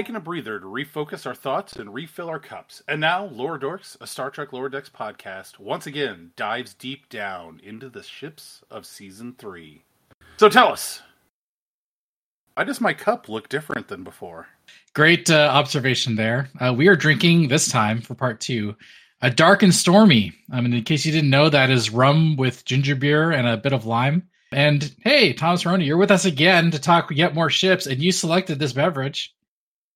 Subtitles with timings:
[0.00, 2.82] taken a breather to refocus our thoughts and refill our cups.
[2.88, 7.60] And now, Lower Dorks, a Star Trek Lower Decks podcast, once again dives deep down
[7.62, 9.84] into the ships of Season 3.
[10.38, 11.02] So tell us,
[12.54, 14.46] why does my cup look different than before?
[14.94, 16.48] Great uh, observation there.
[16.58, 18.74] Uh, we are drinking this time for part two
[19.20, 20.32] a dark and stormy.
[20.50, 23.58] I mean, in case you didn't know, that is rum with ginger beer and a
[23.58, 24.26] bit of lime.
[24.50, 28.12] And hey, Thomas Marrone, you're with us again to talk yet more ships, and you
[28.12, 29.34] selected this beverage.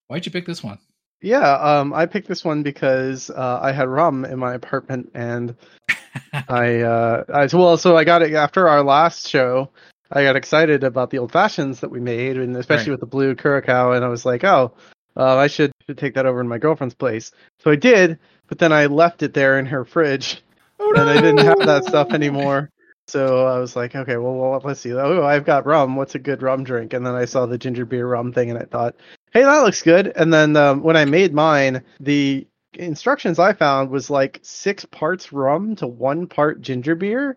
[0.08, 0.78] Why'd you pick this one?
[1.22, 5.56] Yeah, um, I picked this one because uh, I had rum in my apartment, and
[6.48, 9.70] I, uh, I well, so I got it after our last show.
[10.12, 12.94] I got excited about the old fashions that we made, and especially Right.
[12.94, 14.72] with the blue curacao, and I was like, oh,
[15.16, 17.32] uh, I should, should take that over to my girlfriend's place.
[17.60, 20.42] So I did, but then I left it there in her fridge,
[20.78, 22.70] Oh, and I didn't have that stuff anymore.
[23.06, 24.92] So I was like, okay, well, well, let's see.
[24.92, 25.94] Oh, I've got rum.
[25.96, 26.92] What's a good rum drink?
[26.94, 28.96] And then I saw the ginger beer rum thing, and I thought,
[29.34, 30.12] hey, that looks good.
[30.16, 35.32] And then um, when I made mine, the instructions I found was like six parts
[35.32, 37.36] rum to one part ginger beer,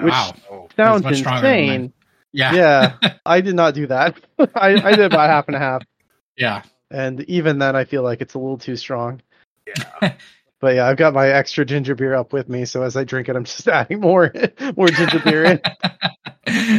[0.00, 0.34] which wow.
[0.50, 1.92] Oh, sounds much stronger than insane.
[2.32, 2.52] Yeah.
[2.54, 4.20] Yeah, I did not do that.
[4.38, 5.82] I, I did about half and a half,
[6.36, 6.62] Yeah.
[6.90, 9.22] and even then, I feel like it's a little too strong.
[9.66, 10.12] yeah.
[10.58, 13.28] But yeah, I've got my extra ginger beer up with me, so as I drink
[13.28, 14.32] it, I'm just adding more
[14.74, 15.60] more ginger beer in.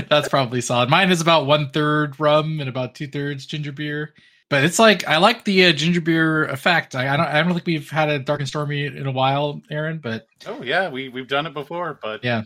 [0.10, 0.90] That's probably solid.
[0.90, 4.16] Mine is about one third rum and about two thirds ginger beer.
[4.50, 6.96] But it's like I like the uh, ginger beer effect.
[6.96, 7.26] I, I don't.
[7.28, 10.00] I don't think we've had a dark and stormy in a while, Aaron.
[10.00, 12.44] But Oh, yeah, we, we've done it before, but Yeah.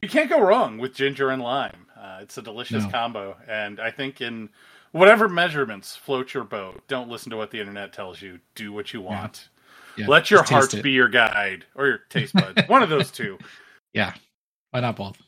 [0.00, 1.86] you can't go wrong with ginger and lime.
[2.00, 2.90] Uh, it's a delicious No.
[2.90, 4.48] combo, and I think in
[4.92, 8.40] whatever measurements float your boat, don't listen to what the internet tells you.
[8.54, 9.48] Do what you want.
[9.96, 12.62] yeah, Let your heart be your guide, or your taste buds.
[12.68, 13.38] One of those two.
[13.92, 14.12] Yeah,
[14.72, 15.18] why not both?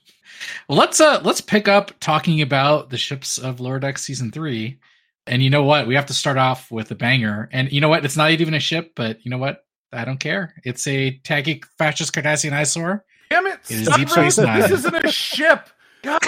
[0.69, 4.81] Well, let's uh let's pick up talking about the ships of Lower Decks season three.
[5.27, 5.87] And you know what?
[5.87, 7.49] We have to start off with a banger.
[7.53, 8.05] And you know what?
[8.05, 9.65] It's not even a ship, but you know what?
[9.93, 10.55] I don't care.
[10.65, 13.05] It's a tacky fascist Cardassian eyesore.
[13.31, 13.61] Damn it!
[13.69, 14.09] It is Stop Deep.
[14.11, 14.61] Space Nine.
[14.61, 15.69] This isn't a ship.
[16.03, 16.21] God,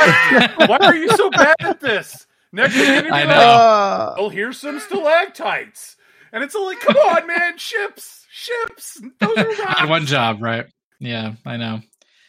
[0.66, 2.26] why are you so bad at this?
[2.52, 3.30] Next I know.
[3.34, 5.96] Uh, oh, here's some stalactites,
[6.32, 9.00] and it's like, come on, man, ships, ships.
[9.20, 9.88] Those are rocks.
[9.88, 10.66] one job, right?
[10.98, 11.80] Yeah, I know.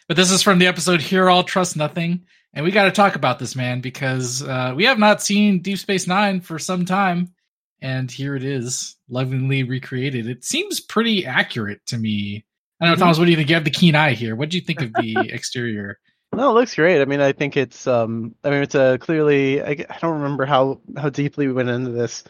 [0.07, 2.25] But this is from the episode Hear All Trust Nothing.
[2.53, 5.77] And we got to talk about this, man, because uh, we have not seen Deep
[5.77, 7.33] Space Nine for some time.
[7.81, 10.27] And here it is, lovingly recreated.
[10.27, 12.43] It seems pretty accurate to me.
[12.81, 12.99] I don't know, Mhm.
[12.99, 13.49] Thomas, what do you think?
[13.49, 14.35] You have the keen eye here.
[14.35, 15.99] What do you think of the exterior?
[16.33, 17.01] No, it looks great.
[17.01, 20.45] I mean, I think it's um I mean it's a clearly I, I don't remember
[20.45, 22.23] how how deeply we went into this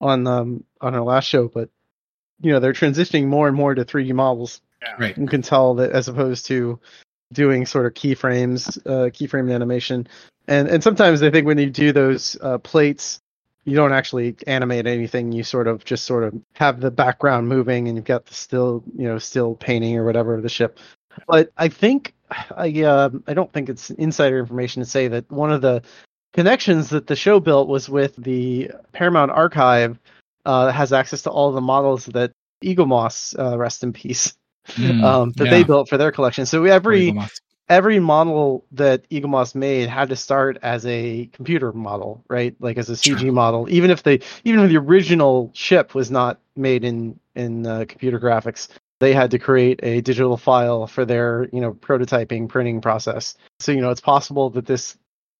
[0.00, 1.68] on um on our last show, but
[2.40, 4.60] you know, they're transitioning more and more to 3D models.
[4.82, 4.96] Yeah.
[4.98, 5.16] Right.
[5.18, 6.80] You can tell that as opposed to
[7.32, 10.06] doing sort of keyframes, uh keyframe animation.
[10.48, 13.20] And and sometimes I think when you do those uh plates
[13.64, 15.32] you don't actually animate anything.
[15.32, 18.82] You sort of just sort of have the background moving, and you've got the still,
[18.96, 20.78] you know, still painting or whatever of the ship.
[21.26, 22.14] But I think
[22.56, 25.82] I uh, I don't think it's insider information to say that one of the
[26.32, 29.98] connections that the show built was with the Paramount Archive
[30.46, 32.32] uh, has access to all the models that
[32.64, 34.34] Eaglemoss, uh, rest in peace,
[34.68, 35.50] Mm, um, that yeah.
[35.50, 36.46] they built for their collection.
[36.46, 37.14] So every
[37.68, 42.54] every model that Eaglemoss made had to start as a computer model, right?
[42.58, 43.32] Like as a CG Sure.
[43.32, 43.68] model.
[43.70, 48.18] Even if they, even if the original ship was not made in in uh, computer
[48.18, 53.36] graphics, they had to create a digital file for their, you know, prototyping printing process.
[53.60, 54.96] So you know, it's possible that this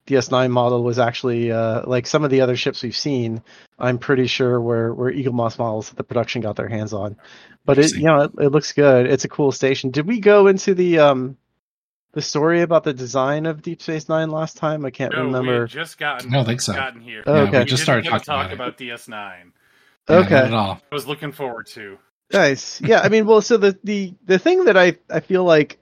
[0.07, 3.43] DS9 model was actually uh, like some of the other ships we've seen.
[3.79, 7.17] I'm pretty sure were were Eaglemoss models that the production got their hands on.
[7.65, 9.07] But it, you know, it, it looks good.
[9.07, 9.91] It's a cool station.
[9.91, 11.37] Did we go into the um
[12.13, 14.85] the story about the design of Deep Space Nine last time?
[14.85, 15.61] I can't No, we remember.
[15.63, 16.35] had just gotten.
[16.35, 16.73] I think so.
[16.73, 17.23] Gotten here.
[17.27, 17.53] Oh, okay.
[17.53, 19.53] we We just started talking talk about about DS9.
[20.09, 20.31] Yeah, okay.
[20.31, 20.81] not at all.
[20.91, 21.99] I was looking forward to.
[22.33, 22.81] Nice.
[22.81, 25.79] Yeah, I mean, well, so the the the thing that I I feel like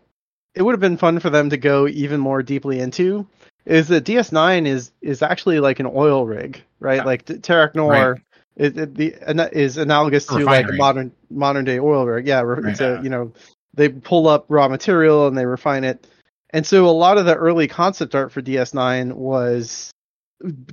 [0.55, 3.26] it would have been fun for them to go even more deeply into
[3.69, 6.97] is that DS9 is is actually like an oil rig, right?
[6.97, 7.05] Yeah.
[7.05, 8.20] Like Terok Nor Right.
[8.56, 12.26] is the is analogous to like modern modern day oil rig.
[12.26, 12.70] Yeah, re- Right.
[12.73, 13.03] it's a Yeah.
[13.03, 13.32] you know
[13.75, 16.06] they pull up raw material and they refine it,
[16.50, 19.91] and so a lot of the early concept art for DS9 was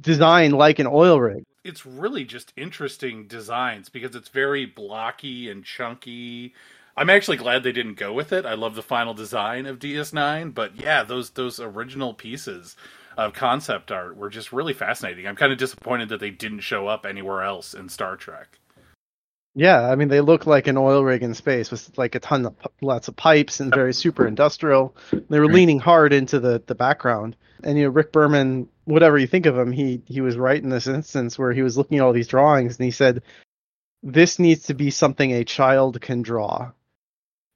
[0.01, 1.44] designed like an oil rig.
[1.63, 6.53] It's really just interesting designs because it's very blocky and chunky.
[6.97, 8.45] I'm actually glad they didn't go with it.
[8.45, 12.77] I love the final design of DS9, but yeah, those those original pieces
[13.18, 15.27] of concept art were just really fascinating.
[15.27, 18.59] I'm kind of disappointed that they didn't show up anywhere else in Star Trek.
[19.56, 22.45] Yeah, I mean they look like an oil rig in space with like a ton
[22.45, 24.95] of lots of pipes and very super industrial.
[25.12, 27.36] They were leaning hard into the the background.
[27.63, 30.69] And you know Rick Berman, whatever you think of him, he he was right in
[30.69, 33.21] this instance where he was looking at all these drawings and he said
[34.03, 36.71] this needs to be something a child can draw,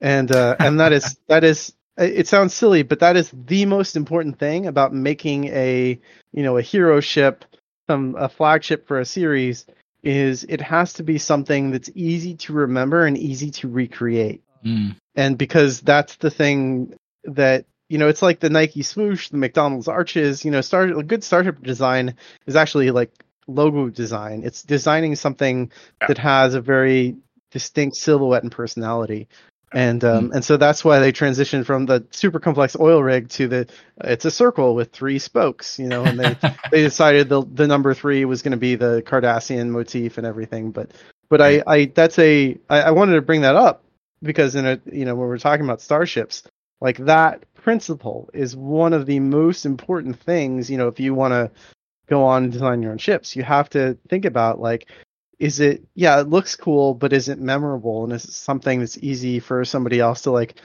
[0.02, 3.96] and uh, and that is that is it sounds silly, but that is the most
[3.98, 6.00] important thing about making a
[6.32, 7.46] you know a hero ship,
[7.90, 9.66] some a flagship for a series
[10.04, 14.42] is it has to be something that's easy to remember and easy to recreate.
[14.66, 14.96] Mm.
[15.16, 19.88] And because that's the thing that you know, it's like the Nike swoosh, the McDonald's
[19.88, 20.46] arches.
[20.46, 22.16] You know, start a good startup design
[22.46, 23.12] is actually like
[23.48, 24.44] logo design.
[24.44, 26.08] It's designing something Yeah.
[26.08, 27.16] that has a very
[27.52, 29.28] distinct silhouette and personality.
[29.72, 33.48] And um, and so that's why they transitioned from the super complex oil rig to
[33.48, 33.70] the
[34.04, 36.36] it's a circle with three spokes, you know, and they
[36.72, 40.72] they decided the the number three was going to be the Cardassian motif and everything.
[40.72, 40.92] But
[41.30, 43.84] but I I that's a I, I wanted to bring that up
[44.24, 46.44] because in a you know when we're talking about starships,
[46.82, 50.70] like that principle is one of the most important things.
[50.70, 51.52] You know, if you want to
[52.08, 54.90] go on and design your own ships, you have to think about like
[55.40, 58.98] is it yeah it looks cool but is it memorable and is it something that's
[59.00, 60.56] easy for somebody else to like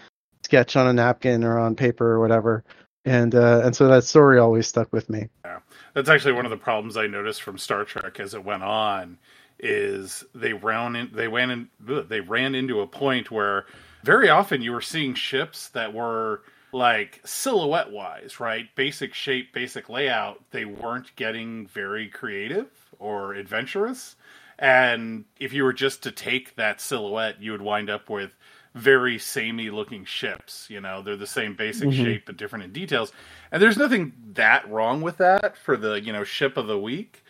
[0.44, 2.64] sketch on a napkin or on paper or whatever
[3.04, 5.58] and uh and so that story always stuck with me yeah
[5.94, 9.18] That's actually one of the problems I noticed from Star Trek as it went on.
[9.60, 11.68] Is they ran in, they ran in,
[12.08, 13.66] they ran into a point where
[14.02, 16.42] very often you were seeing ships that were
[16.72, 18.66] like silhouette wise, right?
[18.74, 20.42] Basic shape, basic layout.
[20.50, 22.68] They weren't getting very creative
[22.98, 24.16] or adventurous.
[24.58, 28.36] And if you were just to take that silhouette, you would wind up with
[28.74, 30.68] very samey looking ships.
[30.68, 31.92] You know, they're the same basic Mhm.
[31.92, 33.12] shape but different in details.
[33.52, 37.22] And there's nothing that wrong with that for the, you know, ship of the week.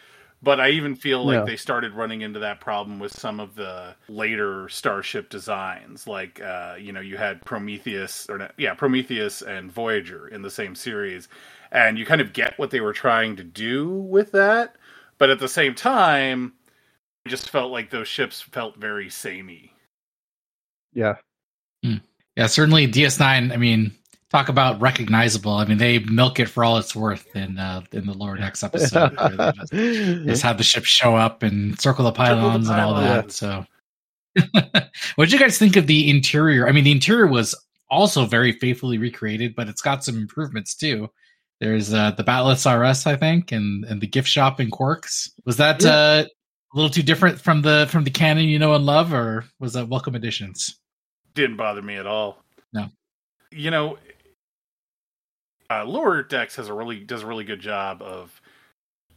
[0.43, 1.45] But I even feel like Yeah.
[1.45, 6.07] they started running into that problem with some of the later starship designs.
[6.07, 10.51] Like, uh, you know, you had Prometheus, or not, yeah, Prometheus and Voyager in the
[10.51, 11.29] same series.
[11.73, 14.77] And you kind of get what they were trying to do with that.
[15.17, 16.53] But at the same time,
[17.27, 19.73] just felt like those ships felt very samey.
[20.93, 21.15] yeah
[22.37, 23.53] Yeah, certainly DS9.
[23.53, 23.93] I mean,
[24.31, 25.53] talk about recognizable.
[25.53, 28.63] I mean, they milk it for all it's worth in uh, in the lower decks
[28.65, 29.17] episode.
[29.17, 33.31] where just, just have the ship show up and circle the pylons and all that.
[33.31, 33.65] So,
[34.53, 36.67] what did you guys think of the interior?
[36.69, 37.55] I mean, the interior was
[37.89, 41.09] also very faithfully recreated, but it's got some improvements too.
[41.61, 45.31] There's uh, the Batless RS, I think, and and the gift shop in Quarks.
[45.47, 45.91] Was that Yeah.
[45.91, 46.25] uh,
[46.75, 49.75] a little too different from the from the canon you know and love, or was
[49.75, 50.79] that welcome additions?
[51.35, 52.43] Didn't bother me at all.
[52.73, 52.89] No.
[53.53, 53.99] You know,
[55.71, 58.41] uh, Lower Decks has a really does a really good job of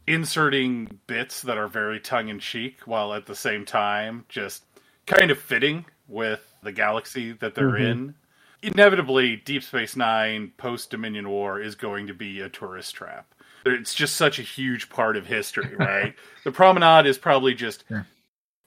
[0.06, 4.64] inserting bits that are very tongue in cheek, while at the same time just
[5.06, 7.90] kind of fitting with the galaxy that they're Mhm.
[7.90, 8.14] in.
[8.62, 13.32] Inevitably, Deep Space Nine post Dominion War is going to be a tourist trap.
[13.68, 16.14] It's just such a huge part of history, right?
[16.44, 18.06] the promenade is probably just Sure.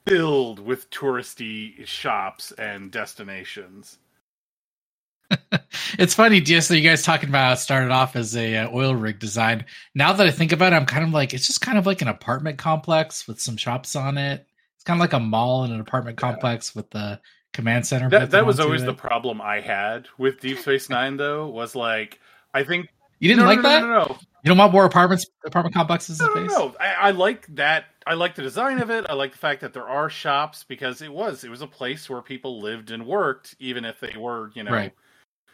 [0.08, 3.98] filled with touristy shops and destinations.
[5.98, 8.94] it's funny, just that you guys talking about it started off as a uh, oil
[8.96, 9.66] rig design.
[9.96, 12.02] Now that I think about it, I'm kind of like it's just kind of like
[12.02, 14.46] an apartment complex with some shops on it.
[14.76, 16.32] It's kind of like a mall and an apartment Yeah.
[16.32, 17.22] complex with the
[17.54, 18.10] command center.
[18.10, 18.86] That that was always it.
[18.88, 21.48] the problem I had with Deep Space Nine, though.
[21.48, 22.20] Was like
[22.54, 22.90] I think
[23.22, 23.82] You didn't no, like no, that?
[23.82, 26.50] No, no, no, You don't want more apartments, apartment complexes in space?
[26.52, 26.76] no.
[26.80, 27.86] I, I like that.
[28.06, 29.06] I like the design of it.
[29.10, 32.10] I like the fact that there are shops because it was it was a place
[32.10, 34.94] where people lived and worked, even if they were you know Right.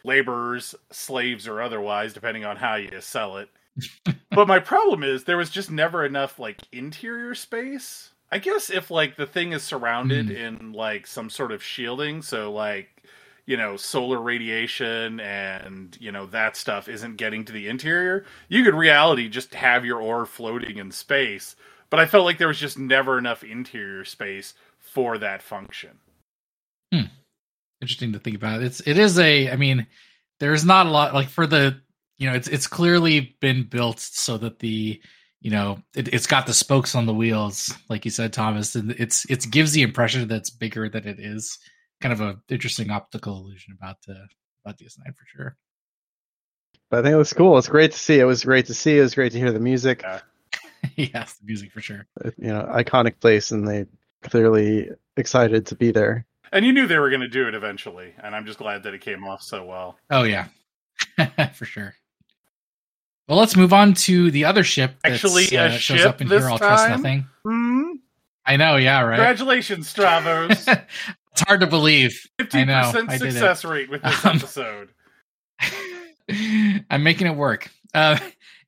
[0.02, 3.50] laborers, slaves, or otherwise, depending on how you sell it.
[4.30, 8.10] but my problem is there was just never enough like interior space.
[8.32, 10.36] I guess if like the thing is surrounded Hmm.
[10.36, 12.88] in like some sort of shielding, so like
[13.48, 18.62] you know solar radiation and you know that stuff isn't getting to the interior, you
[18.62, 21.56] could reality just have your ore floating in space.
[21.88, 25.98] But I felt like there was just never enough interior space for that function.
[26.92, 27.06] Hmm.
[27.80, 28.62] Interesting to think about.
[28.62, 29.50] It's it is a.
[29.50, 29.86] I mean,
[30.40, 31.80] there's not a lot like for the
[32.18, 35.00] you know it's it's clearly been built so that the
[35.40, 38.90] you know it, it's got the spokes on the wheels like you said thomas and
[38.92, 41.58] it's it gives the impression that it's bigger than it is
[42.00, 44.26] kind of a interesting optical illusion about the
[44.64, 45.56] about ds9 for sure.
[46.90, 47.58] But i think it was cool.
[47.58, 48.18] It's great to see.
[48.18, 48.98] It was great to see.
[48.98, 50.02] It was great to hear the music.
[50.02, 50.20] Yeah.
[50.96, 52.06] yes the music for sure.
[52.36, 53.86] You know iconic place and they
[54.22, 56.24] clearly excited to be there.
[56.52, 58.94] And you knew they were going to do it eventually, and I'm just glad that
[58.94, 59.98] it came off so well.
[60.10, 60.48] oh yeah.
[61.54, 61.94] For sure.
[63.28, 66.20] Well let's move on to the other ship that's, Actually, a uh, shows ship up
[66.22, 66.90] in this here i'll trust time?
[67.02, 67.26] nothing.
[67.44, 67.92] Hmm?
[68.46, 69.16] i know yeah right.
[69.16, 70.66] Congratulations, Stavros.
[71.40, 73.32] it's hard to believe Fifty know, percent I did it.
[73.32, 74.88] success rate with this Um, episode.
[76.90, 77.70] I'm making it work.
[77.94, 78.18] Uh,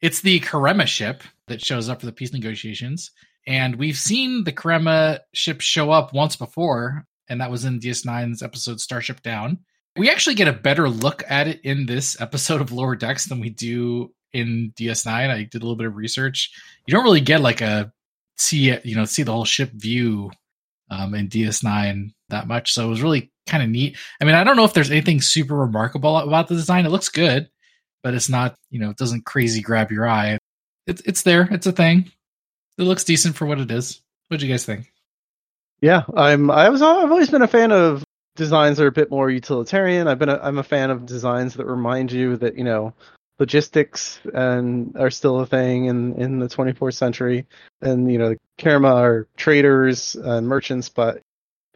[0.01, 3.11] it's the Karemma ship that shows up for the peace negotiations.
[3.47, 8.43] And we've seen the Karemma ship show up once before, and that was in DS9's
[8.43, 9.59] episode Starship Down.
[9.97, 13.41] We actually get a better look at it in this episode of Lower Decks than
[13.41, 15.07] we do in DS9.
[15.31, 16.51] I did a little bit of research.
[16.87, 17.93] You don't really get like a
[18.37, 20.31] see you know see the whole ship view
[20.91, 23.97] um, in DS9 that much, so it was really kind of neat.
[24.21, 26.87] I mean, I don't know if there's anything super remarkable about the design.
[26.87, 27.49] It looks good,
[28.03, 30.39] but it's not you know it doesn't crazy grab your eye.
[30.87, 31.49] It's it's there.
[31.51, 32.11] It's a thing.
[32.79, 34.01] It looks decent for what it is.
[34.29, 34.93] What do you guys think?
[35.81, 36.51] Yeah, I'm.
[36.51, 36.83] I was.
[36.83, 38.05] I've always been a fan of
[38.37, 40.09] designs that are a bit more utilitarian.
[40.09, 40.29] I've been.
[40.29, 42.93] A, I'm a fan of designs that remind you that you know
[43.41, 47.47] logistics and are still a thing in in the 24th century.
[47.81, 51.23] And you know, Karemma are traders and merchants, but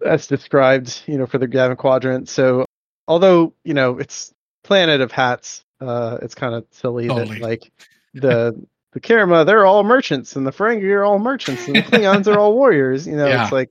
[0.05, 2.29] as described, you know, for the Gamma Quadrant.
[2.29, 2.67] So
[3.09, 7.73] although you know it's Planet of Hats, uh, it's kind of silly that like
[8.13, 12.27] the the Karemma they're all merchants and the Ferengi are all merchants and the Klingons
[12.29, 13.07] are all warriors.
[13.07, 13.43] You know, Yeah.
[13.45, 13.71] it's like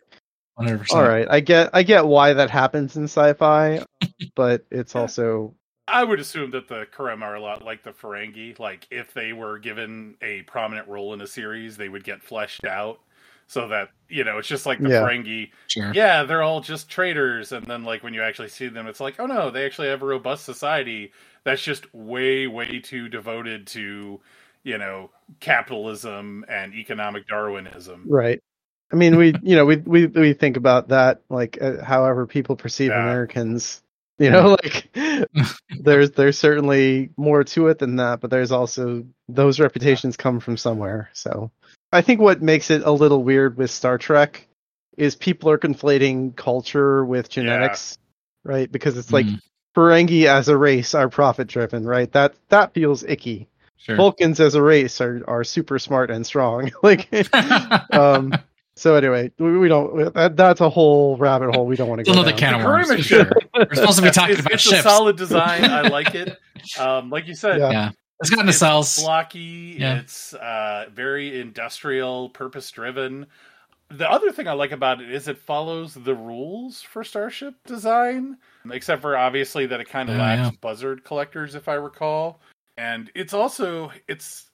[0.59, 0.91] 100%.
[0.91, 3.83] all right, I get I get why that happens in sci-fi,
[4.35, 5.53] but it's also
[5.87, 8.57] I would assume that the Karem are a lot like the Ferengi.
[8.59, 12.65] Like, if they were given a prominent role in a series, they would get fleshed
[12.65, 12.99] out
[13.47, 15.01] so that, you know, it's just like the Yeah.
[15.01, 15.51] Ferengi.
[15.67, 15.91] Sure.
[15.93, 17.51] Yeah, they're all just traders.
[17.51, 20.01] And then, like, when you actually see them, it's like, oh no, they actually have
[20.01, 21.11] a robust society
[21.43, 24.21] that's just way, way too devoted to,
[24.63, 25.11] you know,
[25.41, 28.09] capitalism and economic Darwinism.
[28.09, 28.39] right.
[28.91, 32.55] I mean, we you know we we we think about that like uh, however people
[32.55, 32.99] perceive Yeah.
[32.99, 33.81] Americans.
[34.20, 34.96] You know, like
[35.70, 40.58] there's there's certainly more to it than that, but there's also those reputations come from
[40.58, 41.10] somewhere.
[41.13, 41.51] So
[41.91, 44.48] I think what makes it a little weird with Star Trek
[44.98, 47.98] is people are conflating culture with genetics,
[48.43, 48.72] right?
[48.72, 49.39] Because it's like Mm,
[49.75, 52.12] Ferengi as a race are profit driven, right?
[52.12, 53.48] That that feels icky.
[53.77, 53.96] sure.
[53.98, 56.72] Vulcans as a race are are super smart and strong.
[56.84, 57.10] like
[57.91, 58.32] um
[58.75, 62.05] so anyway, we, we don't that, that's a whole rabbit hole we don't want to
[62.05, 62.53] Still go another down.
[62.53, 62.87] can of worms.
[62.89, 62.97] For.
[63.03, 63.31] Sure.
[63.55, 64.79] We're supposed to be talking it's, about it's ships.
[64.79, 65.65] a solid design.
[65.65, 66.37] I like it.
[66.79, 67.71] Um, like you said, Yeah.
[67.71, 67.91] yeah.
[68.21, 69.01] It's got it's nacelles.
[69.03, 69.75] blocky.
[69.79, 69.99] Yeah.
[69.99, 73.25] It's uh, very industrial, purpose driven.
[73.89, 78.37] The other thing I like about it is it follows the rules for Starship design,
[78.71, 80.69] except for obviously that it kind of Oh, lacks yeah.
[80.69, 82.39] Bussard collectors, if I recall.
[82.77, 84.45] And it's also it's.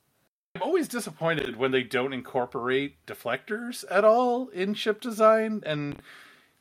[0.60, 6.02] I'm always disappointed when they don't incorporate deflectors at all in ship design, and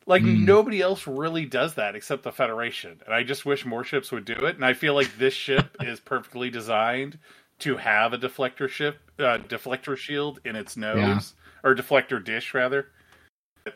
[0.07, 0.45] like Hmm.
[0.45, 3.01] nobody else really does that except the Federation.
[3.05, 4.55] And I just wish more ships would do it.
[4.55, 7.19] And I feel like this ship is perfectly designed
[7.61, 11.21] to have a deflector ship, uh, deflector shield in its nose Yeah.
[11.69, 12.91] or deflector dish rather.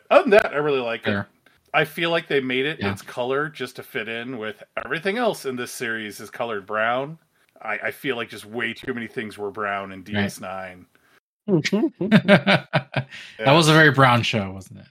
[0.09, 1.25] Other than that, I really like it.
[1.73, 2.91] I feel like they made it Yeah.
[2.91, 7.19] its color just to fit in with everything else in this series is colored brown.
[7.63, 10.85] I, I feel like just way too many things were brown in DS9.
[11.47, 13.07] that
[13.39, 14.85] was a very brown show, wasn't it?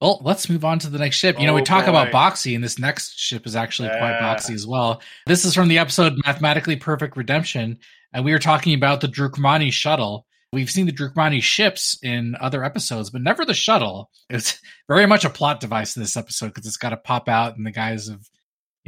[0.00, 1.38] Well, let's move on to the next ship.
[1.38, 4.54] You know, we Oh, talk about boxy, and this next ship is actually quite boxy
[4.54, 5.02] as well.
[5.26, 7.78] This is from the episode Mathematically Perfect Redemption,
[8.14, 10.26] and we were talking about the Drookmani shuttle.
[10.52, 14.10] We've seen the Drookmani ships in other episodes, but never the shuttle.
[14.30, 17.56] It's very much a plot device in this episode because it's got to pop out,
[17.56, 18.22] and the guys have,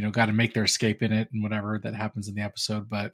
[0.03, 2.41] you know, got to make their escape in it and whatever that happens in the
[2.41, 2.91] episode.
[2.91, 3.13] But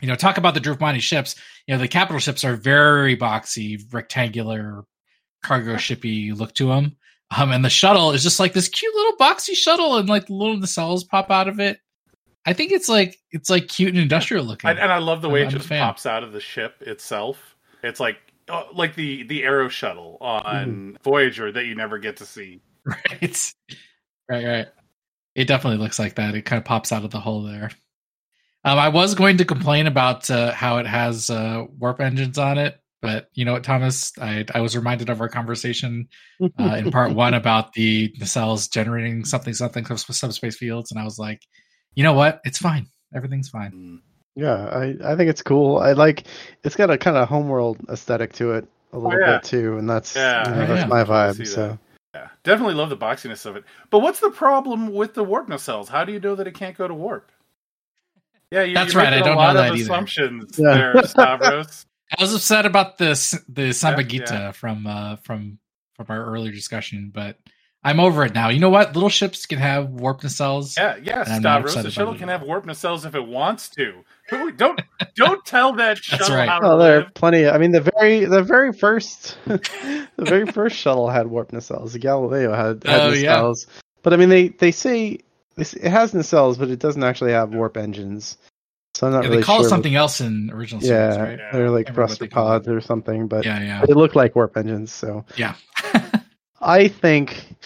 [0.00, 1.36] you know, talk about the Drookmani ships.
[1.68, 4.84] You know, the capital ships are very boxy, rectangular,
[5.44, 6.96] cargo shippy look to them.
[7.36, 10.34] Um, and the shuttle is just like this cute little boxy shuttle, and like the
[10.34, 11.78] little nacelles pop out of it.
[12.44, 14.68] I think it's like it's like cute and industrial looking.
[14.68, 16.74] And, and I love the way I'm it a just pops out of the ship
[16.80, 17.54] itself.
[17.84, 18.16] It's like
[18.48, 21.02] uh, like the the Aeroshuttle on Mm-hmm.
[21.04, 22.62] Voyager that you never get to see.
[22.84, 23.52] right,
[24.28, 24.68] right, right.
[25.34, 26.34] It definitely looks like that.
[26.34, 27.70] It kind of pops out of the hole there.
[28.64, 32.58] Um, I was going to complain about uh, how it has uh, warp engines on
[32.58, 34.12] it, but you know what, Thomas?
[34.20, 36.08] I I was reminded of our conversation
[36.58, 41.04] uh, in part one about the nacelles generating something something sub- subspace fields, and I
[41.04, 41.40] was like,
[41.94, 42.40] you know what?
[42.44, 42.86] It's fine.
[43.14, 43.72] Everything's fine.
[43.72, 43.98] Mm.
[44.36, 45.78] Yeah, I, I think it's cool.
[45.78, 46.26] I like
[46.62, 49.38] it's got a kind of homeworld aesthetic to it a little yeah.
[49.38, 50.48] bit too, and that's Yeah.
[50.50, 50.86] you know, Oh, that's yeah.
[50.86, 51.54] my I see vibe.
[51.54, 51.78] that.
[52.14, 53.64] So Yeah, definitely love the boxiness of it.
[53.90, 55.88] But what's the problem with the warp nacelles?
[55.88, 57.30] How do you know that it can't go to warp?
[58.50, 59.82] Yeah, you, That's you're right, I don't a lot know of that either.
[59.84, 60.74] assumptions Yeah.
[60.74, 61.86] there, Stavros.
[62.18, 64.50] I was upset about this the Sambagita yeah.
[64.52, 65.58] from uh, from
[65.94, 67.38] from our earlier discussion, but
[67.84, 68.48] I'm over it now.
[68.48, 68.94] You know what?
[68.94, 70.76] Little ships can have warp nacelles.
[70.76, 71.74] Yeah, yeah, And Stavros.
[71.74, 74.04] The shuttle can have warp nacelles if it wants to.
[74.30, 74.80] Who- Don't
[75.16, 76.48] don't tell that shuttle right.
[76.48, 77.14] how oh, to well, there are live.
[77.14, 77.48] plenty.
[77.48, 81.92] I mean, the very the very first the very first shuttle had warp nacelles.
[81.92, 83.36] The Galileo had, had Oh, yeah.
[83.36, 83.66] nacelles,
[84.02, 85.18] but I mean, they they say
[85.56, 88.38] this, it has nacelles, but it doesn't actually have warp engines.
[88.94, 89.62] So I'm not Yeah, really they call sure.
[89.62, 91.38] it what- something else in original series, yeah, right?
[91.38, 91.50] Yeah.
[91.52, 93.94] they're like Can't remember what they call thruster pods or something, but Yeah, yeah, they
[93.94, 94.92] look like warp engines.
[94.92, 95.54] So yeah.
[96.60, 97.56] I think,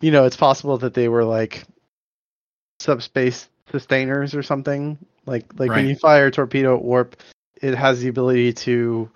[0.00, 1.64] you know, it's possible that they were like
[2.78, 4.98] subspace sustainers or something.
[5.26, 7.16] Like like when you fire a torpedo at warp,
[7.60, 9.10] it has the ability to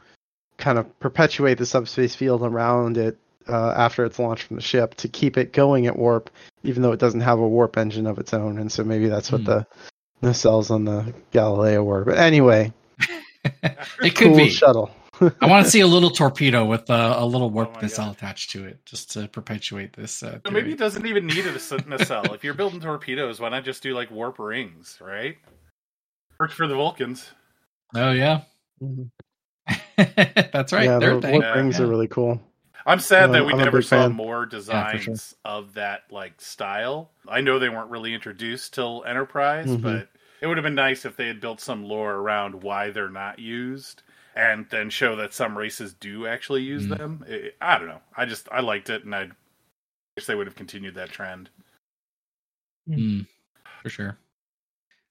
[0.58, 3.18] kind of perpetuate the subspace field around it
[3.48, 6.30] uh, after it's launched from the ship to keep it going at warp,
[6.62, 8.58] even though it doesn't have a warp engine of its own.
[8.58, 9.46] And so maybe that's what Hmm.
[9.46, 9.66] the
[10.22, 12.04] nacelles on the Galileo were.
[12.04, 12.72] But anyway,
[13.62, 14.50] it could cool be.
[14.50, 14.90] shuttle.
[15.40, 18.06] I want to see a little torpedo with a, a little warp Oh my missile
[18.06, 18.16] God.
[18.16, 20.22] attached to it, just to perpetuate this.
[20.22, 21.52] Uh, So maybe it doesn't even need a
[21.88, 22.32] nacelle.
[22.34, 25.36] if you're building torpedoes, why not just do like warp rings, right?
[26.40, 27.30] Worked for the Vulcans.
[27.94, 28.42] Oh yeah,
[28.82, 29.10] Mhm.
[29.96, 30.84] that's right.
[30.84, 31.40] yeah, They're the thing.
[31.40, 31.84] warp rings Yeah.
[31.84, 32.40] are really cool.
[32.86, 34.12] I'm sad that we I'm never saw fan.
[34.12, 35.16] more for designs sure.
[35.44, 37.12] of that like style.
[37.28, 39.80] I know they weren't really introduced till Enterprise, Mhm.
[39.82, 40.08] but
[40.42, 43.38] it would have been nice if they had built some lore around why they're not
[43.38, 44.02] used
[44.36, 46.98] and then show that some races do actually use Mhm.
[46.98, 47.24] them.
[47.26, 48.02] It, I don't know.
[48.16, 49.30] I just I liked it and I
[50.16, 51.48] wish they would have continued that trend.
[52.88, 53.26] Mm,
[53.82, 54.18] for sure.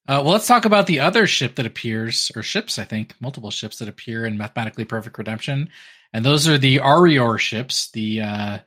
[0.07, 3.51] Uh, well, let's talk about the other ship that appears, or ships, I think, multiple
[3.51, 5.69] ships that appear in Mathematically Perfect Redemption.
[6.13, 8.59] And those are the Areore ships, the uh,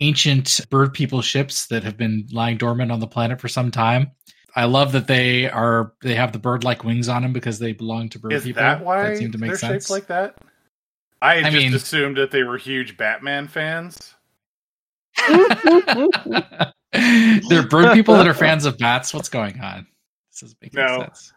[0.00, 4.10] ancient bird people ships that have been lying dormant on the planet for some time.
[4.56, 7.72] I love that they are they have the bird like wings on them because they
[7.72, 8.60] belong to bird Is people.
[8.60, 9.84] that why that seem to make they're sense.
[9.84, 10.34] shaped like that?
[11.22, 14.14] I, I just mean- assumed that they were huge Batman fans.
[16.92, 19.14] They're bird people that are fans of bats.
[19.14, 19.86] What's going on?
[20.42, 21.00] Is making No.
[21.00, 21.32] sense.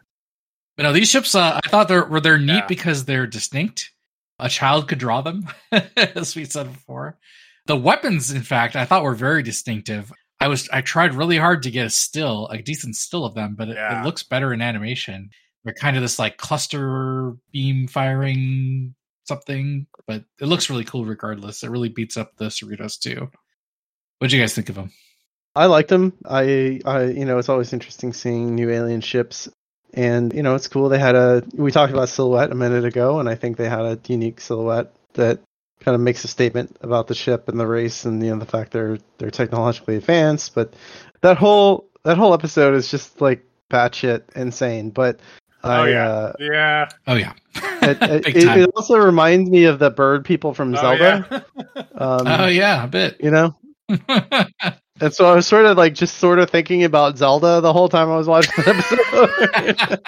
[0.76, 2.66] But no, these ships, uh, I thought they're were they're neat Yeah.
[2.66, 3.90] because they're distinct.
[4.40, 5.46] A child could draw them,
[5.96, 7.18] as we said before.
[7.66, 10.12] The weapons, in fact, I thought were very distinctive.
[10.40, 13.54] I was I tried really hard to get a still, a decent still of them,
[13.56, 14.00] but it, Yeah.
[14.00, 15.30] it looks better in animation.
[15.64, 18.94] They're kind of this like cluster beam firing
[19.26, 21.62] something, but it looks really cool regardless.
[21.62, 23.30] It really beats up the Cerritos too.
[24.18, 24.90] What do you guys think of them?
[25.56, 26.12] I liked them.
[26.24, 29.48] I, I, you know, it's always interesting seeing new alien ships,
[29.92, 30.88] and you know, it's cool.
[30.88, 31.44] They had a.
[31.54, 34.92] We talked about silhouette a minute ago, and I think they had a unique silhouette
[35.14, 35.40] that
[35.80, 38.46] kind of makes a statement about the ship and the race, and you know, the
[38.46, 40.54] fact they're they're technologically advanced.
[40.54, 40.74] But
[41.20, 44.90] that whole that whole episode is just like batshit insane.
[44.90, 45.20] But
[45.62, 46.08] I, Oh, yeah.
[46.08, 46.88] uh, Yeah.
[47.06, 50.80] Oh yeah, it, it, it, it also reminds me of the bird people from Oh,
[50.80, 51.44] Zelda.
[51.76, 51.82] yeah.
[51.94, 53.18] Um, oh yeah, a bit.
[53.22, 53.56] You know,
[55.00, 57.88] And so I was sort of like just sort of thinking about Zelda the whole
[57.88, 58.70] time I was watching the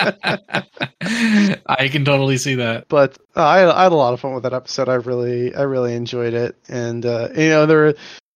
[0.00, 1.62] episode.
[1.66, 2.88] I can totally see that.
[2.88, 4.88] but uh, I, I had a lot of fun with that episode.
[4.88, 7.94] I really I really enjoyed it, and uh, you know there were,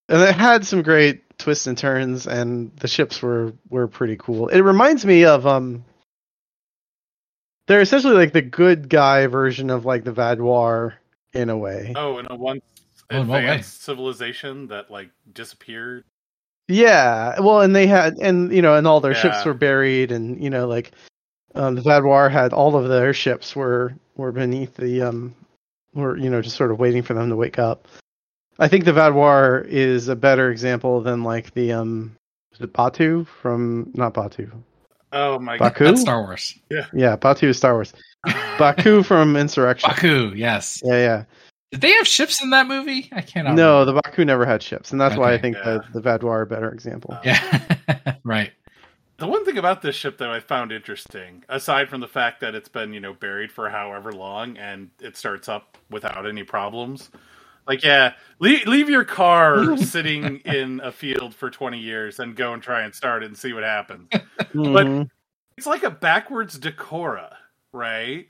[0.09, 4.49] and it had some great twists and turns, and the ships were were pretty cool.
[4.49, 5.85] It reminds me of um.
[7.69, 10.95] They're essentially like the good guy version of like the Vaadwaur
[11.33, 11.93] in a way.
[11.95, 12.61] Oh, in a one
[13.13, 13.45] Oh, in what way?
[13.45, 16.03] advanced civilization that like disappeared.
[16.71, 20.43] Yeah, well, and they had, and you know, and all their ships were buried, and
[20.43, 20.93] you know, like
[21.57, 25.35] um, the Vaadwaur had all of their ships were were beneath the um,
[25.95, 27.89] were you know just sort of waiting for them to wake up.
[28.61, 32.17] I think the Vaadwaur is a better example than like the um,
[32.53, 34.51] is it Batu from not Batu,
[35.13, 35.73] Oh my god.
[35.73, 35.85] Baku.
[35.87, 36.57] That's Star Wars.
[36.71, 37.93] Yeah, yeah, Batu is Star Wars.
[38.59, 39.91] Baku from Insurrection.
[39.91, 40.81] Baku, yes.
[40.85, 41.25] Yeah, yeah.
[41.71, 43.09] Did they have ships in that movie?
[43.13, 43.55] I cannot.
[43.55, 45.79] No, the Baku never had ships, and that's why I think Yeah.
[45.93, 47.17] the the Vaadwaur are a better example.
[47.25, 48.51] Yeah, right.
[49.19, 52.55] The one thing about this ship that I found interesting, aside from the fact that
[52.55, 57.11] it's been, you know, buried for however long and it starts up without any problems.
[57.69, 62.55] Like, yeah, leave, leave your car sitting in a field for 20 years and go
[62.55, 64.09] and try and start it and see what happens.
[64.55, 65.09] Mhm.
[65.59, 67.35] It's like a backwards D'Kora,
[67.73, 68.27] right?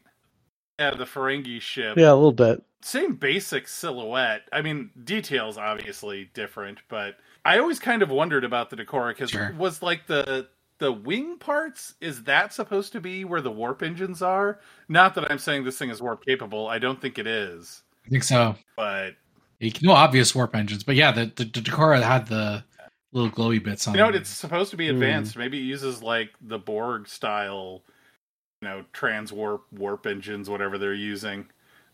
[0.80, 1.98] Yeah, the Ferengi ship.
[1.98, 2.62] yeah, a little bit.
[2.80, 4.42] same basic silhouette.
[4.52, 9.30] I mean, details obviously different, but I always kind of wondered about the D'Kora because
[9.30, 9.54] Sure.
[9.58, 11.94] was like the the wing parts.
[12.00, 14.60] Is that supposed to be where the warp engines are?
[14.88, 16.68] Not that I'm saying this thing is warp capable.
[16.68, 18.56] I don't think it is, I think so.
[18.76, 19.16] but
[19.58, 22.64] You can- No obvious warp engines, but yeah, the the, the D'Kora had the
[23.12, 23.92] little glowy bits on.
[23.94, 24.14] you know what?
[24.14, 24.94] It's supposed to be hmm.
[24.94, 25.36] advanced.
[25.36, 27.82] Maybe it uses like the Borg style,
[28.61, 31.46] you know, trans warp warp engines, whatever they're using.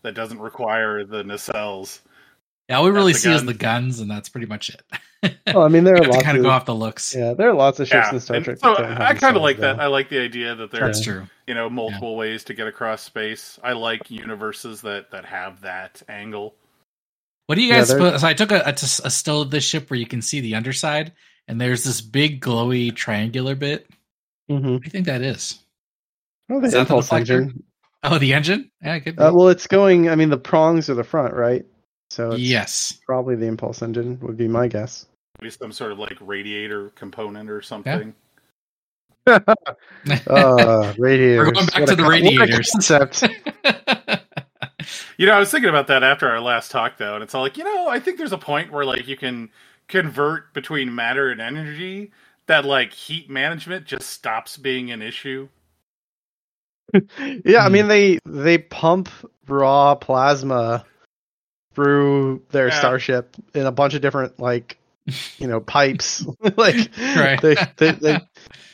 [0.03, 1.99] That doesn't require the nacelles.
[2.69, 4.81] yeah, all we really the see is the guns, and that's pretty much it.
[5.47, 7.15] Well, I mean, there are lots kind of of go off the looks.
[7.15, 8.57] Yeah, there are lots of ships Yeah, in Star Trek.
[8.59, 9.77] so that don't have I kind of nacelles, like that.
[9.77, 9.83] though.
[9.83, 11.25] I like the idea that there's That's true.
[11.47, 13.57] you know multiple ways to get across space.
[13.63, 16.53] I like universes that that have that angle.
[17.47, 17.87] What do you guys?
[17.89, 20.39] they're- so I took a, a, a still of this ship where you can see
[20.39, 21.13] the underside,
[21.47, 23.89] and there's this big glowy triangular bit.
[24.51, 24.73] Mhm.
[24.73, 25.59] What do you think that is?
[26.49, 27.63] Oh, the Is impulse engine.
[28.03, 28.71] Oh, the engine?
[28.81, 29.19] Yeah, it could.
[29.19, 30.09] Uh, well, it's going.
[30.09, 31.65] I mean, the prongs are the front, right?
[32.09, 32.99] So it's yes.
[33.05, 35.05] probably the impulse engine would be my guess.
[35.41, 38.13] Maybe some sort of like radiator component or something.
[39.27, 41.37] Uh, radiators.
[41.37, 42.69] We're going back What to a the con- radiators.
[42.71, 43.23] Concept.
[45.17, 47.41] You know, I was thinking about that after our last talk, though, and it's all
[47.41, 49.49] like, you know, I think there's a point where like you can
[49.87, 52.11] convert between matter and energy
[52.45, 55.49] that like heat management just stops being an issue.
[57.45, 57.73] yeah, I Hmm.
[57.73, 59.09] mean they they pump
[59.47, 60.85] raw plasma
[61.73, 62.79] through their Yeah.
[62.79, 64.77] starship in a bunch of different like
[65.37, 66.25] you know pipes.
[66.57, 66.75] like
[67.15, 67.41] Right.
[67.41, 68.19] they, they they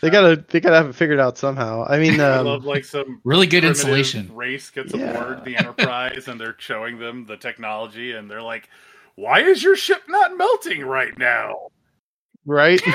[0.02, 1.86] they gotta they gotta have it figured out somehow.
[1.88, 4.34] I mean, I um, love like some really good insulation.
[4.36, 5.10] race gets Yeah.
[5.10, 8.70] aboard the Enterprise and they're showing them the technology and they're like,
[9.16, 11.68] "Why is your ship not melting right now?"
[12.46, 12.82] right?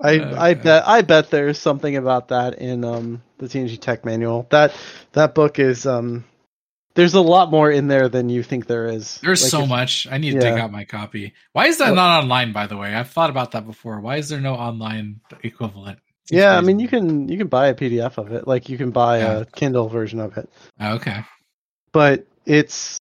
[0.00, 4.46] I I bet I bet there's something about that in um the TNG Tech Manual.
[4.50, 4.72] That
[5.12, 6.24] that book is um
[6.94, 9.18] there's a lot more in there than you think there is.
[9.22, 10.06] There's Like, so if- much.
[10.10, 11.34] I need to dig out my copy.
[11.52, 12.52] Why is that not online?
[12.52, 14.00] By the way, I've thought about that before.
[14.00, 15.98] Why is there no online equivalent?
[16.28, 18.46] Seems Yeah, I mean you can you can buy a PDF of it.
[18.48, 19.38] Like you can buy Yeah.
[19.40, 20.48] a Kindle version of it.
[20.80, 21.24] Oh, okay.
[21.92, 22.96] But it's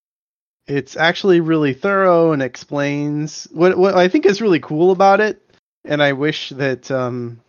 [0.67, 5.41] it's actually really thorough and explains what what I think is really cool about it
[5.87, 7.39] and I wish that um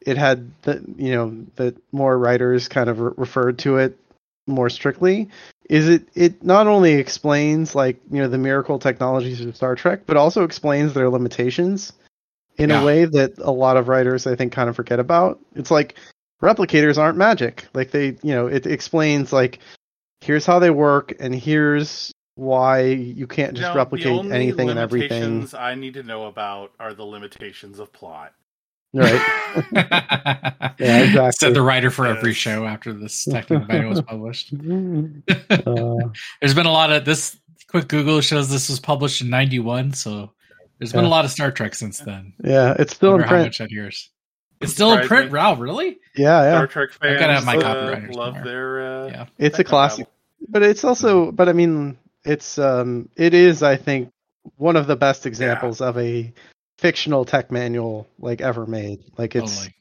[0.00, 3.98] it had that you know that more writers kind of re- referred to it
[4.46, 5.28] more strictly.
[5.68, 10.02] Is it it not only explains like you know the miracle technologies of Star Trek
[10.06, 11.92] but also explains their limitations
[12.58, 12.80] in Yeah.
[12.82, 15.40] a way that a lot of writers I think kind of forget about.
[15.54, 15.96] It's like
[16.42, 17.66] replicators aren't magic.
[17.74, 19.58] Like they you know it explains like
[20.20, 24.70] here's how they work and here's why you can't just You replicate the only anything
[24.70, 28.32] and everything limitations I need to know about are the limitations of plot.
[28.94, 29.20] right
[29.72, 31.32] yeah, exactly.
[31.32, 34.52] Said the writer for every show after this technical manual was published.
[34.52, 36.08] uh,
[36.40, 37.36] There's been a lot of this.
[37.68, 40.30] Quick Google shows this was published in '91, so
[40.78, 42.32] there's been a lot of Star Trek since then.
[42.44, 44.10] yeah it's still in Wonder how print much adheres.
[44.60, 45.38] It's still in print, me.
[45.38, 45.98] Wow, really?
[46.16, 48.44] yeah yeah Star Trek fans I've gotta have my uh, copyright love somewhere.
[48.44, 49.26] their uh, Yeah.
[49.38, 50.06] it's a classic
[50.48, 54.10] but it's also but i mean it's um it is i think
[54.56, 56.32] one of the best examples of a
[56.78, 59.72] fictional tech manual like ever made like it's Totally.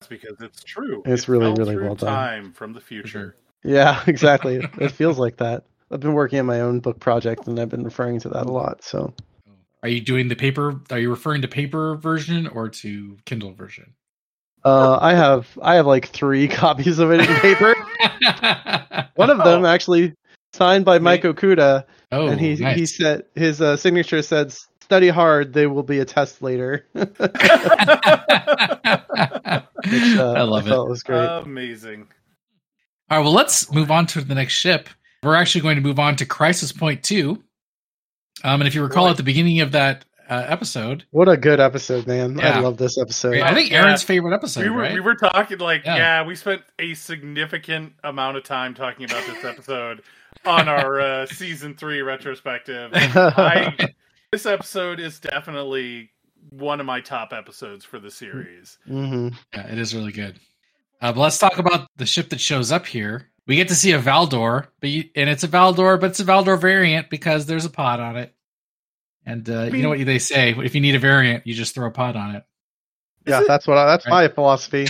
[0.00, 1.02] That's because it's true.
[1.06, 2.12] It's It really, really well done.
[2.14, 3.36] Time from the future.
[3.64, 7.58] yeah exactly it feels like that i've been working on my own book project and
[7.58, 9.12] i've been referring to that a lot so
[9.82, 10.80] Are you doing the paper?
[10.90, 13.94] Are you referring to paper version or to Kindle version?
[14.64, 17.74] uh i have i have like three copies of it in paper
[19.16, 19.66] one of them Oh.
[19.66, 20.14] actually
[20.54, 21.36] signed by mike Sweet.
[21.36, 22.76] okuda oh, and he nice.
[22.76, 27.06] he said his uh, signature said study hard there will be a test later which,
[30.16, 30.70] uh, I love it.
[30.70, 32.06] thought was great Amazing.
[33.10, 34.88] All right, well, let's move on to the next ship.
[35.22, 37.30] We're actually going to move on to Crisis Point 2.
[38.42, 39.10] Um, and if you recall Boy.
[39.10, 42.56] at the beginning of that uh, episode, what a good episode man Yeah.
[42.56, 43.82] i love this episode I think Yeah.
[43.82, 44.94] Aaron's favorite episode, we were right?
[44.94, 45.96] we were talking like Yeah.
[45.96, 46.26] yeah.
[46.26, 50.00] we spent a significant amount of time talking about this episode
[50.46, 52.90] on our uh, season three retrospective.
[52.94, 53.88] I
[54.32, 56.10] this episode is definitely
[56.50, 58.78] one of my top episodes for the series.
[58.86, 60.38] hmm Yeah, it is really good.
[61.00, 63.30] Uh, but let's talk about the ship that shows up here.
[63.46, 66.24] We get to see a Valdore, but you, and it's a Valdore, but it's a
[66.24, 68.34] Valdore variant because there's a pod on it.
[69.26, 71.74] And uh, you mean- know what they say: if you need a variant, you just
[71.74, 72.44] throw a pod on it.
[73.26, 74.28] Yeah it- that's what I, that's Right.
[74.28, 74.82] my philosophy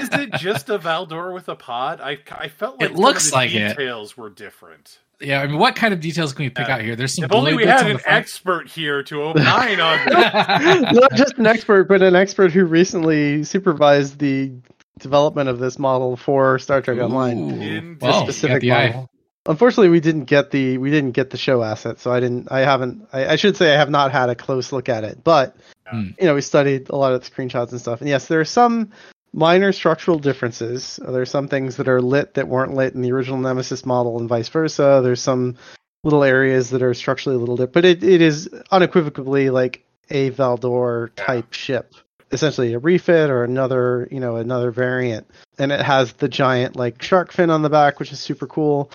[0.00, 2.00] Is it just a Valdore with a pod?
[2.00, 3.68] I, I felt like It looks of the like it.
[3.76, 4.98] details were different.
[5.20, 6.74] yeah, I mean, what kind of details can we pick Yeah.
[6.74, 6.96] out here?
[6.96, 7.24] There's some.
[7.24, 10.04] If only we had on an expert here to opine on
[10.94, 14.52] not just an expert but an expert who recently supervised the
[14.98, 17.60] development of this model for star trek online Ooh.
[17.62, 18.86] In Well, this specific got the eye.
[18.88, 19.10] model.
[19.46, 22.50] Unfortunately, we didn't get the we didn't get the show asset, so I didn't.
[22.50, 23.06] I haven't.
[23.12, 25.54] I, I should say I have not had a close look at it, but
[25.86, 26.08] Hmm.
[26.18, 28.00] you know, we studied a lot of the screenshots and stuff.
[28.00, 28.90] And yes, there are some
[29.32, 30.98] minor structural differences.
[31.02, 34.18] There are some things that are lit that weren't lit in the original Nemesis model,
[34.18, 35.00] and vice versa.
[35.02, 35.56] There's some
[36.04, 40.30] little areas that are structurally a little different, but it, it is unequivocally like a
[40.30, 41.94] Valdore type ship
[42.34, 45.26] essentially a refit or another you know another variant
[45.58, 48.90] and it has the giant like shark fin on the back which is super cool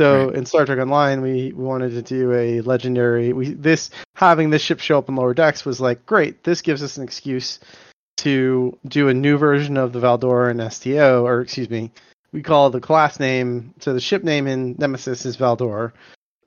[0.00, 0.34] so Right.
[0.36, 4.62] in star trek online we, we wanted to do a legendary we this having this
[4.62, 7.60] ship show up in lower decks was like great this gives us an excuse
[8.16, 11.90] to do a new version of the valdore and sto or excuse me
[12.32, 15.92] we call the class name so the ship name in nemesis is valdore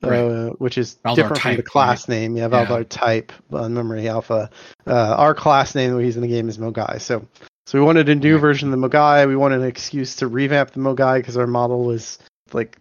[0.03, 2.35] uh, which is Valdore different from the type, class name.
[2.35, 2.65] Yeah, Yeah.
[2.65, 4.49] Valdore type on Memory Alpha.
[4.85, 6.99] Uh, our class name that we use in the game is Mogai.
[6.99, 7.25] So
[7.65, 8.41] So we wanted a new Yeah.
[8.41, 9.25] version of the Mogai.
[9.25, 12.19] We wanted an excuse to revamp the Mogai because our model was
[12.51, 12.77] like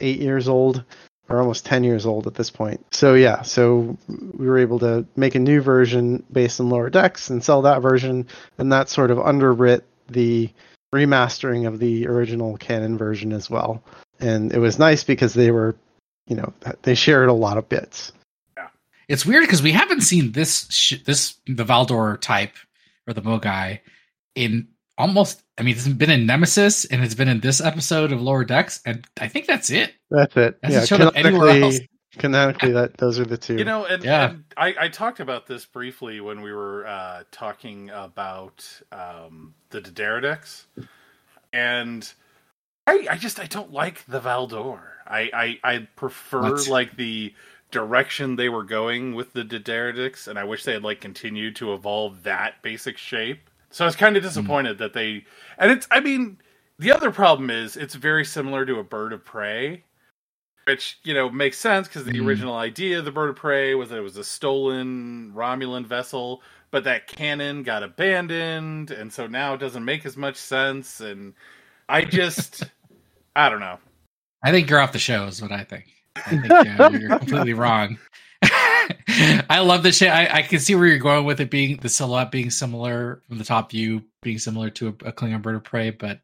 [0.00, 0.84] eight years old
[1.28, 2.84] or almost 10 years old at this point.
[2.92, 7.30] So yeah, so we were able to make a new version based on lower decks
[7.30, 8.26] and sell that version,
[8.58, 10.50] and that sort of underwrit the
[10.94, 13.82] remastering of the original canon version as well.
[14.20, 15.76] And it was nice because they were,
[16.26, 18.12] you know, they shared a lot of bits.
[18.56, 18.68] Yeah.
[19.08, 22.52] It's weird because we haven't seen this sh- this the Valdore type
[23.08, 23.80] or the Mogai
[24.34, 25.42] in almost.
[25.58, 28.80] I mean, it's been in Nemesis and it's been in this episode of Lower Decks,
[28.84, 29.94] and I think that's it.
[30.10, 30.58] That's it.
[30.62, 31.78] Hasn't yeah, shown up anywhere else.
[31.78, 33.56] canonically, canonically, that those are the two.
[33.58, 34.30] You know, and, Yeah.
[34.30, 39.80] and I, I talked about this briefly when we were uh, talking about um, the
[39.80, 40.64] D'deridex,
[41.52, 42.12] and
[42.86, 44.82] I, I just I don't like the Valdore.
[45.06, 46.68] I I, I prefer What?
[46.68, 47.32] like the
[47.70, 51.72] direction they were going with the D'deridex, and I wish they had like continued to
[51.74, 53.50] evolve that basic shape.
[53.74, 55.24] So I was kind of disappointed that they
[55.58, 56.38] and it's I mean
[56.78, 59.82] the other problem is it's very similar to a bird of prey
[60.66, 62.26] which you know makes sense because the Mm.
[62.26, 66.42] original idea of the bird of prey was that it was a stolen Romulan vessel,
[66.70, 71.00] but that cannon got abandoned, and so now it doesn't make as much sense.
[71.00, 71.34] And
[71.88, 72.62] I just,
[73.36, 73.78] I don't know.
[74.42, 75.86] I think you're off the show, is what I think.
[76.16, 77.98] I think uh, you're completely wrong.
[79.50, 80.10] I love this shit.
[80.10, 83.38] I, I can see where you're going with it being the silhouette being similar from
[83.38, 86.20] the top view, being similar to a, a Klingon bird of prey, but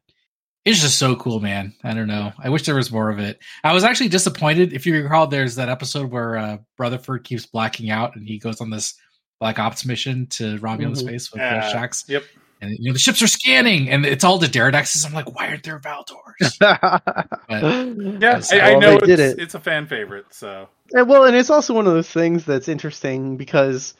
[0.65, 1.73] it's just so cool, man.
[1.83, 2.33] I don't know.
[2.37, 3.39] I wish there was more of it.
[3.63, 4.73] I was actually disappointed.
[4.73, 8.61] If you recall, there's that episode where uh, Rutherford keeps blacking out and he goes
[8.61, 8.93] on this
[9.39, 10.97] Black Ops mission to Romulan Mhm.
[10.97, 12.07] space with Uh, Shax.
[12.07, 12.23] Yep.
[12.61, 15.03] And you know the ships are scanning, and it's all the D'deridexes.
[15.03, 16.59] I'm like, why aren't there Valdores?
[17.49, 18.53] Yeah, Yes.
[18.53, 19.41] I, I know they did it's, it.
[19.41, 20.25] it's a fan favorite.
[20.29, 23.93] So And, well, and it's also one of those things that's interesting because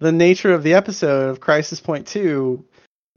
[0.00, 2.64] the nature of the episode of Crisis Point Two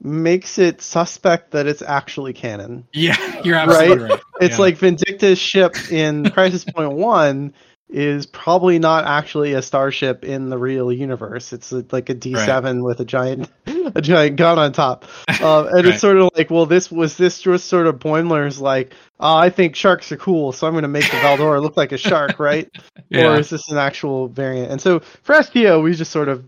[0.01, 2.87] makes it suspect that it's actually canon.
[2.93, 4.19] Yeah, you're absolutely right.
[4.41, 4.61] It's Yeah.
[4.61, 7.53] like Vindicta's ship in Crisis Point One
[7.87, 11.53] is probably not actually a starship in the real universe.
[11.53, 13.49] It's like a D seven with a giant
[13.95, 15.05] a giant gun on top.
[15.41, 15.85] Um, and Right.
[15.85, 19.49] it's sort of like, well, this was this just sort of Boimler's like, oh, I
[19.51, 22.39] think sharks are cool, so I'm going to make the Valdore look like a shark,
[22.39, 22.69] right?
[23.09, 23.35] Yeah.
[23.35, 24.71] Or is this an actual variant?
[24.71, 26.43] And so for STO, we just sort of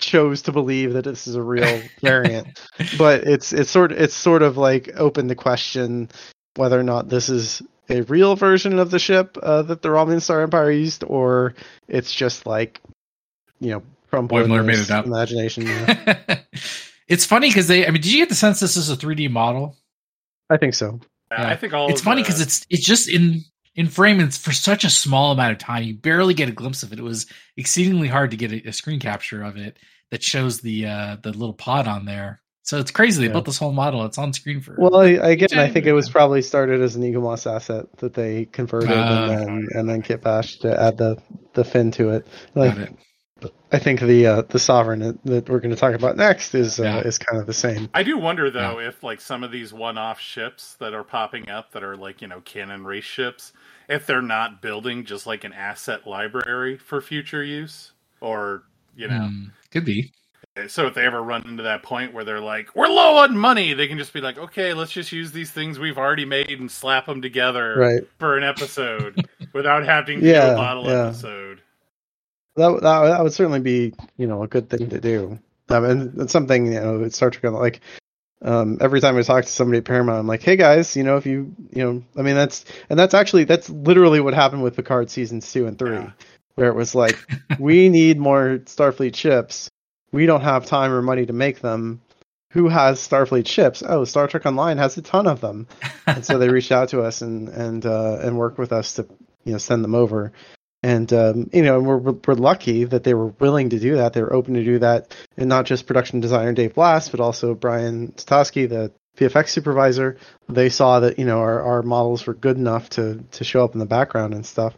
[0.00, 2.60] chose to believe that this is a real variant.
[2.98, 6.08] But it's it's sort it's sort of like open to question
[6.56, 10.22] whether or not this is a real version of the ship uh, that the Romulan
[10.22, 11.54] Star Empire used, or
[11.88, 12.80] it's just like
[13.60, 15.06] you know from Boimler made Boimler's it up.
[15.06, 15.66] imagination.
[15.66, 16.38] yeah.
[17.08, 17.86] it's funny because they.
[17.86, 19.76] I mean, did you get the sense this is a 3D model?
[20.50, 21.00] I think so.
[21.30, 21.48] Yeah.
[21.48, 23.42] I think all it's of funny the- because it's it's just in
[23.74, 25.82] in frame and it's for such a small amount of time.
[25.84, 26.98] You barely get a glimpse of it.
[26.98, 29.78] It was exceedingly hard to get a, a screen capture of it
[30.10, 32.40] that shows the uh the little pod on there.
[32.68, 33.22] So it's crazy.
[33.22, 33.32] They Yeah.
[33.32, 34.04] built this whole model.
[34.04, 34.74] It's on screen for.
[34.76, 38.44] Well, I, again, I think it was probably started as an Eaglemoss asset that they
[38.44, 39.22] converted Ah.
[39.22, 41.16] and then and then kit bashed to add the
[41.54, 42.26] the fin to it.
[42.54, 42.94] Like Got it.
[43.72, 46.78] I think the uh, the sovereign that, that we're going to talk about next is
[46.78, 47.00] uh, Yeah.
[47.00, 47.88] is kind of the same.
[47.94, 51.72] I do wonder though if like some of these one-off ships that are popping up
[51.72, 53.54] that are like you know cannon race ships,
[53.88, 59.28] if they're not building just like an asset library for future use, or you know,
[59.28, 60.12] Hmm, could be.
[60.66, 63.74] So if they ever run into that point where they're like we're low on money,
[63.74, 66.70] they can just be like, okay, let's just use these things we've already made and
[66.70, 68.02] slap them together Right.
[68.18, 71.06] for an episode without having to do a bottle yeah.
[71.08, 71.60] episode.
[72.56, 75.38] That, that that would certainly be you know a good thing to do.
[75.68, 77.80] I mean, it's something you know Star Trek like.
[78.40, 81.16] Um, every time I talk to somebody at Paramount, I'm like, "Hey guys, you know,
[81.16, 84.76] if you, you know, I mean, that's and that's actually that's literally what happened with
[84.76, 86.12] Picard seasons two and three, Yeah.
[86.54, 87.18] where it was like,
[87.58, 89.68] we need more Starfleet ships.
[90.12, 92.00] We don't have time or money to make them.
[92.52, 93.82] Who has Starfleet ships?
[93.86, 95.66] Oh, Star Trek Online has a ton of them,
[96.06, 99.06] and so they reached out to us and and uh, and worked with us to
[99.44, 100.32] you know send them over.
[100.82, 104.12] And um, you know, we're we're lucky that they were willing to do that.
[104.12, 107.54] They were open to do that, and not just production designer Dave Blass, but also
[107.54, 110.16] Brian Stosky, the VFX supervisor.
[110.48, 113.74] They saw that you know our, our models were good enough to to show up
[113.74, 114.74] in the background and stuff.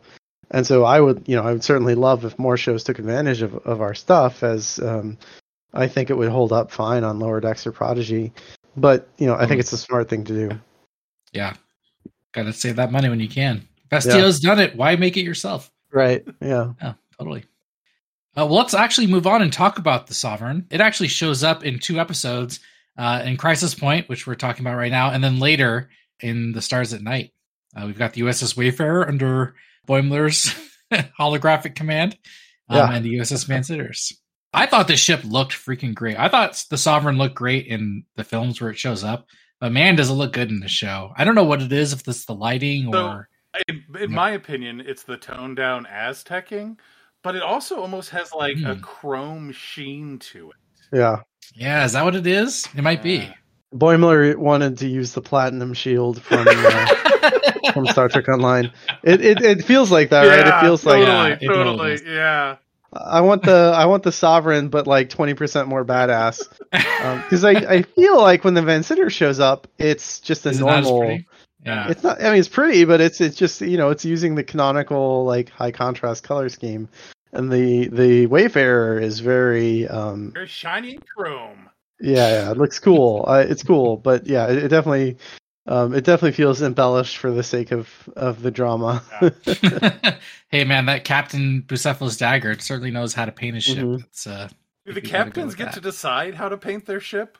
[0.51, 3.43] And so I would you know I would certainly love if more shows took advantage
[3.43, 5.19] of of our stuff, as um,
[5.73, 8.33] I think it would hold up fine on Lower Decks or Prodigy.
[8.77, 10.61] But you know, I think it's a smart thing to do.
[11.33, 11.55] Yeah,
[12.33, 13.67] got to save that money when you can.
[13.91, 14.77] Bastille's done it.
[14.77, 15.71] Why make it yourself?
[15.93, 16.25] Right?
[16.41, 16.73] Yeah.
[16.81, 17.45] Yeah, totally.
[18.37, 20.67] Uh, well, let's actually move on and talk about the Sovereign.
[20.71, 22.61] It actually shows up in two episodes
[22.97, 26.63] uh, in Crisis Point, which we're talking about right now, and then later in The
[26.63, 27.33] Stars at Night.
[27.77, 29.55] Uh, we've got the USS Wayfarer under
[29.87, 30.55] Boimler's
[31.19, 32.17] holographic command
[32.69, 32.93] um, Yeah.
[32.93, 34.13] and the USS Mansitters.
[34.53, 36.19] I thought the ship looked freaking great.
[36.19, 39.27] I thought the Sovereign looked great in the films where it shows up,
[39.61, 41.13] but man, does it look good in the show.
[41.17, 43.29] I don't know what it is, if it's the lighting So- or
[43.69, 46.77] In, in my opinion, it's the toned down Aztecing,
[47.23, 48.81] but it also almost has like a Hmm.
[48.81, 50.57] chrome sheen to it.
[50.97, 51.21] Yeah.
[51.55, 52.67] yeah, is that what it is?
[52.77, 53.29] It might be.
[53.73, 53.79] Yeah.
[53.79, 56.87] Boimler wanted to use the platinum shield from uh,
[57.73, 58.73] from Star Trek Online.
[59.03, 60.41] It, it it feels like that, right?
[60.41, 62.57] It Yeah, feels like Yeah, totally, totally totally, yeah.
[62.93, 66.43] I want the I want the sovereign, but like twenty percent more badass.
[67.23, 70.67] Because I, I feel like when the Van Sitter shows up, it's just a Isn't
[70.67, 70.99] normal.
[70.99, 71.27] pretty?
[71.65, 71.89] Yeah.
[71.89, 72.21] It's not.
[72.23, 75.49] I mean, it's pretty, but it's it's just you know it's using the canonical like
[75.49, 76.89] high contrast color scheme,
[77.33, 81.70] and the the Wayfarer is very um Very shiny chrome.
[82.01, 83.25] Yeah yeah it looks cool.
[83.29, 85.17] uh, it's cool, but yeah, it, it definitely
[85.67, 89.03] um it definitely feels embellished for the sake of of the drama.
[90.49, 93.79] hey man, that Captain Bucephalus dagger certainly knows how to paint a ship.
[93.79, 94.03] Mhm.
[94.05, 94.49] It's uh
[94.87, 95.75] Do the you gotta captains get that.
[95.75, 97.37] to decide how to paint their ship?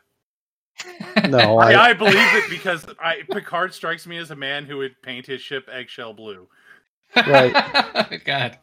[1.29, 4.79] no, I, I, I believe it because I, Picard strikes me as a man who
[4.79, 6.49] would paint his ship eggshell blue.
[7.15, 7.53] Right.
[8.25, 8.59] God.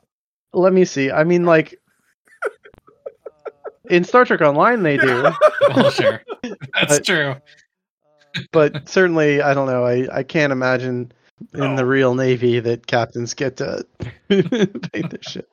[0.53, 1.11] let me see.
[1.11, 1.79] I mean, like
[3.89, 5.29] in Star Trek Online, they do.
[5.75, 6.21] Well, sure.
[6.73, 7.35] That's But- true.
[8.51, 9.85] but certainly I don't know.
[9.85, 11.11] I, I can't imagine
[11.53, 11.85] in the Oh.
[11.85, 13.85] real Navy that captains get to
[14.29, 15.49] paint their ship.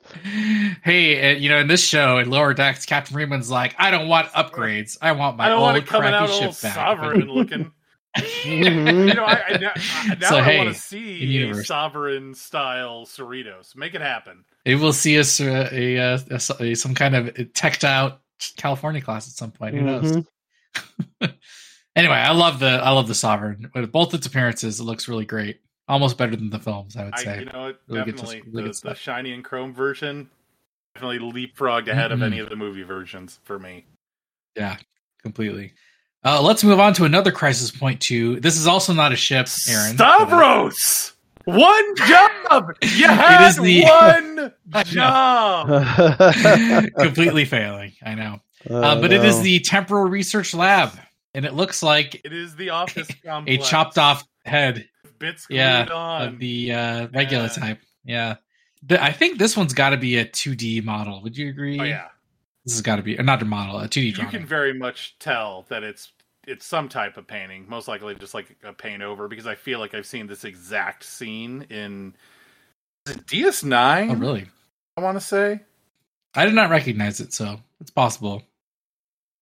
[0.82, 4.08] Hey, uh, you know, in this show, in Lower Decks, Captain Freeman's like, I don't
[4.08, 4.96] want upgrades.
[5.02, 6.74] I want my I don't old want it crappy out ship back.
[6.74, 7.64] sovereign looking.
[7.64, 7.70] Mhm.
[8.44, 12.32] You know, I, I, now, I- now So, I hey, want to see a sovereign
[12.34, 13.74] style Cerritos.
[13.76, 14.44] Make it happen.
[14.64, 18.20] Maybe we'll see us uh, a, uh, a, a some kind of teched out
[18.56, 19.74] California class at some point.
[19.74, 20.12] Who knows?
[21.20, 21.34] Mhm.
[21.96, 23.70] Anyway, I love the I love the Sovereign.
[23.72, 25.60] With both its appearances, it looks really great.
[25.86, 27.38] Almost better than the films, I would I, say.
[27.38, 30.28] you know, it Really good definitely really the, the shiny and chrome version
[30.96, 32.24] definitely leapfrogged ahead of Mhm.
[32.24, 33.84] any of the movie versions for me.
[34.56, 34.76] Yeah,
[35.22, 35.74] completely.
[36.24, 38.40] Uh, let's move on to another crisis point two.
[38.40, 39.94] This is also not a ship, Aaron.
[39.94, 41.12] Stavros,
[41.44, 42.74] one job.
[42.82, 44.52] You had is the- one
[44.86, 46.90] job.
[46.98, 47.92] completely failing.
[48.04, 48.40] I know.
[48.70, 50.92] Oh, Uh, but it is the Temporal Research Lab,
[51.34, 53.08] and it looks like It is the office
[53.46, 56.22] a chopped off head bits Yeah, glued on.
[56.28, 57.48] of the uh, regular Yeah.
[57.50, 57.78] type.
[58.04, 58.36] Yeah.
[58.86, 61.22] The, I think this one's got to be a 2D model.
[61.22, 61.78] Would you agree?
[61.80, 62.08] oh yeah,
[62.64, 64.30] This has got to be, or not a model, a 2D you drawing.
[64.30, 66.12] can very much tell that it's
[66.46, 67.66] it's some type of painting.
[67.68, 71.04] Most likely just like a paint over because I feel like I've seen this exact
[71.04, 72.14] scene in
[73.06, 74.10] is it DS9.
[74.10, 74.46] oh, really?
[74.96, 75.60] I want to say.
[76.34, 78.42] I did not recognize it, so it's possible.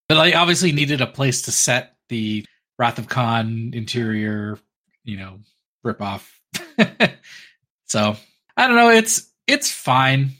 [0.08, 2.44] But I obviously needed a place to set the
[2.78, 4.58] Wrath of Khan interior,
[5.04, 5.38] you know,
[5.84, 6.40] rip off.
[7.86, 8.16] so
[8.56, 8.90] I don't know.
[8.90, 10.32] It's it's fine.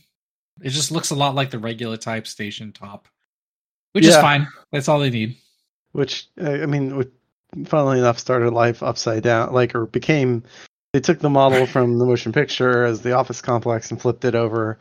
[0.62, 3.08] It just looks a lot like the regular type station top,
[3.92, 4.48] which is fine.
[4.70, 5.36] That's all they need.
[5.92, 7.10] Which I mean, which,
[7.66, 10.42] funnily enough, started life upside down, like or became.
[10.92, 14.34] They took the model from the motion picture as the office complex and flipped it
[14.34, 14.78] over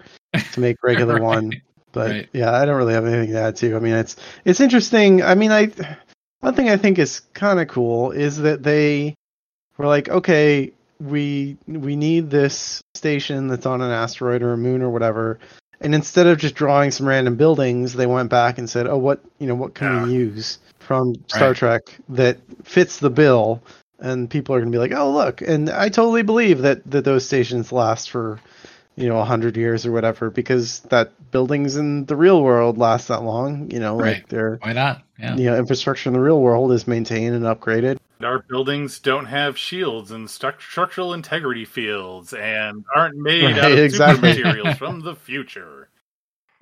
[0.54, 1.24] to make regular Right.
[1.24, 1.62] one.
[1.94, 2.30] But Right.
[2.34, 3.76] yeah, I don't really have anything to add to.
[3.76, 5.22] I mean, it's it's interesting.
[5.22, 5.72] I mean, I
[6.40, 9.16] one thing I think is kind of cool is that they
[9.78, 14.82] were like, okay, we we need this station that's on an asteroid or a moon
[14.82, 15.40] or whatever.
[15.82, 19.20] And instead of just drawing some random buildings, they went back and said, "Oh, what
[19.40, 21.58] you know, what can we use from Star Right.
[21.58, 23.62] Trek that fits the bill?"
[24.00, 27.04] And people are going to be like, "Oh, look!" And I totally believe that that
[27.04, 28.40] those stations last for
[28.96, 33.08] you know a hundred years or whatever because that buildings in the real world last
[33.08, 33.72] that long.
[33.72, 34.16] You know, Right.
[34.18, 35.02] like their Why not?
[35.20, 35.36] Yeah.
[35.36, 37.98] you know infrastructure in the real world is maintained and upgraded.
[38.26, 43.72] Our buildings don't have shields and stru- structural integrity fields and aren't made Right, out
[43.72, 44.34] of exactly.
[44.34, 45.90] super materials from the future.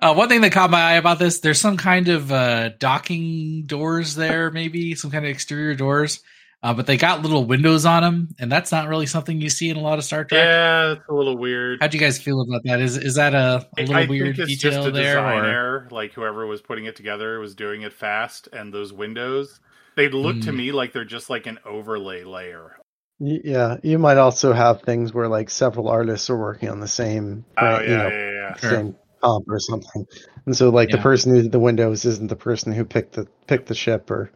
[0.00, 3.64] Uh, one thing that caught my eye about this, there's some kind of uh, docking
[3.66, 6.20] doors there, maybe some kind of exterior doors,
[6.62, 9.68] uh, but they got little windows on them, and that's not really something you see
[9.68, 10.42] in a lot of Star Trek.
[10.42, 11.80] Yeah, it's a little weird.
[11.82, 12.80] How do you guys feel about that?
[12.80, 15.16] Is is that a, a little I weird think it's detail just a there?
[15.16, 15.88] design Or error.
[15.90, 19.60] Like whoever was putting it together was doing it fast, and those windows
[19.96, 20.56] they look to Hmm.
[20.56, 22.76] me like they're just like an overlay layer.
[23.18, 27.44] Yeah, you might also have things where like several artists are working on the same,
[27.58, 28.56] Oh right, yeah, you know, yeah, yeah.
[28.56, 28.70] Sure.
[28.70, 30.06] same comp or something,
[30.46, 33.26] and so like the person who did the windows isn't the person who picked the
[33.46, 34.10] picked the ship.
[34.10, 34.30] Or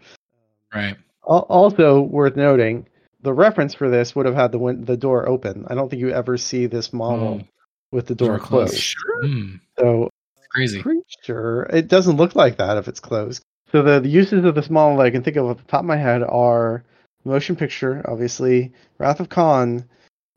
[0.75, 0.97] right?
[1.23, 2.87] Also worth noting,
[3.23, 5.65] the reference for this would have had the win- the door open.
[5.69, 7.49] I don't think you ever see this model Oh,
[7.91, 8.73] with the door, door closed.
[8.73, 8.83] closed.
[8.83, 9.27] Sure.
[9.27, 10.11] Hmm, So
[10.51, 10.83] crazy.
[10.83, 13.43] pretty sure it doesn't look like that if it's closed.
[13.75, 15.81] So the, the uses of this model that I can think of off the top
[15.81, 16.85] of my head are
[17.25, 19.85] motion picture, obviously, Wrath of Khan,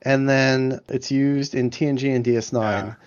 [0.02, 2.98] and then it's used in TNG and DS9.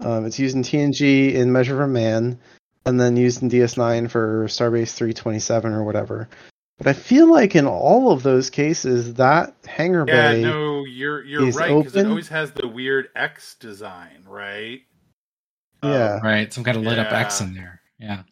[0.00, 2.40] Um, it's used in TNG in Measure of a Man,
[2.86, 6.30] and then used in DS9 for Starbase 327 or whatever.
[6.78, 10.40] But I feel like in all of those cases, that hangar Yeah, bay.
[10.40, 14.80] no, you're you're is right because it always has the weird X design, right?
[15.82, 16.20] Yeah.
[16.20, 17.82] Right, some kind of lit up X in there.
[17.98, 18.22] Yeah.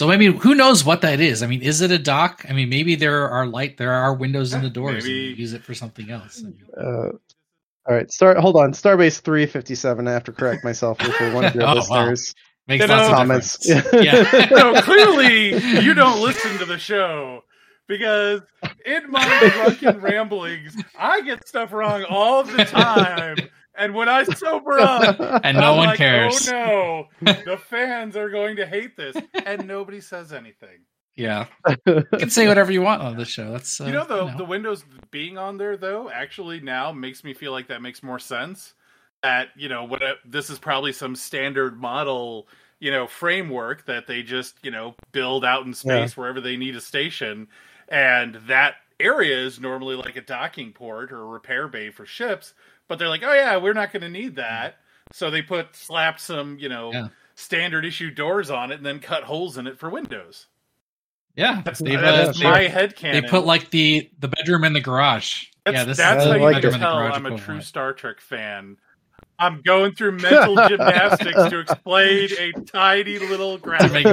[0.00, 1.42] So I mean, who knows what that is?
[1.42, 2.46] I mean, is it a dock?
[2.48, 5.34] I mean, maybe there are light, there are windows in the doors, and Maybe.
[5.38, 6.42] use it for something else.
[6.74, 6.82] Uh,
[7.86, 8.38] all right, start.
[8.38, 10.08] Hold on, Starbase 357.
[10.08, 11.74] I have to correct myself for one of your Oh, wow.
[11.74, 12.34] listeners
[12.66, 13.58] makes You lots of comments.
[13.58, 14.04] difference.
[14.06, 14.48] Yeah.
[14.48, 17.42] so clearly you don't listen to the show
[17.86, 18.40] because
[18.86, 23.36] in my drunken ramblings I get stuff wrong all the time,
[23.74, 26.48] and when I sober up, and no I'm one like, cares.
[26.48, 29.16] Oh no, the fans are going to hate this,
[29.46, 30.80] and nobody says anything.
[31.16, 31.46] Yeah,
[31.86, 33.52] you can say whatever you want on this show.
[33.52, 37.34] That's uh, you know the the Windows being on there though actually now makes me
[37.34, 38.74] feel like that makes more sense.
[39.22, 42.48] That you know what this is probably some standard model
[42.78, 46.74] you know framework that they just you know build out in space wherever they need
[46.74, 47.48] a station,
[47.88, 52.54] and that area is normally like a docking port or a repair bay for ships.
[52.90, 54.78] But they're like, oh yeah, we're not going to need that,
[55.12, 57.08] so they put slapped some you know Yeah.
[57.36, 60.48] standard issue doors on it and then cut holes in it for windows.
[61.36, 64.72] yeah, That's, they've, that's uh, my they, head they put like the the bedroom in
[64.72, 65.44] the garage.
[65.64, 66.72] That's, yeah, this that's is how I you like can it.
[66.72, 67.60] bedroom in the tell garage I'm a true.
[67.60, 68.76] Star Trek fan.
[69.38, 74.04] I'm going through mental gymnastics to explain a tiny little graphic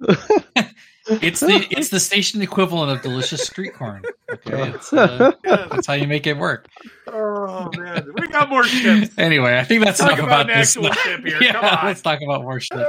[1.10, 1.20] make it work.
[1.20, 1.26] glitch.
[1.28, 4.02] It's the it's the station equivalent of delicious street corn.
[4.30, 6.68] Okay, it's, uh, that's how you make it work.
[7.06, 9.16] Oh man, we got more ships.
[9.18, 10.76] Anyway, I think that's Talk enough about about, this.
[10.76, 11.38] actual ship here.
[11.42, 11.86] Yeah, Come on.
[11.86, 12.84] let's talk about more ships.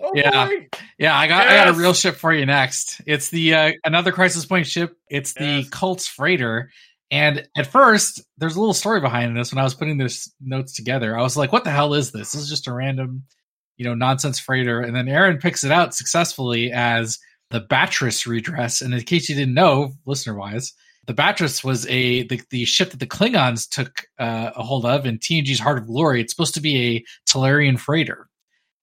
[0.00, 0.46] Oh, Yeah.
[0.46, 0.68] boy.
[0.98, 3.00] Yeah, I got I got a real ship for you next.
[3.06, 4.96] It's the uh, another Crisis Point ship.
[5.10, 5.68] It's the Yes.
[5.70, 6.70] Cults freighter.
[7.10, 9.52] And at first, there's a little story behind this.
[9.52, 12.32] When I was putting this notes together, I was like, "What the hell is this?
[12.32, 13.22] This is just a random,
[13.76, 17.18] you know, nonsense freighter." And then Aaron picks it out successfully as
[17.50, 18.80] the Batris redress.
[18.80, 20.72] And in case you didn't know, listener wise,
[21.06, 25.06] the Batris was a the, the ship that the Klingons took uh, a hold of
[25.06, 26.20] in TNG's Heart of Glory.
[26.20, 28.28] It's supposed to be a Talarian freighter.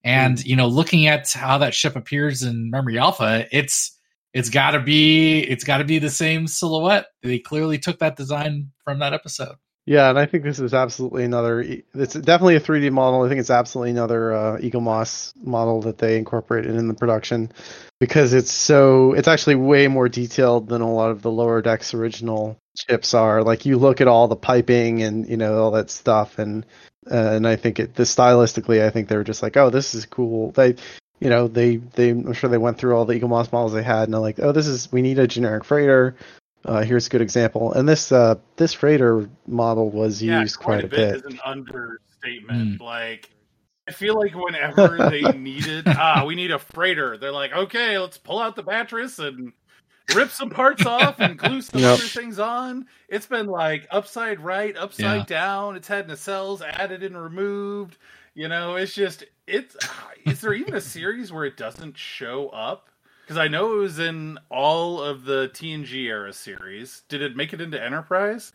[0.04, 3.98] And you know, looking at how that ship appears in Memory Alpha, it's
[4.34, 7.06] it's got to be it's got to be the same silhouette.
[7.22, 9.56] They clearly took that design from that episode.
[9.86, 11.60] Yeah, and I think this is absolutely another.
[11.62, 13.24] It's definitely a 3D model.
[13.24, 17.52] I think it's absolutely another uh, Eagle Moss model that they incorporated in the production
[18.00, 19.12] because it's so.
[19.12, 23.44] It's actually way more detailed than a lot of the lower decks original chips are.
[23.44, 26.66] Like you look at all the piping and you know all that stuff, and
[27.12, 29.96] uh, and I think it the stylistically, I think they were just like, oh, this
[29.96, 30.52] is cool.
[30.52, 30.76] They.
[31.20, 33.84] You know, they, they, I'm sure they went through all the Eagle Moss models they
[33.84, 36.18] had, and they're like, "Oh, this is we need a generic freighter.
[36.66, 37.74] Uh, here's a good example.
[37.74, 41.12] And this uh, this freighter model was Yeah, used quite a bit.
[41.14, 41.16] bit.
[41.16, 42.80] is an understatement.
[42.82, 43.30] Like,
[43.88, 48.18] I feel like whenever they needed, ah, we need a freighter, they're like, okay, let's
[48.18, 49.52] pull out the Batris and
[50.16, 51.94] rip some parts off and glue some Yep.
[52.00, 52.88] other things on.
[53.10, 55.26] It's been like upside right, upside Yeah.
[55.26, 55.76] down.
[55.76, 57.98] It's had nacelles added and removed.
[58.36, 59.76] You know, it's just it's.
[60.26, 62.88] Is there even a series where it doesn't show up?
[63.24, 67.04] Because I know it was in all of the TNG era series.
[67.10, 68.52] Did it make it into Enterprise?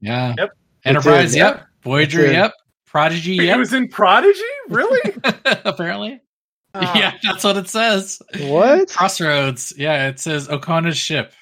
[0.00, 0.34] Yeah.
[0.38, 0.50] Yep.
[0.84, 1.32] Enterprise.
[1.32, 1.38] did.
[1.38, 1.66] Yep.
[1.82, 2.20] Voyager.
[2.20, 2.32] It did.
[2.34, 2.52] Yep.
[2.86, 3.36] Prodigy.
[3.38, 3.58] It Yep.
[3.58, 5.14] was in Prodigy, really?
[5.44, 6.20] Apparently.
[6.74, 6.92] Ah.
[6.98, 8.20] Yeah, that's what it says.
[8.40, 8.88] What?
[8.90, 9.72] Crossroads.
[9.76, 11.32] Yeah, it says Okona's ship.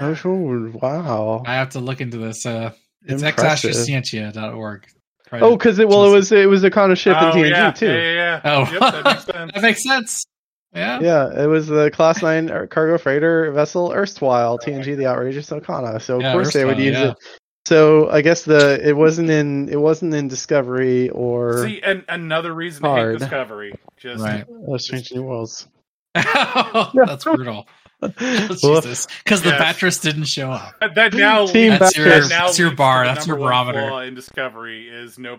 [0.00, 1.42] Wow.
[1.46, 2.46] I have to look into this.
[2.46, 2.72] Uh,
[3.04, 3.70] it's Impressive.
[3.70, 4.86] ex-astris-scientia.org.
[5.28, 7.32] Try Oh, because it well, it was it was a kind of ship in Oh,
[7.32, 7.86] TNG yeah, too.
[7.86, 8.40] Yeah, yeah, yeah.
[8.44, 9.52] Oh, Yep, that makes sense.
[9.54, 10.24] that makes sense.
[10.74, 11.00] Yeah.
[11.00, 16.00] Yeah, it was the Class Nine er- cargo freighter vessel erstwhile TNG, the outrageous Okona.
[16.00, 17.10] So of Yeah, course they would use yeah.
[17.10, 17.16] it.
[17.66, 22.52] So I guess the it wasn't in it wasn't in Discovery or See, and another
[22.54, 23.72] reason to hate Discovery.
[23.98, 24.44] Just Right.
[24.72, 25.68] uh, Strange New Worlds.
[26.14, 27.68] That's brutal.
[28.18, 29.06] Jesus.
[29.22, 29.76] Because the Yes.
[29.78, 30.74] Batris didn't show up.
[30.80, 32.30] that, that now Team leads- That's your, Batris.
[32.30, 33.04] now that's your bar.
[33.04, 33.86] That's your barometer.
[33.88, 35.36] flaw in Discovery is no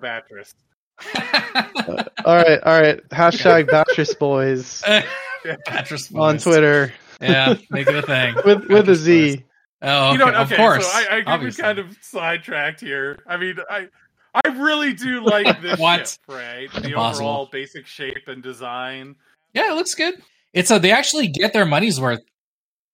[1.02, 2.08] Batris.
[2.26, 3.10] All right, all right.
[3.10, 4.82] Hashtag Batris Boys
[5.68, 6.38] Batris on.
[6.38, 8.36] Twitter Yeah, make it a thing.
[8.46, 9.36] with with a Batris Z.
[9.38, 9.44] boys.
[9.82, 10.12] Oh, okay.
[10.14, 10.86] You know, of course.
[10.90, 13.22] so I, I agree we kind of sidetracked here.
[13.28, 13.88] I mean, I
[14.34, 16.08] I really do like this What?
[16.08, 16.72] ship, right?
[16.72, 17.28] The Impossible.
[17.28, 19.16] overall basic shape and design.
[19.54, 20.16] Yeah, it looks good.
[20.54, 22.22] It's a they actually get their money's worth.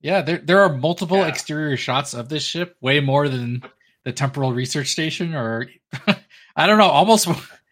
[0.02, 1.28] Yeah, there there are multiple Yeah.
[1.28, 3.62] exterior shots of this ship, way more than
[4.06, 5.68] the temporal research station, or
[6.56, 7.28] I don't know, almost.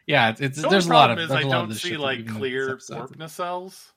[0.07, 2.75] Yeah, it's, it's The there's a lot of is I don't see like clear in
[2.75, 2.95] this episode.
[2.95, 3.91] warp nacelles.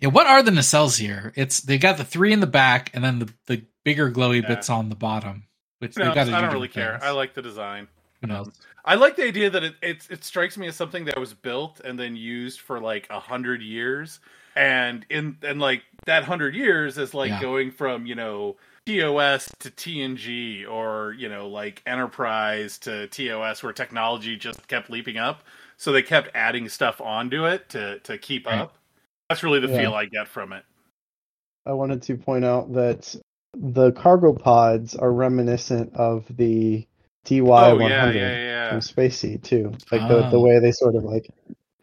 [0.00, 1.32] Yeah, what are the nacelles here?
[1.36, 4.48] It's they got the three in the back, and then the the bigger glowy Yeah.
[4.48, 5.44] bits on the bottom.
[5.78, 6.92] Which No, they got I don't really care.
[6.92, 7.04] things.
[7.04, 7.88] I like the design.
[8.20, 8.52] Who um, knows?
[8.84, 11.80] I like the idea that it, it it strikes me as something that was built
[11.80, 14.18] and then used for like a hundred years,
[14.56, 17.40] and in and like that hundred years is like Yeah.
[17.40, 23.72] going from you know TOS to TNG or you know like Enterprise to TOS where
[23.72, 25.42] technology just kept leaping up.
[25.76, 28.60] So they kept adding stuff onto it to to keep Right.
[28.60, 28.76] up.
[29.28, 29.78] That's really the Yeah.
[29.80, 30.64] feel I get from it.
[31.66, 33.14] I wanted to point out that
[33.54, 36.86] the cargo pods are reminiscent of the
[37.24, 38.68] DY oh 100 yeah, yeah, yeah.
[38.70, 39.72] from Space Seed too.
[39.90, 40.40] Like the, the Oh.
[40.40, 41.28] way they sort of like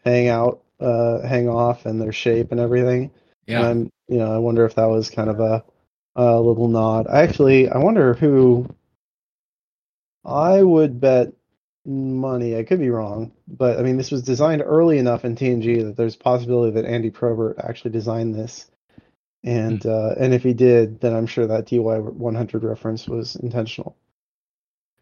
[0.04, 3.10] hang out, uh, hang off, and their shape and everything.
[3.46, 3.66] Yeah.
[3.68, 5.64] And you know, I wonder if that was kind of a,
[6.16, 7.06] a little nod.
[7.08, 8.66] I actually, I wonder who.
[10.24, 11.32] I would bet
[11.84, 12.56] money.
[12.56, 15.96] I could be wrong, but I mean, this was designed early enough in TNG that
[15.96, 18.70] there's a possibility that Andy Probert actually designed this.
[19.44, 23.96] And uh, and if he did, then I'm sure that DY 100 reference was intentional,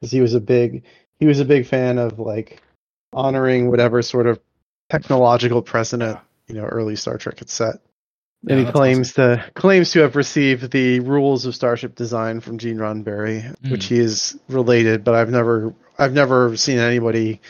[0.01, 0.85] because he was a big
[1.19, 2.63] he was a big fan of like
[3.13, 4.41] honoring whatever sort of
[4.89, 7.77] technological precedent you know early Star Trek had set.
[8.43, 12.41] Yeah, and he that's claims to claims to have received the rules of starship design
[12.41, 13.71] from Gene Roddenberry, Hmm.
[13.71, 17.41] which he is related, but I've never I've never seen anybody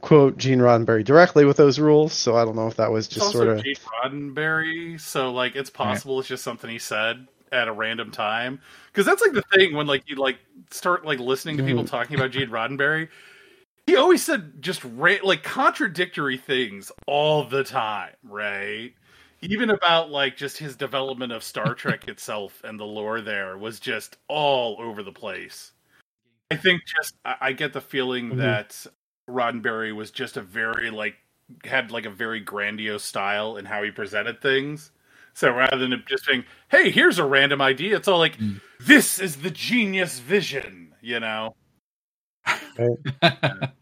[0.00, 3.14] quote Gene Roddenberry directly with those rules, so I don't know if that was It's
[3.16, 3.74] just also sort of Gene
[4.04, 8.60] Roddenberry, so like it's possible it's just something he said at a random time.
[8.92, 10.38] Because that's like the thing when like you like
[10.70, 11.90] start like listening to people Mhm.
[11.90, 13.08] talking about Gene Roddenberry.
[13.86, 18.92] He always said just ra- like contradictory things all the time, right?
[19.40, 23.78] Even about like just his development of Star Trek itself and the lore there was
[23.80, 25.72] just all over the place.
[26.50, 28.38] I think just I, I get the feeling Mhm.
[28.38, 28.86] that
[29.28, 31.16] Roddenberry was just a very like
[31.64, 34.90] had like a very grandiose style in how he presented things.
[35.34, 38.60] So rather than just being, "Hey, here's a random idea," it's all like, Mm.
[38.80, 41.54] "This is the genius vision," you know.
[43.20, 43.72] hey,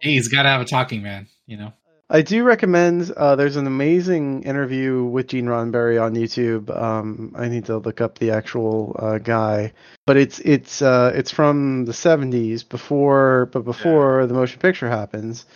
[0.00, 1.72] he's got to have a talking man, you know.
[2.10, 3.10] I do recommend.
[3.12, 6.68] Uh, there's an amazing interview with Gene Roddenberry on YouTube.
[6.76, 9.72] Um, I need to look up the actual uh, guy,
[10.06, 15.46] but it's it's uh, it's from the 70s before, but before the motion picture happens.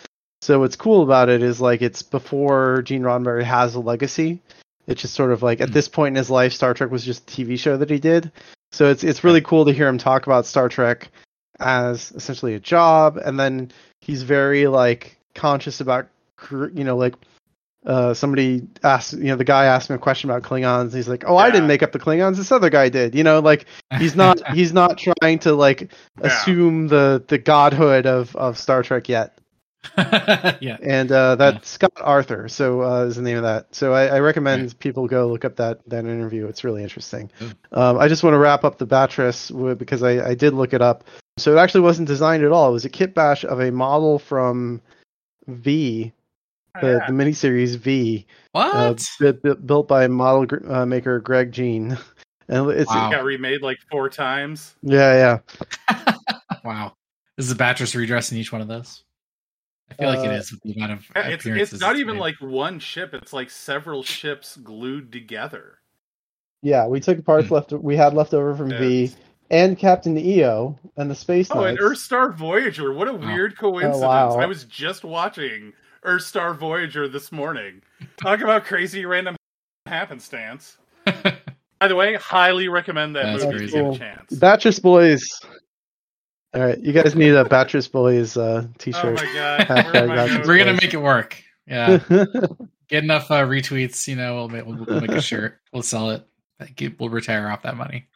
[0.41, 4.41] So what's cool about it is like it's before Gene Roddenberry has a legacy.
[4.87, 5.73] It's just sort of like at Hmm.
[5.73, 8.31] this point in his life, Star Trek was just a TV show that he did.
[8.71, 11.09] So it's it's really cool to hear him talk about Star Trek
[11.59, 13.71] as essentially a job, and then
[14.01, 16.07] he's very like conscious about
[16.51, 17.15] you know like
[17.85, 21.23] uh somebody asked you know the guy asked me a question about klingons he's like
[21.25, 23.65] oh i didn't make up the klingons this other guy did you know like
[23.99, 26.27] he's not he's not trying to like Yeah.
[26.27, 29.35] assume the the godhood of of star trek yet.
[30.59, 30.75] Yeah.
[30.83, 33.73] and uh that's scott arthur so uh is the name of that.
[33.73, 37.31] So i, I recommend people go look up that that interview it's really interesting.
[37.39, 37.55] Good.
[37.71, 40.81] um i just want to wrap up the Batris because i i did look it
[40.81, 41.05] up.
[41.37, 44.19] So it actually wasn't designed at all it was a kit bash of a model
[44.19, 44.81] from
[45.47, 46.11] v
[46.81, 47.07] the, Yeah.
[47.07, 49.03] the miniseries V, uh, What?
[49.19, 51.97] bu- bu- built by model gr- uh, maker Greg Jein.
[52.51, 53.11] And it's Wow.
[53.11, 54.73] Got remade like four times.
[54.81, 55.39] yeah,
[55.87, 56.15] yeah.
[56.63, 56.93] wow.
[57.37, 59.03] Is the Batris redress in each one of those?
[59.91, 61.99] I feel like it Uh, is with the amount of It's appearances it's not it's
[61.99, 62.21] even made.
[62.21, 63.13] like one ship.
[63.13, 65.77] It's like several ships glued together.
[66.63, 67.53] Yeah, we took parts Hmm.
[67.53, 69.11] left we had left over from V
[69.51, 72.01] and Captain EO and the Space Oh, and Knights.
[72.07, 72.91] Earthstar Voyager.
[72.93, 73.27] What a Wow.
[73.27, 74.01] weird coincidence.
[74.01, 74.37] wow.
[74.37, 75.73] I was just watching
[76.05, 77.81] Earthstar Voyager this morning.
[78.17, 79.35] Talk about crazy random
[79.85, 80.77] happenstance.
[81.05, 83.77] By the way, highly recommend that That's movie if crazy.
[83.77, 83.95] you Cool.
[83.95, 84.31] a chance.
[84.33, 85.23] Batris Boys.
[86.53, 89.05] All right, you guys need a Batris Boys uh, t-shirt.
[89.05, 89.69] Oh my god.
[89.69, 90.47] Where Hashtag am I Batris going?
[90.47, 91.43] We're gonna make it work.
[91.67, 91.99] Yeah.
[92.89, 95.59] Get enough uh, retweets, you know, we'll make, we'll, we'll make a shirt.
[95.71, 96.25] We'll sell it.
[96.99, 98.07] We'll retire off that money.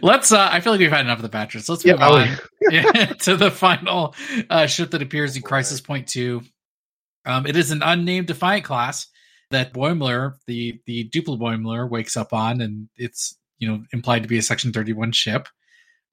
[0.00, 0.32] Let's.
[0.32, 1.68] uh I feel like we've had enough of the Batris.
[1.68, 2.28] Let's move oh, on
[2.70, 4.14] yeah, to the final
[4.50, 6.42] uh, ship that appears in Crisis Point Two.
[7.24, 9.06] Um, it is an unnamed Defiant class
[9.50, 14.28] that Boimler, the the Duplo Boimler, wakes up on, and it's you know implied to
[14.28, 15.48] be a Section Thirty One ship.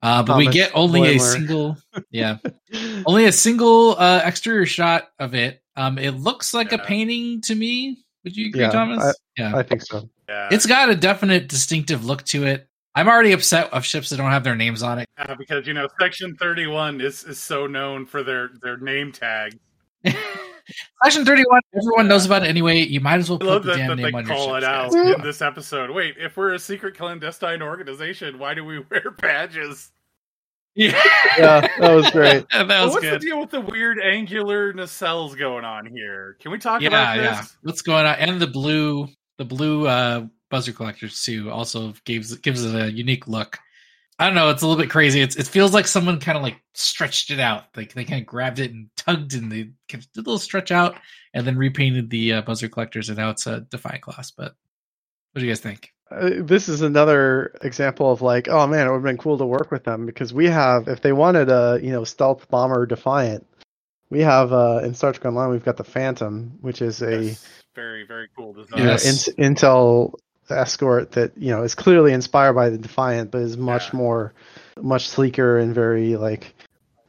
[0.02, 1.76] Uh, but we get only a single,
[2.10, 2.38] yeah,
[3.06, 5.62] only a single uh, exterior shot of it.
[5.76, 7.98] Um, it looks like a painting to me.
[8.24, 9.14] Would you agree, Yeah, Thomas?
[9.36, 10.08] yeah, I think so.
[10.28, 10.48] Yeah.
[10.52, 12.66] it's got a definite distinctive look to it.
[12.94, 15.08] I'm already upset of ships that don't have their names on it.
[15.18, 19.12] Yeah, because you know Section Thirty One is, is so known for their their name
[19.12, 19.58] tag.
[21.04, 22.80] Section 31, everyone knows about it anyway.
[22.80, 24.36] You might as well I put love the that, damn that they name on your
[24.36, 25.14] call it ships, out guys.
[25.16, 25.90] in this episode.
[25.90, 29.90] Wait, if we're a secret clandestine organization, why do we wear badges?
[30.74, 30.92] Yeah,
[31.36, 32.46] Yeah, that was great.
[32.52, 33.20] that Well, was what's good.
[33.20, 36.36] the deal with the weird angular nacelles going on here?
[36.40, 37.24] Can we talk Yeah, about this?
[37.24, 37.44] yeah.
[37.62, 38.14] What's going on?
[38.16, 43.26] And the blue, the blue uh, Bussard collectors too, also gives gives it a unique
[43.26, 43.58] look.
[44.20, 44.50] I don't know.
[44.50, 45.22] It's a little bit crazy.
[45.22, 47.64] It's, it feels like someone kind of like stretched it out.
[47.74, 50.96] Like they kind of grabbed it and tugged and they did a little stretch out
[51.32, 54.30] and then repainted the uh, Bussard collectors and now it's a Defiant class.
[54.30, 54.54] But
[55.32, 55.90] what do you guys think?
[56.10, 59.46] Uh, this is another example of like, oh man, it would have been cool to
[59.46, 63.46] work with them because we have, if they wanted a you know stealth bomber Defiant,
[64.10, 67.48] we have uh, in Star Trek Online we've got the Phantom, which is a Yes.
[67.74, 68.80] very very cool design.
[68.80, 70.12] you know, in- Intel
[70.58, 74.32] escort that you know is clearly inspired by the Defiant, but is much more,
[74.80, 76.54] much sleeker and very like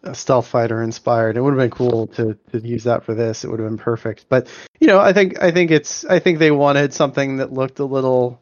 [0.04, 1.38] a stealth fighter inspired.
[1.38, 3.44] It would have been cool to to use that for this.
[3.44, 4.26] It would have been perfect.
[4.30, 4.48] But
[4.80, 7.86] you know, I think I think it's I think they wanted something that looked a
[7.86, 8.42] little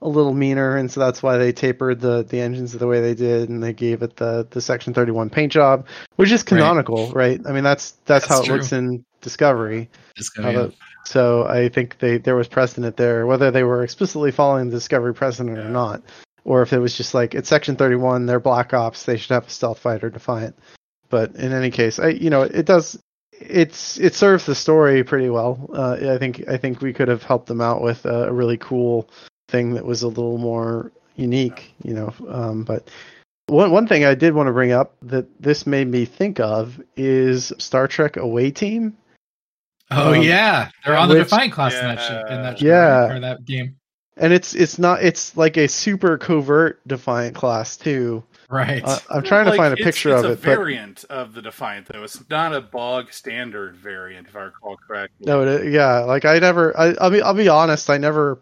[0.00, 3.14] a little meaner, and so that's why they tapered the the engines the way they
[3.14, 5.86] did, and they gave it the the Section Thirty One paint job,
[6.16, 7.40] which is canonical, right?
[7.46, 9.90] I mean, that's that's, how That's it looks in Discovery.
[10.14, 10.74] Just How the-
[11.08, 15.14] so I think they there was precedent there, whether they were explicitly following the Discovery
[15.14, 16.02] precedent or not,
[16.44, 19.32] or if it was just like it's Section Thirty One, they're Black Ops, they should
[19.32, 20.54] have a stealth fighter Defiant.
[21.08, 22.98] But in any case, I you know it does
[23.32, 25.70] it's it serves the story pretty well.
[25.72, 28.58] Uh, I think I think we could have helped them out with a, a really
[28.58, 29.08] cool
[29.48, 32.12] thing that was a little more unique, you know.
[32.28, 32.90] Um, but
[33.46, 36.80] one one thing I did want to bring up that this made me think of
[36.96, 38.96] is Star Trek Away Team.
[39.90, 43.06] Oh um, yeah, they're on the Defiant class in that shit, in that Yeah.
[43.06, 43.16] right?
[43.16, 43.76] or that game,
[44.16, 48.22] and it's it's not it's like a super covert defiant class too.
[48.50, 48.82] right?
[48.84, 51.34] Uh, I'm trying to Like, find a picture it's of a it, but variant of
[51.34, 52.02] the Defiant, though.
[52.02, 55.26] It's not a bog standard variant, if I recall correctly.
[55.26, 56.78] no, it, yeah, like I never.
[56.78, 57.90] I, I'll be I'll be honest.
[57.90, 58.40] I never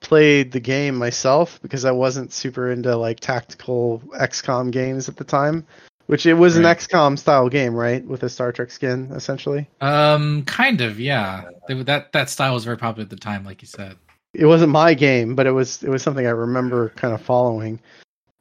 [0.00, 5.24] played the game myself because I wasn't super into like tactical XCOM games at the
[5.24, 5.64] time.
[6.06, 6.64] Which it was Right.
[6.66, 9.68] an XCOM style game, right, with a Star Trek skin, essentially.
[9.80, 11.44] um, kind of, yeah.
[11.68, 13.96] That that style was very popular at the time, like you said.
[14.34, 17.78] It wasn't my game, but it was it was something I remember kind of following.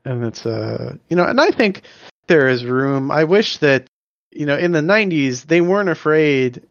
[0.06, 1.84] And it's uh you know, and I think
[2.28, 3.12] there is room.
[3.12, 3.86] I wish that
[4.32, 6.64] you know, in the 90s they weren't afraid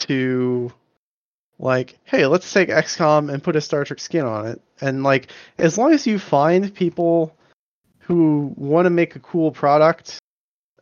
[0.00, 0.72] to
[1.58, 4.60] like, hey, let's take XCOM and put a Star Trek skin on it.
[4.80, 7.35] And like as long as you find people
[8.06, 10.18] who want to make a cool product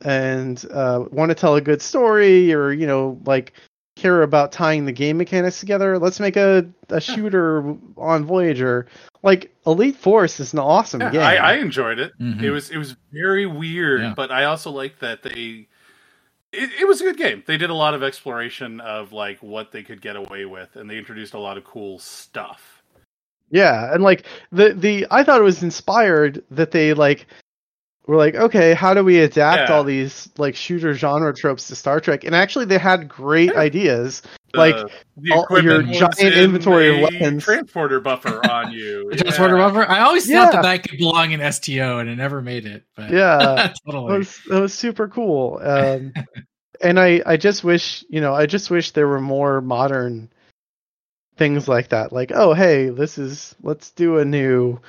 [0.03, 3.53] and uh, want to tell a good story or you know like
[3.97, 8.87] care about tying the game mechanics together let's make a, a shooter on voyager
[9.23, 12.13] like elite force is an awesome Yeah, game I, I enjoyed it.
[12.21, 12.43] Mhm.
[12.43, 14.15] It was it was very weird, Yeah.
[14.15, 15.67] but I also like that they.
[16.53, 17.43] It, it was a good game.
[17.47, 20.89] They did a lot of exploration of like what they could get away with, and
[20.91, 22.74] they introduced a lot of cool stuff.
[23.55, 27.27] Yeah, and like the the I thought it was inspired that they like
[28.07, 29.77] were like, okay, how do we adapt Yeah.
[29.77, 32.25] all these like shooter genre tropes to Star Trek?
[32.25, 33.61] And actually, they had great Yeah.
[33.61, 34.23] ideas.
[34.53, 34.77] The- Like,
[35.17, 37.45] the all- your giant in inventory of weapons.
[37.45, 39.09] transporter buffer on you.
[39.11, 39.89] The transporter buffer.
[39.89, 40.45] I always Yeah.
[40.47, 42.83] thought that that could belong in STO, and it never made it.
[42.97, 44.19] But Yeah, It totally.
[44.19, 45.61] was it was super cool.
[45.65, 46.13] Um,
[46.83, 50.29] and I I just wish you know I just wish there were more modern
[51.37, 52.13] things like that.
[52.13, 54.81] Like oh hey this is let's do a new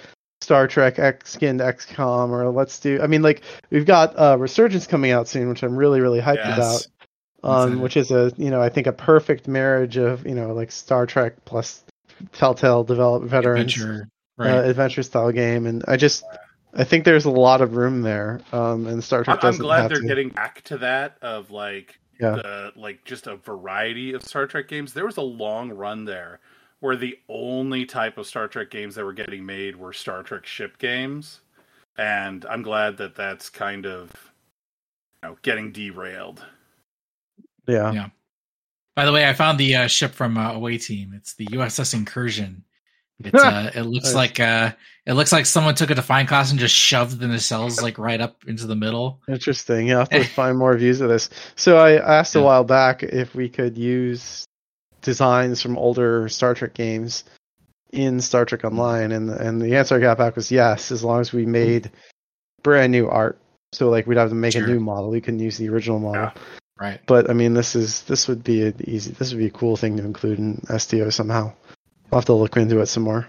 [0.42, 4.86] Star Trek X skinned XCOM or let's do I mean like we've got uh, Resurgence
[4.88, 6.58] coming out soon which I'm really really hyped Yes.
[6.58, 6.88] about.
[7.44, 10.72] Um, which is a you know I think a perfect marriage of you know like
[10.72, 11.84] Star Trek plus
[12.34, 14.08] Telltale developed veterans Adventure.
[14.38, 14.52] Right.
[14.52, 16.24] uh, adventure style game, and I just
[16.74, 18.42] I think there's a lot of room there.
[18.52, 20.08] Um, and Star Trek I'm, I'm glad they're to.
[20.08, 22.32] getting back to that of like Yeah.
[22.32, 24.94] the like just a variety of Star Trek games.
[24.94, 26.40] There was a long run there
[26.80, 30.46] where the only type of Star Trek games that were getting made were Star Trek
[30.46, 31.42] ship games,
[31.98, 34.12] and I'm glad that that's kind of
[35.24, 36.46] you know getting derailed.
[37.68, 37.92] yeah.
[37.92, 38.10] Yeah.
[38.96, 41.12] By the way, I found the uh, ship from uh, Away Team.
[41.14, 42.64] It's the USS Incursion.
[43.24, 44.72] Uh, it looks like uh,
[45.06, 48.20] it looks like someone took a Defiant class and just shoved the nacelles like right
[48.20, 49.22] up into the middle.
[49.28, 49.88] Interesting.
[49.88, 51.30] Yeah, I'll have to find more views of this.
[51.56, 54.46] So I asked a while back if we could use
[55.02, 57.24] designs from older Star Trek games
[57.92, 61.22] in Star Trek Online, and and the answer I got back was yes, as long
[61.22, 61.92] as we made
[62.64, 63.40] brand new art.
[63.72, 64.64] So like we'd have to make Sure.
[64.64, 65.10] a new model.
[65.10, 66.32] We couldn't use the original model.
[66.36, 66.42] Yeah.
[66.78, 67.00] Right.
[67.06, 69.12] But I mean, this is this would be an easy.
[69.12, 71.54] This would be a cool thing to include in STO somehow.
[72.12, 73.28] I'll have to look into it some more.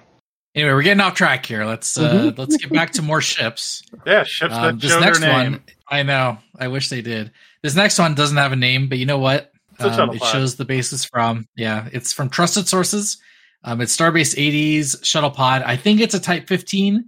[0.55, 1.65] Anyway, we're getting off track here.
[1.65, 2.39] Let's uh, Mhm.
[2.39, 3.83] let's get back to more ships.
[4.07, 5.53] Yeah, ships Um, that this show next name.
[5.53, 6.39] one, I know.
[6.59, 7.31] I wish they did.
[7.63, 9.53] This next one doesn't have a name, but you know what?
[9.75, 13.19] It's Um, shuttle it shows the basis from yeah, it's from trusted sources.
[13.65, 15.63] Um, it's Starbase 80s shuttle pod.
[15.63, 17.05] I think it's a Type 15,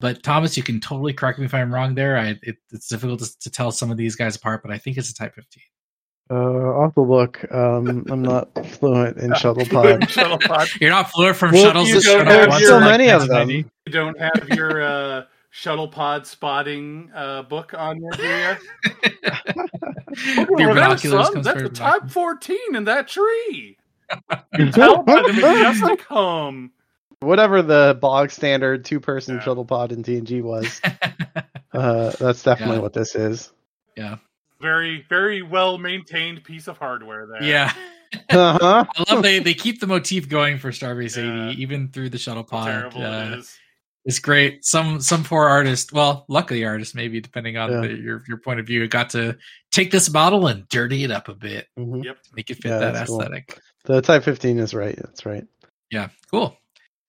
[0.00, 2.16] but Thomas, you can totally correct me if I'm wrong there.
[2.16, 4.96] I, it, it's difficult to, to tell some of these guys apart, but I think
[4.96, 5.62] it's a Type 15.
[6.28, 7.44] Uh, I'll have to look.
[7.52, 10.08] Um, I'm not fluent in shuttlepod.
[10.08, 10.68] shuttle pod.
[10.80, 11.88] You're not fluent from Well, shuttles.
[11.88, 13.48] you to don't shuttle have pods your- in, so many of them.
[13.48, 13.70] 1990?
[13.86, 18.58] You don't have your uh, shuttle pod spotting uh, book on your here.
[20.26, 21.32] Your Over binoculars son.
[21.34, 22.12] comes That's for a type binoculars.
[22.12, 23.76] 14 in that tree.
[24.58, 26.70] You tell by the majestic hum.
[27.20, 29.42] Whatever the bog standard two person Yeah.
[29.42, 30.80] shuttle pod in TNG was,
[31.72, 32.82] uh, that's definitely Yeah.
[32.82, 33.52] what this is.
[34.66, 37.42] Very, very well maintained piece of hardware there.
[37.42, 37.72] yeah.
[38.30, 38.84] Uh-huh.
[38.96, 41.50] I love they they keep the motif going for Starbase Yeah.
[41.50, 42.66] 80 even through the shuttle pod.
[42.68, 43.58] terrible Uh, it is.
[44.04, 44.64] It's great.
[44.64, 47.80] Some some poor artist, well, luckily artist maybe depending on Yeah.
[47.82, 49.36] the, your your point of view, got to
[49.72, 52.04] take this model and dirty it up a bit, Mhm.
[52.34, 53.20] make it fit Yeah, that that's cool.
[53.20, 53.58] aesthetic.
[53.84, 54.96] The Type 15 is right.
[54.96, 55.44] That's right.
[55.90, 56.56] Yeah, cool.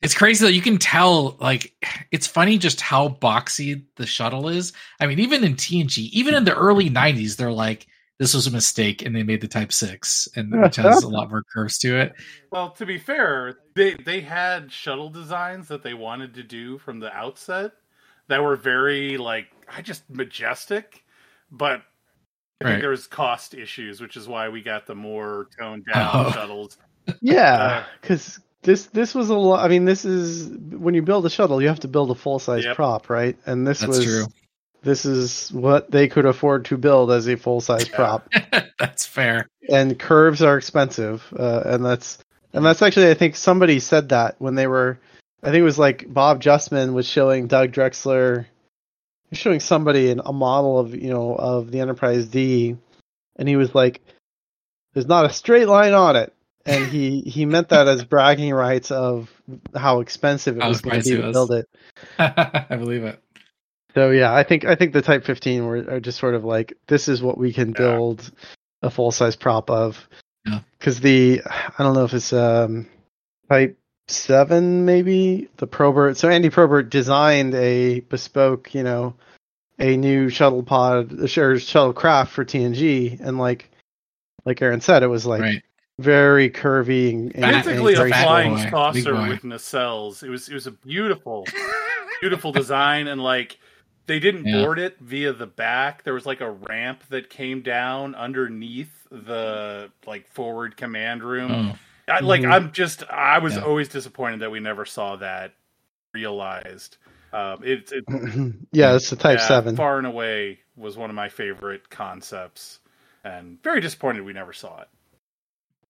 [0.02, 1.38] It's crazy that you can tell.
[1.40, 1.74] Like,
[2.12, 4.74] it's funny just how boxy the shuttle is.
[5.00, 7.88] I mean, even in TNG, even in the early '90s, they're like,
[8.20, 11.30] "This was a mistake," and they made the Type Six, and which has a lot
[11.30, 12.14] more curves to it.
[12.52, 17.00] Well, to be fair, they they had shuttle designs that they wanted to do from
[17.00, 17.74] the outset
[18.28, 21.04] that were very like I just majestic,
[21.52, 21.82] but
[22.62, 22.72] I Right.
[22.72, 26.32] think there was cost issues, which is why we got the more toned down Oh.
[26.34, 26.78] shuttles.
[27.22, 29.64] Yeah, Uh, because this this was a lot.
[29.66, 32.38] I mean, this is when you build a shuttle, you have to build a full
[32.38, 32.76] size Yep.
[32.76, 33.38] prop, right?
[33.46, 34.26] And this That's was true.
[34.84, 38.30] this is what they could afford to build as a full size prop.
[38.80, 39.48] That's fair.
[39.70, 42.20] and curves are expensive, uh, and that's
[42.54, 45.00] and that's actually I think somebody said that when they were.
[45.42, 48.48] I think it was like Bob Justman was showing Doug Drexler,
[49.30, 52.76] he showing somebody an, a model of you know of the Enterprise D,
[53.38, 54.02] and he was like,
[54.94, 56.34] "There's not a straight line on it,"
[56.68, 59.30] and he he meant that as bragging rights of
[59.76, 61.66] how expensive it How was going to be to build it.
[62.20, 63.22] I believe it.
[63.94, 66.74] So yeah, I think I think the Type 15 were are just sort of like
[66.88, 67.74] this is what we can Yeah.
[67.78, 68.32] build
[68.82, 70.08] a full size prop of.
[70.46, 70.60] Yeah.
[70.78, 72.88] Because the I don't know if it's um
[73.50, 76.18] Type Seven maybe the Probert.
[76.18, 79.16] So Andy Probert designed a bespoke, you know,
[79.80, 83.70] a new shuttle pod, or shuttle craft for TNG, and like
[84.46, 85.64] like Aaron said, it was like right.
[86.00, 90.24] Very curvy and, and, and Basically, a flying boy, saucer with nacelles.
[90.24, 91.46] It was it was a beautiful,
[92.22, 93.60] beautiful design, and like
[94.06, 94.62] they didn't Yeah.
[94.62, 96.04] board it via the back.
[96.04, 101.52] There was like a ramp that came down underneath the like forward command room.
[101.52, 101.76] Oh,
[102.14, 102.52] I, like Mhm.
[102.54, 103.64] I'm just I was Yeah.
[103.64, 105.54] always disappointed that we never saw that
[106.14, 106.98] realized.
[107.34, 108.06] Um, it, it
[108.72, 109.76] yeah, it's the Type yeah, Seven.
[109.76, 112.80] far and away was one of my favorite concepts,
[113.24, 114.88] and very disappointed we never saw it.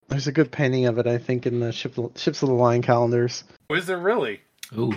[0.09, 2.81] There's a good painting of it, I think, in the ship ships of the line
[2.81, 3.43] calendars.
[3.69, 4.41] Was there really?
[4.77, 4.93] Ooh.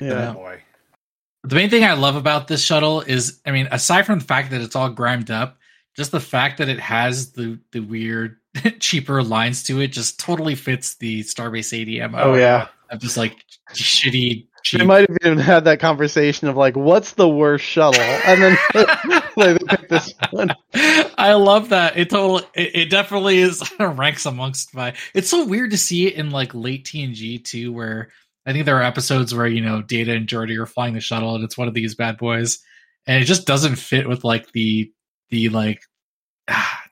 [0.00, 0.30] Yeah.
[0.30, 0.60] Oh, boy.
[1.44, 4.50] The main thing I love about this shuttle is, I mean, aside from the fact
[4.50, 5.58] that it's all grimed up,
[5.96, 8.38] just the fact that it has the the weird,
[8.80, 12.14] cheaper lines to it just totally fits the Starbase ADM.
[12.16, 12.68] Oh yeah.
[12.90, 13.36] of just like
[13.72, 14.80] shitty, cheap.
[14.80, 18.00] They might have even had that conversation of like, what's the worst shuttle?
[18.00, 18.88] And then like,
[19.36, 20.50] they picked this one.
[20.74, 21.96] I love that.
[21.96, 22.38] It total.
[22.54, 24.94] It, it definitely is ranks amongst my.
[25.14, 28.10] It's so weird to see it in like late TNG too, where
[28.46, 31.34] I think there are episodes where you know Data and Geordi are flying the shuttle,
[31.34, 32.58] and it's one of these bad boys,
[33.06, 34.92] and it just doesn't fit with like the
[35.30, 35.80] the like.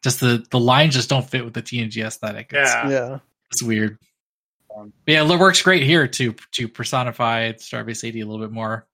[0.03, 2.53] Just the the lines just don't fit with the TNG aesthetic.
[2.55, 2.89] It's, Yeah.
[2.89, 3.19] Yeah.
[3.51, 3.99] it's weird.
[4.75, 8.53] Um, But yeah, it works great here to to personify Starbase 80 a little bit
[8.53, 8.87] more.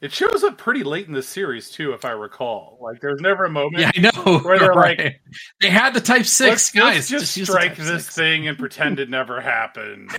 [0.00, 2.78] It shows up pretty late in the series too, if I recall.
[2.80, 3.82] Like, there's never a moment.
[3.82, 4.38] Yeah, I know.
[4.42, 5.16] Where they're right.
[5.60, 6.94] they had the Type Six let's, guys.
[6.94, 8.14] let's just, use the strike this 6.
[8.14, 10.10] thing and pretend it never happened.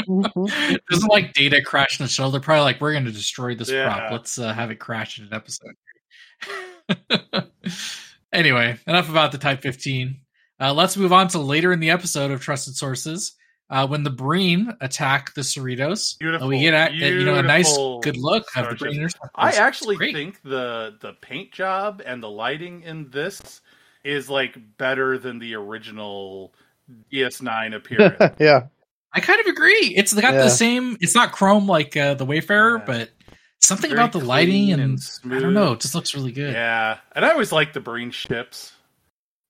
[0.00, 0.78] Mhm.
[0.90, 2.32] Doesn't like data crash in the shuttle.
[2.32, 3.94] They're probably like, we're going to destroy this Yeah.
[3.96, 4.10] prop.
[4.12, 5.74] Let's uh, have it crash in an episode.
[8.32, 10.20] anyway, enough about the Type 15.
[10.60, 13.34] Uh, let's move on to later in the episode of Trusted Sources.
[13.68, 17.42] Uh, when the Breen attack the Cerritos, uh, Beautiful, we get at, you know a
[17.42, 18.76] nice good look of the.
[18.76, 19.08] Breen.
[19.34, 23.60] I actually think the the paint job and the lighting in this
[24.04, 26.54] is like better than the original
[27.12, 28.34] DS9 appearance.
[28.38, 28.66] yeah.
[29.12, 29.94] I kind of agree.
[29.96, 30.42] It's got Yeah.
[30.42, 30.96] the same.
[31.00, 32.84] It's not chrome like uh, the Wayfarer, Yeah.
[32.84, 33.10] but
[33.60, 34.80] something Very about the lighting and,
[35.24, 35.72] and I don't know.
[35.72, 36.52] It just looks really good.
[36.52, 38.72] yeah, and I always like the Breen ships.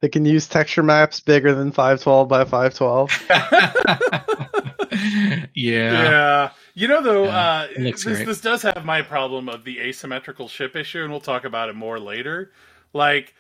[0.03, 3.11] They can use texture maps bigger than 512 by 512.
[5.55, 5.55] yeah.
[5.55, 6.51] Yeah.
[6.75, 8.27] You know, though, Yeah, uh, this, great.
[8.27, 11.75] this does have my problem of the asymmetrical ship issue, and we'll talk about it
[11.75, 12.53] more later.
[12.93, 13.35] Like,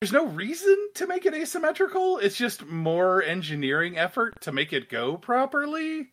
[0.00, 2.18] there's no reason to make it asymmetrical.
[2.18, 6.08] It's just more engineering effort to make it go properly.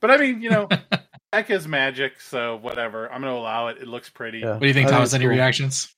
[0.00, 0.68] But I mean, you know,
[1.32, 3.10] heck is magic, so whatever.
[3.12, 3.78] I'm going to allow it.
[3.78, 4.38] It looks pretty.
[4.38, 4.52] Yeah.
[4.52, 5.14] What do you think, I think Thomas?
[5.14, 5.30] Any cool.
[5.30, 5.93] reactions?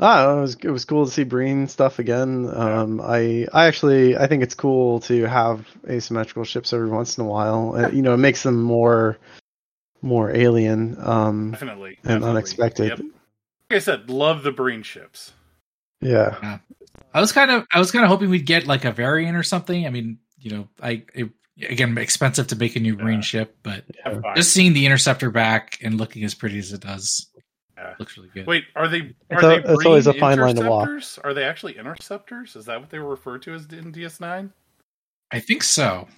[0.00, 2.48] Ah, it was it was cool to see Breen stuff again.
[2.54, 7.24] Um, I I actually I think it's cool to have asymmetrical ships every once in
[7.24, 7.74] a while.
[7.76, 9.18] Uh, you know, it makes them more
[10.00, 11.98] more alien um, Definitely.
[12.04, 12.30] and definitely.
[12.30, 12.88] unexpected.
[12.90, 12.98] Yep.
[13.70, 15.32] Like I said, love the Breen ships.
[16.00, 16.58] Yeah, yeah.
[17.12, 19.42] I was kind of I was kind of hoping we'd get like a variant or
[19.42, 19.84] something.
[19.84, 21.30] I mean, you know, I it,
[21.68, 23.20] again expensive to make a new Breen Yeah.
[23.22, 24.20] ship, but Yeah.
[24.36, 27.26] Just seeing the interceptor back and looking as pretty as it does
[27.80, 27.94] Yeah.
[27.98, 28.46] looks really good.
[28.46, 29.00] Wait, are they?
[29.00, 29.56] Are It's they?
[29.72, 30.88] it's always Breen a fine line to walk.
[30.88, 31.18] interceptors?
[31.24, 32.56] Are they actually interceptors?
[32.56, 34.50] Is that what they were referred to as in DS9?
[35.30, 36.08] I think so.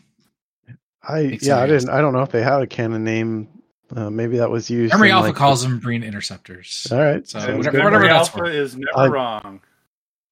[1.03, 3.49] I Makes yeah I didn't I don't know if they had a canon name.
[3.95, 4.93] Uh, maybe that was used.
[4.95, 6.87] Memory Alpha like- calls them Breen interceptors.
[6.93, 8.55] All right, So sounds whatever- whatever that's Alpha worth.
[8.55, 9.61] is never I- wrong.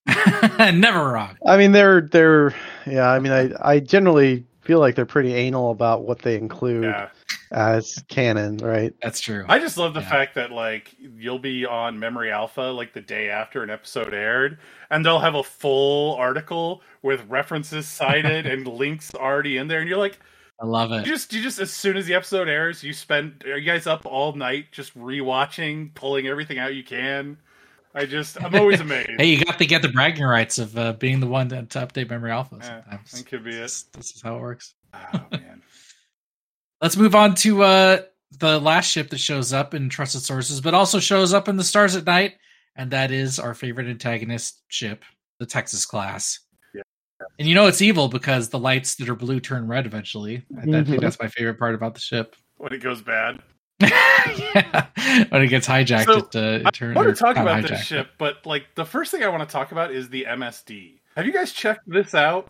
[0.58, 1.36] Never wrong.
[1.46, 2.54] I mean, they're they're
[2.86, 3.08] yeah.
[3.10, 7.08] I mean, I I generally feel like they're pretty anal about what they include Yeah,
[7.50, 8.94] as canon, right?
[9.02, 9.44] That's true.
[9.48, 10.08] I just love the Yeah.
[10.10, 14.58] fact that like you'll be on Memory Alpha like the day after an episode aired,
[14.90, 19.88] and they'll have a full article with references cited and links already in there, and
[19.88, 20.18] you're like,
[20.60, 20.96] I love it.
[20.96, 21.06] you it.
[21.06, 24.04] just you just as soon as the episode airs, you spend are you guys up
[24.06, 27.38] all night just rewatching, pulling everything out you can.
[27.98, 29.10] I just I'm always amazed.
[29.18, 31.78] Hey, you got to get the bragging rights of uh, being the one to, to
[31.80, 33.10] update Memory Alpha Yeah, sometimes.
[33.10, 33.60] that could be it.
[33.60, 34.74] This, this is how it works.
[34.94, 35.62] Oh man.
[36.80, 37.98] Let's move on to uh,
[38.38, 41.64] the last ship that shows up in Trusted Sources, but also shows up in the
[41.64, 42.34] Stars at Night,
[42.76, 45.04] and that is our favorite antagonist ship,
[45.40, 46.38] the Texas class.
[46.72, 46.82] Yeah.
[47.40, 50.44] And you know it's evil because the lights that are blue turn red eventually.
[50.56, 52.36] I, I think that's my favorite part about the ship.
[52.58, 53.40] when it goes bad.
[53.80, 54.86] yeah.
[55.28, 58.08] When it gets hijacked, So, it, uh, it I want to talk about this ship,
[58.18, 61.00] but like the first thing I want to talk about is the MSD.
[61.16, 62.48] Have you guys checked this out?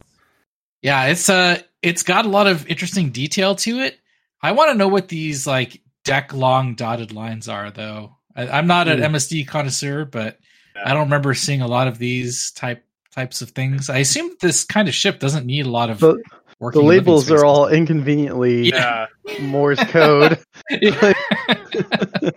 [0.83, 3.99] Yeah, it's uh it's got a lot of interesting detail to it.
[4.43, 8.17] I want to know what these like deck long dotted lines are though.
[8.37, 9.15] I, I'm not an Hmm.
[9.15, 10.39] MSD connoisseur, but
[10.77, 10.83] Yeah.
[10.87, 13.91] I don't remember seeing a lot of these type types of things.
[13.91, 16.23] I assume this kind of ship doesn't need a lot of The, working
[16.61, 19.07] the labels are all inconveniently Yeah.
[19.41, 20.39] Morse code.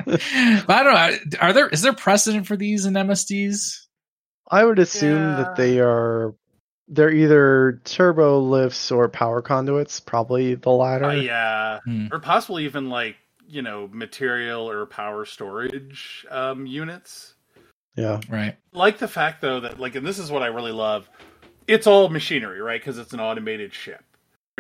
[0.06, 1.38] But I don't know.
[1.40, 3.86] Are there is there precedent for these in MSDs?
[4.50, 5.36] I would assume Yeah.
[5.38, 6.36] that they are
[6.88, 11.06] they're either turbo lifts or power conduits, probably the latter.
[11.06, 11.80] Uh, yeah.
[11.86, 12.08] Hmm.
[12.12, 13.16] Or possibly even like,
[13.48, 17.34] you know, material or power storage um, units.
[17.96, 18.20] Yeah.
[18.30, 18.58] Right.
[18.74, 21.10] Like the fact, though, that, like, and this is what I really love
[21.68, 22.80] it's all machinery, right?
[22.82, 24.04] Because it's an automated ship.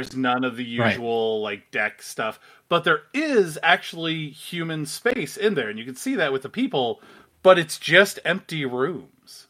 [0.09, 0.91] There's none of the Right.
[0.91, 2.39] usual, like, deck stuff.
[2.69, 5.69] But there is actually human space in there.
[5.69, 7.01] And you can see that with the people,
[7.43, 9.47] but it's just empty rooms.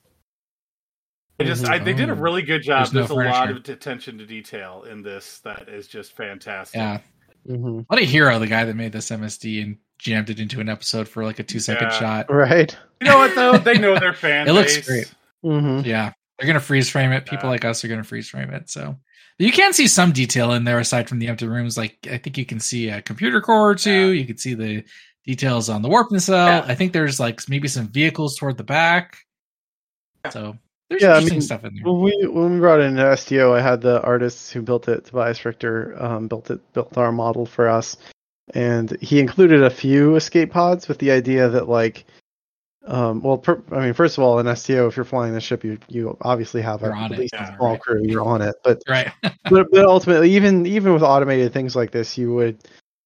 [1.40, 2.16] I just, I, they did a Oh.
[2.16, 2.80] really good job.
[2.92, 6.78] There's no There's, a lot of attention to detail in this that is just fantastic.
[6.78, 7.00] Yeah.
[7.48, 10.70] hmm What a hero, the guy that made this MSD and jammed it into an
[10.70, 12.00] episode for like a two second Yeah.
[12.00, 12.32] shot.
[12.32, 12.76] Right.
[13.02, 13.58] You know what though?
[13.58, 14.88] They know their fan It looks base.
[14.88, 15.12] great.
[15.42, 16.14] hmm Yeah.
[16.38, 17.26] They're gonna freeze frame it.
[17.26, 17.52] People Yeah.
[17.52, 18.70] like us are gonna freeze frame it.
[18.70, 18.98] So
[19.42, 21.78] you can see some detail in there aside from the empty rooms.
[21.78, 24.12] Like I think you can see a computer core or two.
[24.12, 24.22] Yeah.
[24.22, 24.84] You can see the
[25.26, 26.48] details on the warp nacelle.
[26.48, 26.66] Yeah.
[26.68, 29.18] I think there's like maybe some vehicles toward the back.
[30.32, 30.56] So
[30.90, 31.84] there's Yeah, I interesting mean, stuff in there.
[31.86, 35.44] When we when we brought in STO, I had the artists who built it, Tobias
[35.44, 37.98] Richter, um, built it, built our model for us,
[38.54, 42.06] and he included a few escape pods with the idea that like,
[42.86, 45.64] um, well, per, I mean, first of all, in STO, if you're flying the ship,
[45.64, 47.80] you you obviously have a, at least yeah, a small right.
[47.82, 49.12] crew, you're on it, but Right.
[49.50, 52.58] but but ultimately, even even with automated things like this, you would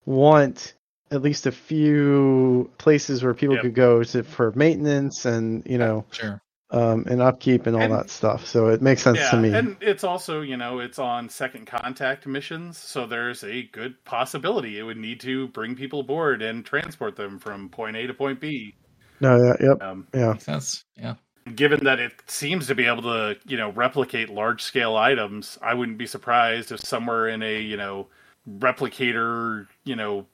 [0.06, 0.74] want
[1.12, 3.64] at least a few places where people Yep.
[3.64, 6.42] could go to for maintenance and you know sure.
[6.72, 8.48] um, and upkeep and all And- that stuff.
[8.48, 9.54] So it makes sense Yeah, to me.
[9.54, 14.80] and it's also you know it's on second contact missions, so there's a good possibility
[14.80, 18.40] it would need to bring people aboard and transport them from point A to point
[18.40, 18.74] B.
[19.22, 20.34] no, yeah, yep, Um, yeah.
[20.34, 20.86] Makes sense.
[20.98, 21.16] Yeah.
[21.56, 25.74] given that it seems to be able to you know replicate large scale items, I
[25.76, 28.08] wouldn't be surprised if somewhere in a you know
[28.50, 30.28] replicator you know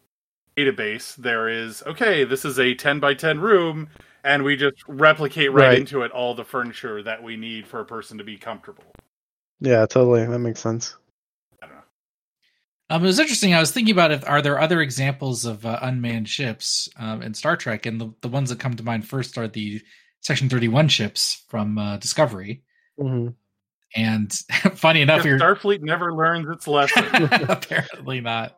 [0.57, 3.89] database there is okay this is a 10 by 10 room
[4.23, 5.73] and we just replicate right, Right.
[5.73, 8.85] into it all the furniture that we need for a person to be comfortable
[9.61, 10.25] Yeah, totally.
[10.27, 10.97] That makes sense.
[12.91, 13.03] I don't know.
[13.03, 13.53] Um, it was interesting.
[13.53, 14.27] I was thinking about it.
[14.27, 17.85] Are there other examples of uh, unmanned ships um, in Star Trek?
[17.85, 19.81] And the, the ones that come to mind first are the
[20.21, 22.63] Section 31 ships from uh, Discovery.
[22.99, 23.29] hmm
[23.95, 24.31] And
[24.75, 27.05] funny enough, Because Starfleet never learns its lesson.
[27.49, 28.55] apparently not.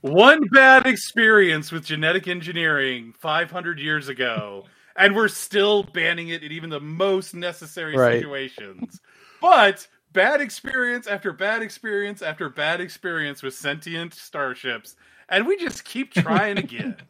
[0.00, 4.64] One bad experience with genetic engineering 500 years ago,
[4.96, 8.14] and we're still banning it in even the most necessary Right.
[8.14, 9.00] situations.
[9.40, 14.96] But bad experience after bad experience after bad experience with sentient starships,
[15.28, 16.96] and we just keep trying again.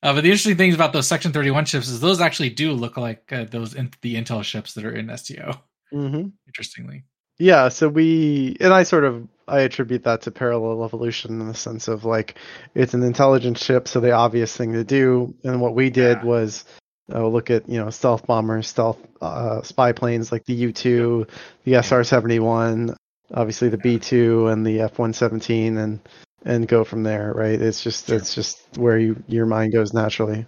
[0.00, 2.96] Uh, but the interesting things about those Section 31 ships is those actually do look
[2.96, 5.54] like uh, those in- the Intel ships that are in STO.
[5.90, 7.02] hmm Interestingly.
[7.40, 11.54] Yeah, so we and I sort of I attribute that to parallel evolution in the
[11.54, 12.36] sense of like
[12.76, 16.24] it's an intelligent ship, so the obvious thing to do, and what we did Yeah.
[16.24, 16.64] was
[17.12, 21.26] uh, look at you know stealth bombers, stealth uh, spy planes like the U two,
[21.64, 22.96] the SR seventy one,
[23.34, 26.00] obviously the B two and the F one seventeen, and
[26.44, 27.32] and go from there.
[27.34, 27.60] Right?
[27.60, 30.46] It's just it's just where you your mind goes naturally.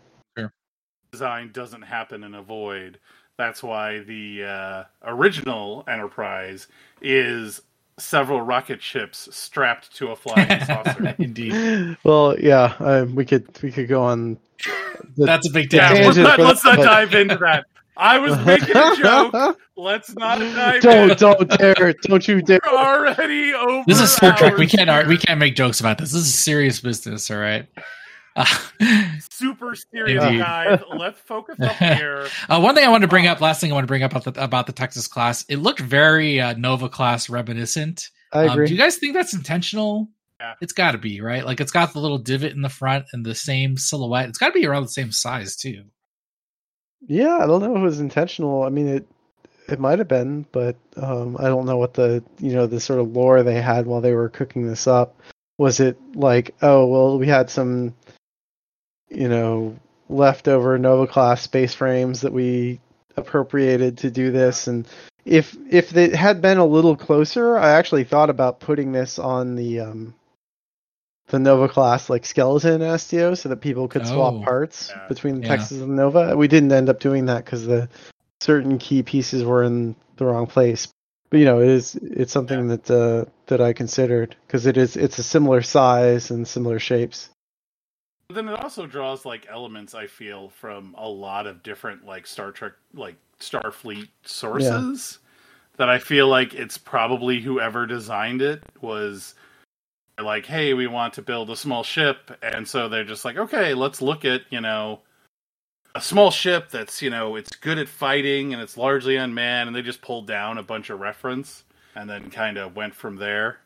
[1.13, 2.99] design doesn't happen in a void.
[3.37, 6.69] That's why the uh, original Enterprise
[7.01, 7.63] is
[8.01, 11.15] several rocket ships strapped to a flying saucer.
[11.19, 11.97] Indeed.
[12.05, 14.39] Well, yeah, um, we could we could go on.
[15.17, 17.67] The- That's a big Yeah, let's not, let's not dive into that.
[17.97, 19.59] I was making a joke.
[19.77, 21.17] Let's not dive don't in.
[21.17, 21.95] don't dare!
[22.03, 22.61] Don't you dare!
[22.65, 23.85] We're already over.
[23.87, 24.57] This is Star Trek.
[24.57, 26.13] We can't ar- we can't make jokes about this.
[26.13, 27.31] This is serious business.
[27.31, 27.67] All right.
[28.37, 28.47] Uh,
[29.31, 30.39] super serious, Indeed.
[30.39, 30.81] guys.
[30.97, 32.27] Let's focus up here.
[32.49, 33.41] uh, one thing I wanted to bring up.
[33.41, 35.45] Last thing I want to bring up about the, about the Texas class.
[35.49, 38.09] It looked very uh, Nova class reminiscent.
[38.33, 38.67] I Um, agree.
[38.69, 40.09] do you guys think that's intentional?
[40.41, 40.55] Yeah.
[40.62, 41.45] It's got to be right.
[41.45, 44.30] Like it's got the little divot in the front and the same silhouette.
[44.30, 45.84] It's got to be around the same size too.
[47.07, 48.62] Yeah, I don't know if it was intentional.
[48.62, 49.07] I mean, it
[49.68, 53.01] it might have been, but um, I don't know what the you know the sort
[53.01, 55.20] of lore they had while they were cooking this up.
[55.59, 57.95] Was it like, oh well, we had some,
[59.11, 59.78] you know,
[60.09, 62.80] leftover Nova class space frames that we
[63.16, 64.88] appropriated to do this, and
[65.24, 69.55] if if it had been a little closer, I actually thought about putting this on
[69.55, 70.14] the um
[71.31, 74.43] the Nova class like skeleton STO so that people could swap Oh.
[74.43, 75.07] parts Yeah.
[75.09, 75.57] between the Yeah.
[75.57, 76.37] Texas and Nova.
[76.37, 77.89] We didn't end up doing that because the
[78.41, 80.89] certain key pieces were in the wrong place.
[81.31, 84.97] But you know, it is it's something that uh, that I considered because it is
[84.97, 87.31] it's a similar size and similar shapes.
[88.28, 92.26] But then it also draws like elements I feel from a lot of different like
[92.26, 95.18] Star Trek like Starfleet sources
[95.76, 99.35] that I feel like it's probably whoever designed it was
[100.23, 103.75] like, hey, we want to build a small ship, and so they're just like, okay,
[103.75, 105.01] let's look at you know
[105.95, 109.77] a small ship that's you know it's good at fighting and it's largely unmanned, and
[109.77, 111.64] they just pulled down a bunch of reference
[111.97, 113.59] and then kind of went from there.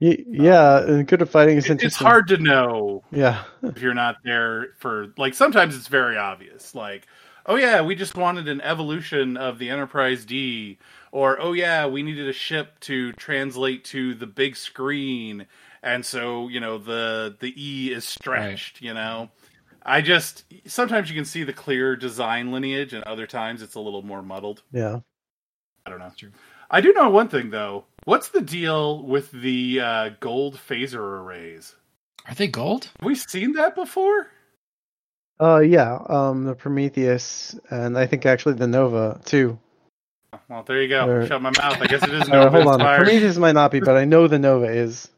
[0.00, 3.94] Yeah, um, and good at fighting is It- it's hard to know Yeah, if you're
[3.94, 7.06] not there for like sometimes it's very obvious like
[7.46, 10.78] oh yeah we just wanted an evolution of the enterprise d.
[11.12, 15.46] Or oh yeah we needed a ship to translate to the big screen
[15.82, 19.28] and so you know the the e is stretched you know
[19.84, 23.80] i just sometimes you can see the clear design lineage and other times it's a
[23.80, 25.00] little more muddled yeah.
[25.86, 26.30] i don't know True.
[26.70, 31.74] i do know one thing though what's the deal with the uh, gold phaser arrays
[32.28, 32.84] Are they gold?
[32.98, 34.28] have we seen that before
[35.40, 35.96] Uh, yeah.
[36.10, 39.58] Um, the Prometheus and I think actually the Nova too.
[40.50, 41.08] Well, there you go.
[41.08, 41.80] Or- Shut my mouth.
[41.80, 42.96] I guess it is Uh, Nova hold on.
[42.98, 45.08] Prometheus might not be, but I know the Nova is.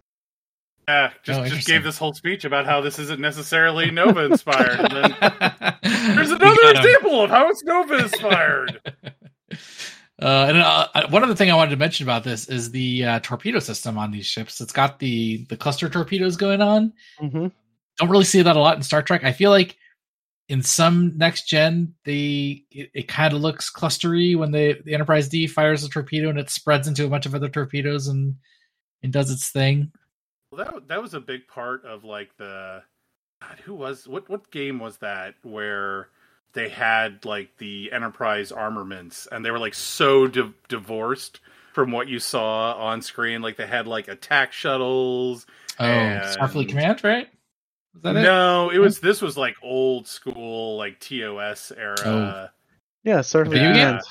[0.93, 4.78] Yeah, just Oh, just gave this whole speech about how this isn't necessarily Nova inspired.
[4.93, 8.80] and then there's another gotta- example of how it's Nova inspired.
[10.20, 13.05] Uh, and uh, uh, one other thing I wanted to mention about this is the
[13.05, 14.61] uh, torpedo system on these ships.
[14.61, 16.93] It's got the the cluster torpedoes going on.
[17.18, 17.49] hmm
[17.99, 19.24] Don't really see that a lot in Star Trek.
[19.24, 19.76] I feel like
[20.49, 25.28] in some next gen, they it, it kind of looks clustery when they, the Enterprise
[25.28, 28.36] D fires a torpedo and it spreads into a bunch of other torpedoes and
[29.03, 29.90] and does its thing.
[30.53, 32.82] Well, that that was a big part of like the
[33.40, 36.09] God, who was what what game was that where
[36.53, 41.40] they had like the Enterprise armaments and they were like so di- divorced
[41.72, 43.40] from what you saw on screen.
[43.40, 45.46] Like they had like attack shuttles.
[45.80, 47.28] Oh, And- Starfleet Command, right?
[47.96, 48.22] Is that it?
[48.22, 51.96] no, it was this was like old school like TOS era.
[52.05, 52.48] Oh.
[53.05, 53.86] Yeah, Starfleet Video game?
[53.86, 54.03] Command.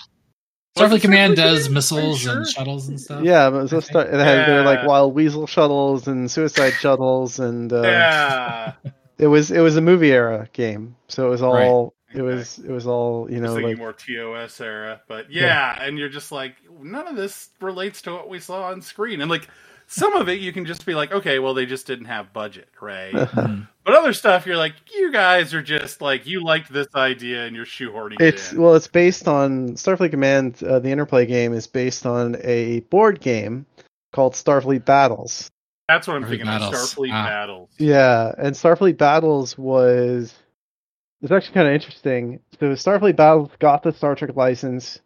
[0.75, 3.23] Was Starfleet Command does missiles Are you and shuttles and stuff.
[3.23, 7.39] Yeah, but so Star- it had, they were like wild weasel shuttles and suicide shuttles,
[7.39, 8.73] and uh, Yeah,
[9.17, 12.21] it was it was a movie era game, so it was all it Okay.
[12.21, 16.31] was it was all you know like more TOS era, but yeah, and you're just
[16.31, 19.49] like none of this relates to what we saw on screen, and like
[19.93, 22.69] some of it you can just be like, okay, well they just didn't have budget,
[22.79, 23.13] right?
[23.13, 23.67] Mhm.
[23.83, 27.55] but other stuff you're like, you guys are just like you liked this idea and
[27.55, 28.61] you're shoehorning it's it in.
[28.61, 30.63] well it's based on Starfleet Command.
[30.63, 33.65] Uh, the interplay game is based on a board game
[34.13, 35.49] called Starfleet Battles.
[35.89, 36.45] That's what I'm Starfleet thinking.
[36.45, 36.73] Battles.
[36.73, 37.25] Of Starfleet Ah.
[37.27, 37.69] battles.
[37.77, 40.33] Yeah, and Starfleet Battles was
[41.21, 42.39] it's actually kind of interesting.
[42.59, 44.99] So Starfleet Battles got the Star Trek license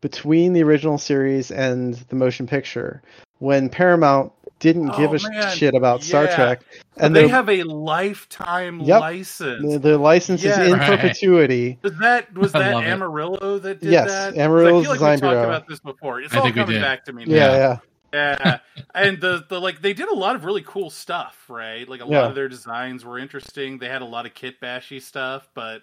[0.00, 3.02] between the original series and the motion picture
[3.42, 4.30] when Paramount
[4.60, 6.28] didn't Oh, give a man, shit about Star.
[6.28, 6.62] Trek,
[6.96, 9.00] And and they have a lifetime Yep.
[9.00, 9.72] license.
[9.72, 10.52] the, the license Yeah.
[10.62, 10.88] is in Right.
[10.88, 11.76] perpetuity.
[11.82, 12.88] Was that was that love it.
[12.88, 14.30] Amarillo that did that Yes, that?
[14.30, 16.20] 'Cause Amarillo's I feel like Design we talked about this before.
[16.20, 17.24] It's I all coming back to me.
[17.26, 17.52] Yeah, now.
[17.54, 17.78] yeah.
[18.14, 18.58] Yeah,
[18.94, 21.88] and the the like they did a lot of really cool stuff, right?
[21.88, 22.20] Like a Yeah.
[22.20, 23.78] lot of their designs were interesting.
[23.78, 25.82] They had a lot of kit bashy stuff, but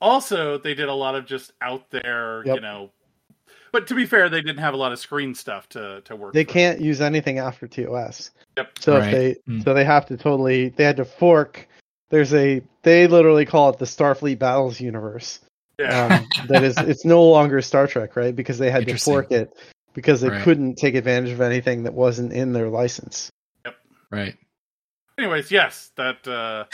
[0.00, 2.54] also they did a lot of just out there, Yep.
[2.54, 2.90] you know.
[3.74, 6.32] But to be fair, they didn't have a lot of screen stuff to to work.
[6.32, 6.52] They from.
[6.52, 8.30] can't use anything after TOS.
[8.56, 8.78] Yep.
[8.78, 9.04] So Right.
[9.08, 9.12] if
[9.46, 9.64] they Mm.
[9.64, 11.66] so they have to totally they had to fork.
[12.10, 15.40] There's a they literally call it the Starfleet Battles universe.
[15.80, 16.22] Yeah.
[16.38, 18.34] Um, that is it's no longer Star Trek, right?
[18.36, 19.50] Because they had to fork it
[19.92, 20.42] because they Right.
[20.44, 23.28] couldn't take advantage of anything that wasn't in their license.
[23.64, 23.74] Yep.
[24.12, 24.36] Right.
[25.18, 26.26] Anyways, yes, that.
[26.28, 26.66] uh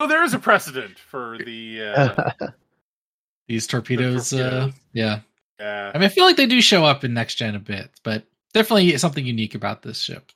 [0.00, 1.82] So there is a precedent for the.
[1.82, 2.30] Uh,
[3.48, 4.74] These torpedoes, uh, torpedoes.
[4.92, 5.20] yeah.
[5.58, 5.90] Yeah.
[5.94, 8.24] I mean, I feel like they do show up in next gen a bit, but
[8.52, 10.30] definitely something unique about this ship.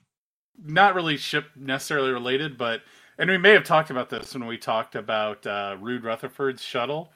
[0.65, 2.83] not really ship necessarily related, but
[3.19, 7.13] and we may have talked about this when we talked about uh, Rude Rutherford's shuttle.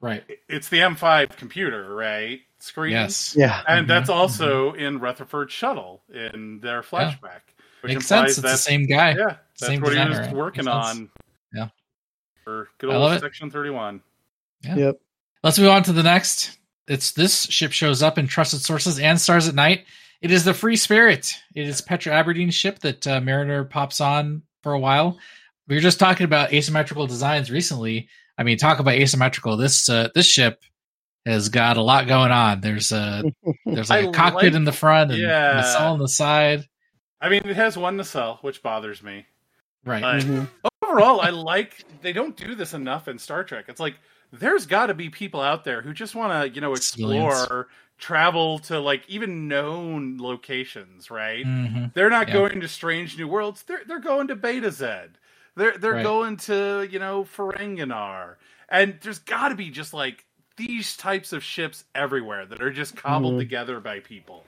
[0.00, 0.24] Right.
[0.48, 2.40] It's the M5 computer, right?
[2.60, 2.92] Screen.
[2.92, 3.34] Yes.
[3.36, 3.62] yeah.
[3.66, 7.40] And Mhm, that's also in Rutherford's shuttle in their flashback.
[7.82, 8.32] Which Makes sense.
[8.32, 9.10] It's the same guy.
[9.10, 10.98] Yeah, that's Same what he was working Makes sense.
[10.98, 11.10] on.
[11.54, 11.68] Yeah.
[12.44, 13.20] For good I love old it.
[13.20, 14.00] Section 31.
[14.62, 15.00] Yep.
[15.44, 16.57] Let's move on to the next.
[16.88, 19.84] It's this ship shows up in trusted sources and stars at night.
[20.20, 21.32] It is the Free Spirit.
[21.54, 25.18] It is Petra Aberdeen's ship that uh, Mariner pops on for a while.
[25.68, 28.08] We were just talking about asymmetrical designs recently.
[28.36, 29.56] I mean, talk about asymmetrical.
[29.56, 30.62] This uh, this ship
[31.26, 32.60] has got a lot going on.
[32.60, 33.22] There's a
[33.66, 35.52] there's like I a cockpit like- in the front and yeah.
[35.52, 36.66] a nacelle on the side.
[37.20, 39.26] I mean, it has one nacelle, which bothers me.
[39.84, 40.02] Right.
[40.02, 40.48] But Mhm.
[40.82, 43.66] overall, I like they don't do this enough in Star Trek.
[43.68, 43.96] It's like
[44.32, 47.66] there's got to be people out there who just want to, you know, explore, Civilians.
[47.98, 51.44] travel to like even known locations, right?
[51.44, 51.92] Mhm.
[51.94, 52.34] They're not Yeah.
[52.34, 53.62] going to strange new worlds.
[53.64, 55.10] They're they're going to Betazed.
[55.56, 56.02] They're they're Right.
[56.04, 58.36] going to you know Ferenginar,
[58.68, 60.24] and there's got to be just like
[60.56, 63.38] these types of ships everywhere that are just cobbled Mhm.
[63.38, 64.44] together by people.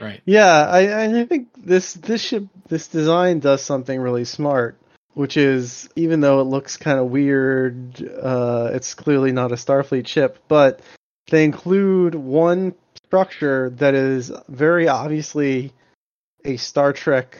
[0.00, 0.20] Right.
[0.26, 4.76] Yeah, I, I think this this ship this design does something really smart,
[5.14, 10.06] which is even though it looks kind of weird, uh, it's clearly not a Starfleet
[10.06, 10.80] ship, but
[11.30, 12.74] they include one
[13.06, 15.72] structure that is very obviously
[16.44, 17.38] a Star Trek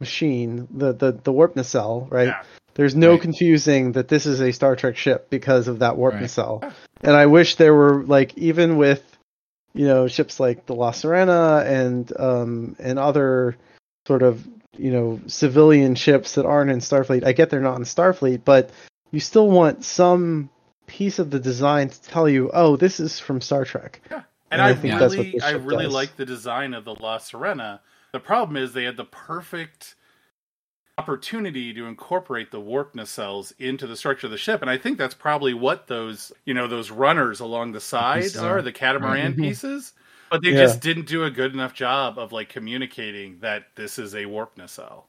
[0.00, 2.28] machine, the the the warp nacelle, right?
[2.28, 2.42] Yeah.
[2.74, 3.20] There's no Right.
[3.22, 6.22] confusing that this is a Star Trek ship because of that warp Right.
[6.22, 6.62] nacelle.
[7.02, 9.02] And I wish there were like even with
[9.74, 13.56] you know ships like the La Sirena and um and other
[14.06, 14.46] sort of
[14.78, 17.24] you know civilian ships that aren't in Starfleet.
[17.24, 18.70] I get they're not in Starfleet, but
[19.10, 20.50] you still want some
[20.86, 24.00] piece of the design to tell you, oh, this is from Star Trek.
[24.10, 25.92] And And I, I think that's what really, I really does.
[25.94, 27.80] like the design of the La Sirena.
[28.12, 29.94] The problem is they had the perfect
[30.96, 34.98] opportunity to incorporate the warp nacelles into the structure of the ship, and I think
[34.98, 39.34] that's probably what those, you know, those runners along the side pieces are, the catamaran
[39.34, 39.36] Mhm.
[39.36, 39.92] pieces.
[40.30, 40.58] But they Yeah.
[40.62, 44.56] just didn't do a good enough job of like communicating that this is a warp
[44.56, 45.08] nacelle.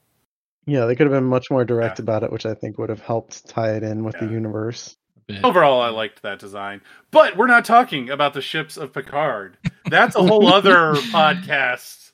[0.66, 2.04] Yeah, they could have been much more direct Yeah.
[2.04, 4.96] about it, which I think would have helped tie it in with the universe.
[5.44, 6.80] Overall, I liked that design.
[7.12, 9.56] But we're not talking about the ships of Picard.
[9.88, 12.10] That's a whole other podcast,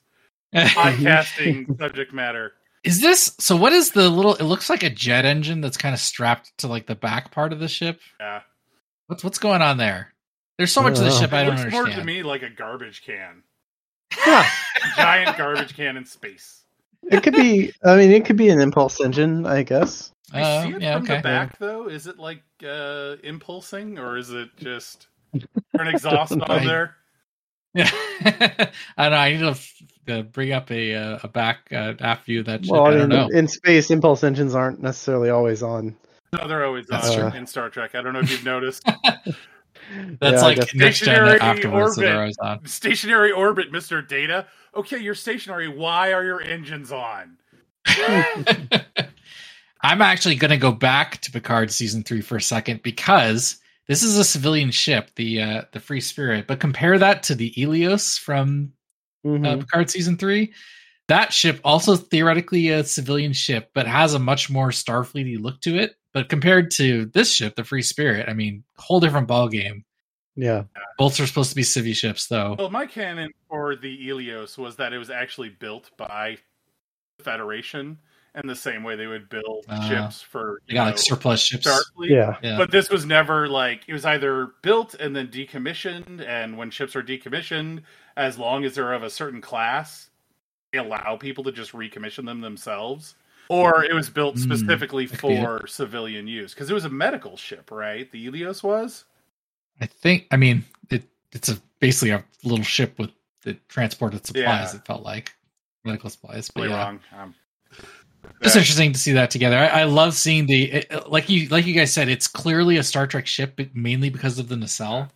[0.55, 2.53] podcasting subject matter.
[2.85, 3.57] Is this so?
[3.57, 4.35] What is the little?
[4.37, 7.53] It looks like a jet engine that's kind of strapped to like the back part
[7.53, 8.01] of the ship.
[8.21, 8.43] Yeah.
[9.09, 10.13] What's what's going on there?
[10.59, 12.51] There's so much of the ship I it don't looks more to me like a
[12.51, 13.43] garbage can.
[14.27, 14.49] Yeah.
[14.97, 16.63] Giant garbage can in space.
[17.11, 17.73] It could be.
[17.85, 20.13] I mean, it could be an impulse engine, I guess.
[20.33, 21.17] I Uh, see it yeah, from okay.
[21.19, 21.89] the back though.
[21.89, 26.97] Is it like uh impulsing or is it just an exhaust on there?
[27.75, 27.91] Yeah,
[28.25, 28.69] I
[28.99, 29.17] don't know.
[29.19, 32.47] I need to f- uh, bring up a uh, a back uh, aft view of
[32.47, 32.73] that ship.
[32.73, 33.29] Well, I I don't mean, know.
[33.29, 35.95] in space, impulse engines aren't necessarily always on.
[36.33, 37.39] No, they're always That's on true.
[37.39, 37.95] in Star Trek.
[37.95, 38.83] I don't know if you've noticed.
[40.21, 42.37] That's Yeah, like next gen Stationary afterwards orbit.
[42.41, 42.67] on.
[42.67, 44.47] stationary orbit, Mister Data.
[44.75, 45.69] Okay, you're stationary.
[45.69, 47.37] Why are your engines on?
[49.83, 53.59] I'm actually going to go back to Picard season three for a second because
[53.89, 56.47] this is a civilian ship, the uh, the Free Spirit.
[56.47, 58.73] But compare that to the Eleos from
[59.25, 59.47] Mhm.
[59.47, 60.53] uh, Picard season three.
[61.09, 65.77] That ship also theoretically a civilian ship, but has a much more Starfleety look to
[65.79, 65.95] it.
[66.17, 69.85] But compared to this ship, the Free Spirit, I mean, whole different ball game.
[70.35, 70.63] yeah.
[70.97, 72.57] Bolts are supposed to be civvy ships, though.
[72.59, 76.39] Well, my canon for the Eleos was that it was actually built by
[77.19, 77.99] the Federation,
[78.35, 79.87] and the same way they would build Ah.
[79.91, 81.67] ships for They you got know, like surplus ships.
[81.67, 82.09] Starfleet.
[82.09, 82.39] Yeah.
[82.43, 82.57] Yeah.
[82.57, 86.97] But this was never like it was either built and then decommissioned, and when ships
[86.97, 87.83] are decommissioned,
[88.17, 90.09] as long as they're of a certain class,
[90.73, 93.17] they allow people to just recommission them themselves,
[93.49, 97.37] or it was built Mm, specifically be for civilian use because it was a medical
[97.37, 98.11] ship, right?
[98.11, 99.05] The Eleos was.
[99.81, 100.27] I think.
[100.31, 103.11] I mean, it it's a basically a little ship with
[103.43, 104.73] that transported supplies.
[104.73, 104.77] Yeah.
[104.77, 105.33] It felt like
[105.85, 106.51] medical supplies.
[106.51, 107.01] But Really yeah, wrong.
[107.17, 107.35] Um,
[108.41, 109.57] it's interesting to see that together.
[109.57, 112.09] I, I love seeing the it, like you like you guys said.
[112.09, 115.11] It's clearly a Star Trek ship, but mainly because of the nacelle.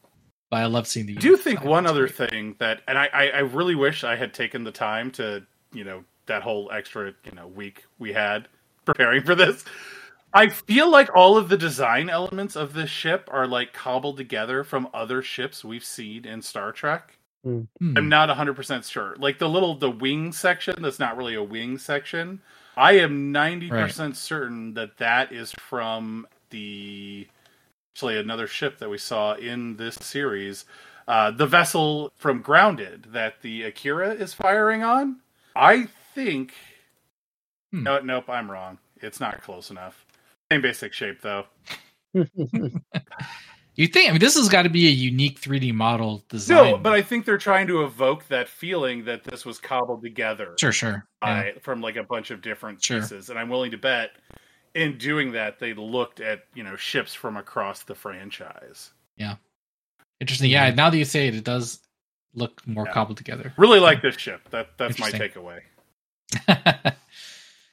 [0.51, 1.17] But I love seeing the.
[1.17, 2.31] I do think one other great.
[2.31, 5.85] thing that, and I, I, I really wish I had taken the time to, you
[5.85, 8.49] know, that whole extra, you know, week we had
[8.85, 9.65] preparing for this.
[10.33, 14.63] I feel like all of the design elements of this ship are like cobbled together
[14.63, 17.19] from other ships we've seen in Star Trek.
[17.43, 17.63] Hmm.
[17.81, 19.17] I'm not 100% sure.
[19.19, 22.41] Like the little the wing section that's not really a wing section.
[22.77, 27.27] I am 90% certain that that is from the
[27.93, 30.65] actually another ship that we saw in this series.
[31.09, 35.17] Uh, the vessel from Grounded that the Akira is firing on.
[35.57, 35.89] I
[36.25, 36.55] think.
[37.73, 37.83] Hmm.
[37.85, 38.79] No, nope, I'm wrong.
[38.97, 40.05] It's not close enough.
[40.51, 41.47] Same basic shape though.
[43.77, 44.09] You think?
[44.11, 46.73] I mean, this has got to be a unique 3D model design.
[46.73, 50.55] No, but I think they're trying to evoke that feeling that this was cobbled together.
[50.59, 51.07] sure, sure.
[51.23, 51.53] Yeah.
[51.63, 53.01] from like a bunch of different Sure.
[53.01, 54.11] pieces, and I'm willing to bet
[54.75, 58.91] in doing that they looked at you know ships from across the franchise.
[59.17, 59.37] Yeah,
[60.21, 60.51] interesting.
[60.51, 60.69] Yeah.
[60.75, 61.79] Now that you say it, it does
[62.35, 62.93] look more Yeah.
[62.93, 63.55] cobbled together.
[63.57, 64.43] Really like this ship.
[64.51, 65.61] That that's my takeaway.
[66.49, 66.95] well,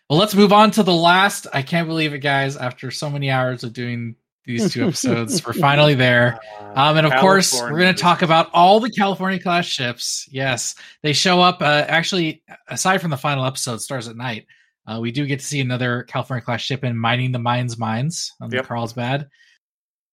[0.10, 1.48] let's move on to the last.
[1.54, 2.58] I can't believe it, guys.
[2.58, 4.16] After so many hours of doing
[4.46, 6.40] these two episodes, we're finally there.
[6.76, 10.28] Um, and of course, we're going to talk about all the California class ships.
[10.32, 11.62] Yes, they show up.
[11.62, 14.48] Uh, actually, aside from the final episode, Stars at Night,
[14.88, 18.32] uh, we do get to see another California class ship in Mining the Mind's Mines
[18.40, 18.62] on Yep.
[18.64, 19.28] the Carlsbad.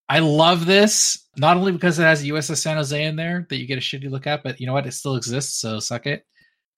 [0.09, 3.67] I love this, not only because it has USS San Jose in there that you
[3.67, 4.87] get a shitty look at, but you know what?
[4.87, 6.25] It still exists, so suck it.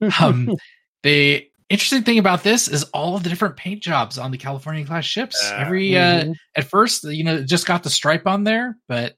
[0.21, 0.55] Um,
[1.03, 4.85] the interesting thing about this is all of the different paint jobs on the California
[4.85, 5.39] class ships.
[5.43, 5.59] Yeah.
[5.61, 6.35] Every uh, Mhm.
[6.57, 9.17] at first, you know, it just got the stripe on there, but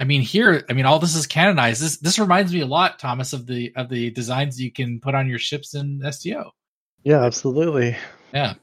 [0.00, 1.80] I mean, here, I mean, all this is canonized.
[1.82, 5.14] This this reminds me a lot, Thomas, of the of the designs you can put
[5.14, 6.50] on your ships in STO.
[7.04, 7.96] yeah, absolutely.
[8.32, 8.54] Yeah.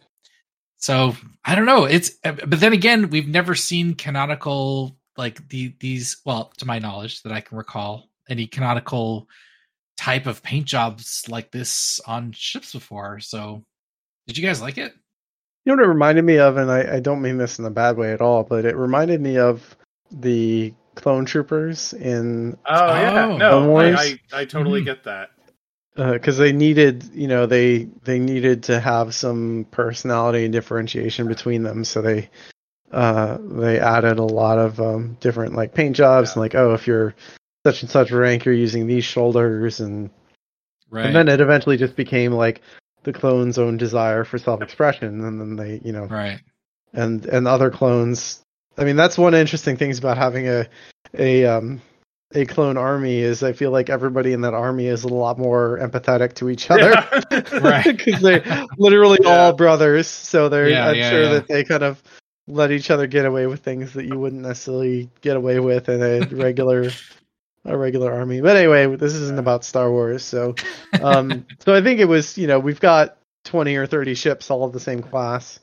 [0.77, 1.15] So
[1.45, 1.85] I don't know.
[1.85, 6.17] It's but then again, we've never seen canonical like the these.
[6.25, 9.27] Well, to my knowledge, that I can recall any canonical
[10.01, 13.19] type of paint jobs like this on ships before.
[13.19, 13.63] So,
[14.27, 14.93] did you guys like it?
[15.63, 17.69] You know what it reminded me of, and I, I don't mean this in a
[17.69, 19.77] bad way at all, but it reminded me of
[20.11, 23.37] the clone troopers in Oh, yeah, Oh.
[23.37, 23.99] no, Clone Wars?
[23.99, 24.85] I, I I totally Mhm.
[24.85, 25.29] get that.
[25.95, 31.27] because uh, they needed you know they they needed to have some personality and differentiation
[31.27, 32.29] between them so they
[32.91, 36.33] uh they added a lot of um different like paint jobs Yeah.
[36.33, 37.13] and like oh if you're
[37.65, 40.09] such and such rank you're using these shoulders and
[40.89, 41.05] Right.
[41.05, 42.61] and then it eventually just became like
[43.03, 46.41] the clone's own desire for self-expression and then they you know right.
[46.93, 48.41] and and other clones
[48.77, 50.67] i mean that's one interesting things about having a
[51.17, 51.81] a um
[52.35, 55.79] a clone army is i feel like everybody in that army is a lot more
[55.81, 56.89] empathetic to each other
[57.31, 57.41] Yeah.
[57.61, 57.85] Right.
[57.97, 59.29] because they're literally Yeah.
[59.29, 62.03] all brothers so they're Yeah, i'm sure that they kind of
[62.47, 66.01] let each other get away with things that you wouldn't necessarily get away with in
[66.03, 66.89] a regular
[67.65, 70.55] a regular army but anyway this isn't about star wars so
[71.01, 74.63] um so i think it was you know we've got 20 or 30 ships all
[74.63, 75.59] of the same class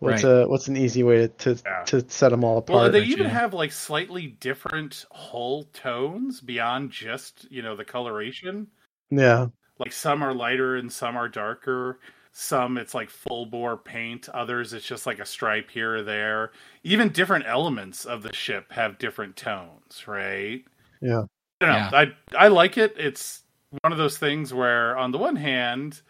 [0.00, 0.42] what's Right.
[0.42, 1.82] a what's an easy way to to, Yeah.
[1.84, 2.74] to set them all apart?
[2.74, 3.30] Well, apart they even you?
[3.30, 8.66] have like slightly different hull tones beyond just you know the coloration.
[9.10, 9.46] yeah
[9.78, 11.98] Like some are lighter and some are darker.
[12.32, 14.28] Some it's like full bore paint.
[14.28, 16.50] Others it's just like a stripe here or there.
[16.84, 20.62] Even different elements of the ship have different tones, right?
[21.00, 21.22] Yeah.
[21.60, 21.98] I don't know.
[21.98, 22.04] Yeah.
[22.38, 22.94] I I like it.
[22.98, 23.42] It's
[23.82, 26.02] one of those things where on the one hand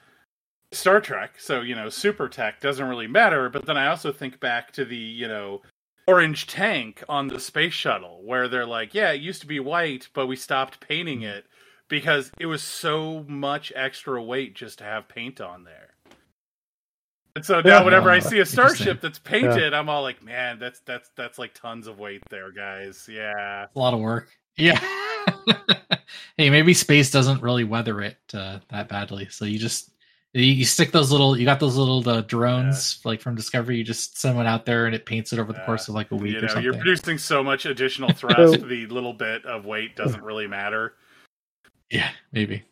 [0.72, 4.40] Star Trek, so you know, super tech doesn't really matter, but then I also think
[4.40, 5.62] back to the, you know,
[6.06, 10.08] orange tank on the space shuttle where they're like, yeah, it used to be white,
[10.14, 11.38] but we stopped painting mm-hmm.
[11.38, 11.46] it
[11.88, 15.90] because it was so much extra weight just to have paint on there.
[17.36, 17.84] And so now Yeah.
[17.84, 21.54] whenever I see a starship that's painted, I'm all like, man, that's that's that's like
[21.54, 23.08] tons of weight there, guys.
[23.10, 23.66] Yeah.
[23.74, 24.30] a lot of work.
[24.56, 24.80] Yeah.
[26.36, 29.28] hey, maybe space doesn't really weather it uh, that badly.
[29.30, 29.90] So you just
[30.32, 33.76] you, you stick those little you got those little uh, drones like from Discovery.
[33.76, 35.66] You just send one out there and it paints it over the Yeah.
[35.66, 36.64] course of like a week You or know, something.
[36.64, 40.94] you're producing so much additional thrust, the little bit of weight doesn't really matter.
[41.90, 42.62] yeah, maybe.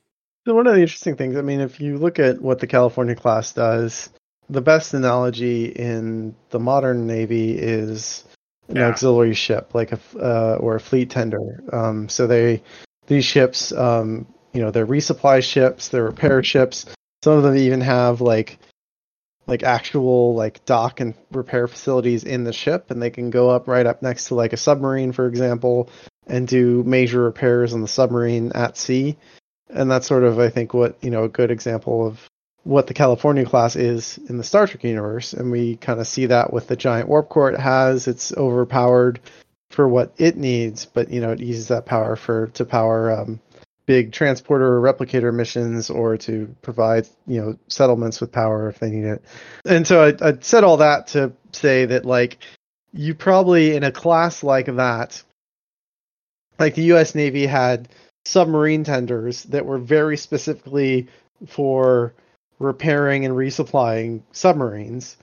[0.47, 3.15] So one of the interesting things, I mean, if you look at what the California
[3.15, 4.11] class does,
[4.51, 8.25] the best analogy in the modern Navy is
[8.69, 8.89] an Yeah.
[8.89, 11.63] auxiliary ship, like a uh, or a fleet tender.
[11.73, 12.63] Um, so they
[13.07, 16.87] these ships, um, you know, they're resupply ships, they're repair ships.
[17.23, 18.59] Some of them even have like
[19.47, 23.69] like actual like dock and repair facilities in the ship and they can go up
[23.69, 25.91] right up next to like a submarine for example
[26.27, 29.17] and do major repairs on the submarine at sea
[29.69, 32.27] and that's sort of i think what you know a good example of
[32.65, 36.27] what the california class is in the star trek universe and we kind of see
[36.27, 38.09] that with the giant warp core it has.
[38.09, 39.21] It's overpowered
[39.71, 43.41] for what it needs but you know it uses that power for to power um,
[43.87, 48.91] big transporter or replicator missions or to provide you know settlements with power if they
[48.91, 49.25] need it.
[49.65, 52.39] And so I, I said all that to say that like
[52.93, 55.23] you probably in a class like that
[56.59, 57.89] like the us navy had
[58.25, 61.09] submarine tenders that were very specifically
[61.47, 62.15] for
[62.59, 65.17] repairing and resupplying submarines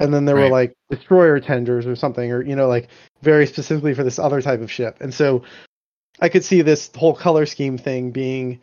[0.00, 0.44] and then there Right.
[0.44, 2.88] were like destroyer tenders or something or you know like
[3.22, 5.42] very specifically for this other type of ship and so
[6.20, 8.60] I could see this whole color scheme thing being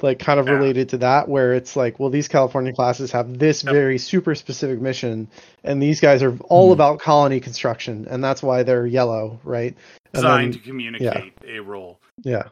[0.00, 0.54] like kind of Yeah.
[0.54, 3.72] related to that, where it's like, well, these California classes have this Yep.
[3.72, 5.28] very super specific mission,
[5.62, 6.72] and these guys are all Mhm.
[6.72, 9.76] about colony construction, and that's why they're yellow, right?
[10.12, 12.00] Designed then- to communicate a role.
[12.24, 12.48] yeah.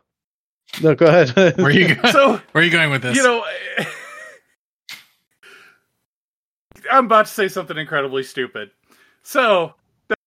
[0.83, 1.57] No, go ahead.
[1.59, 2.13] Where are you going?
[2.13, 3.17] So Where are you going with this?
[3.17, 3.45] you know,
[6.91, 8.71] I'm about to say something incredibly stupid.
[9.23, 9.75] So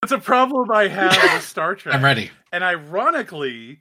[0.01, 1.95] that's a problem I have with Star Trek.
[1.95, 2.29] I'm ready.
[2.51, 3.79] And ironically,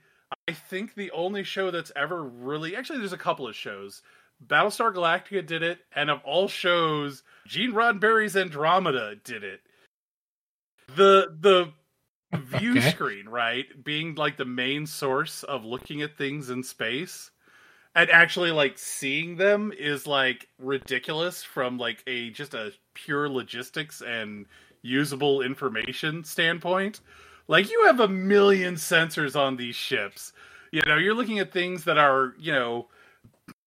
[0.48, 4.02] I think the only show that's ever really actually there's a couple of shows.
[4.44, 9.60] Battlestar Galactica did it, and of all shows, Gene Roddenberry's Andromeda did it.
[10.96, 11.72] The the
[12.34, 12.80] view Okay.
[12.80, 17.30] screen, right, being like the main source of looking at things in space
[17.94, 24.00] and actually like seeing them is like ridiculous from like a just a pure logistics
[24.00, 24.46] and
[24.82, 27.00] usable information standpoint.
[27.48, 30.32] Like you have a million sensors on these ships.
[30.70, 32.88] You know, you're looking at things that are, you know,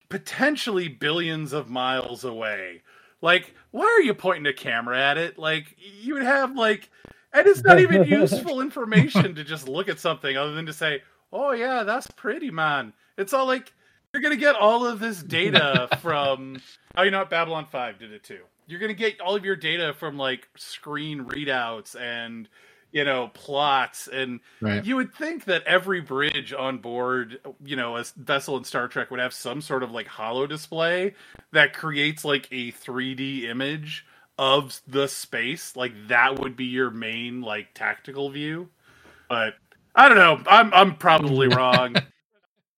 [0.09, 2.81] potentially billions of miles away.
[3.21, 5.37] Like, why are you pointing a camera at it?
[5.37, 6.89] Like, you would have like,
[7.35, 11.01] and it's not even useful information to just look at something other than to say,
[11.31, 13.71] "Oh yeah, that's pretty, man." It's all like
[14.13, 16.59] you're gonna get all of this data from.
[16.95, 17.29] Oh, you know what?
[17.29, 18.41] Babylon Five did it too.
[18.67, 22.47] You're gonna get all of your data from like screen readouts and
[22.91, 24.83] you know plots and Right.
[24.85, 29.11] you would think that every bridge on board, you know, a vessel in Star Trek
[29.11, 31.13] would have some sort of like holo display
[31.51, 34.05] that creates like a 3D image
[34.37, 35.75] of the space.
[35.75, 38.69] Like that would be your main like tactical view.
[39.29, 39.55] But
[39.95, 40.41] I don't know.
[40.49, 41.95] I'm I'm probably wrong.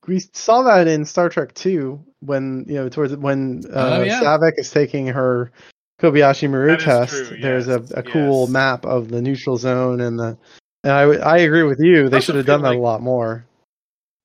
[0.08, 4.22] we saw that in Star Trek 2 when you know towards when uh, Oh, yeah.
[4.22, 5.52] Saavik is taking her
[6.00, 7.28] Kobayashi Maru That is test.
[7.30, 8.50] true, There's a, a cool yes.
[8.50, 10.38] map of the neutral zone and the.
[10.84, 12.08] And I agree with you.
[12.08, 13.44] They should have done that like- a lot more.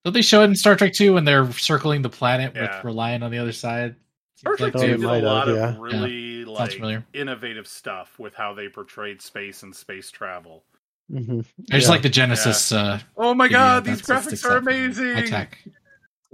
[0.05, 2.77] Don't they show it in Star Trek 2 when they're circling the planet Yeah.
[2.77, 3.95] with Reliant on the the other side?
[4.43, 5.69] Star Seems Trek like they did a might have, lot yeah.
[5.71, 7.05] of really like familiar.
[7.15, 10.65] innovative stuff with how they portrayed space and space travel.
[11.09, 11.41] hmm
[11.71, 11.93] I just Yeah.
[11.93, 12.73] like the Genesis.
[12.73, 13.59] Uh, Oh my video.
[13.59, 14.85] god, these graphics are out for me.
[14.85, 15.15] amazing!
[15.15, 15.59] High tech.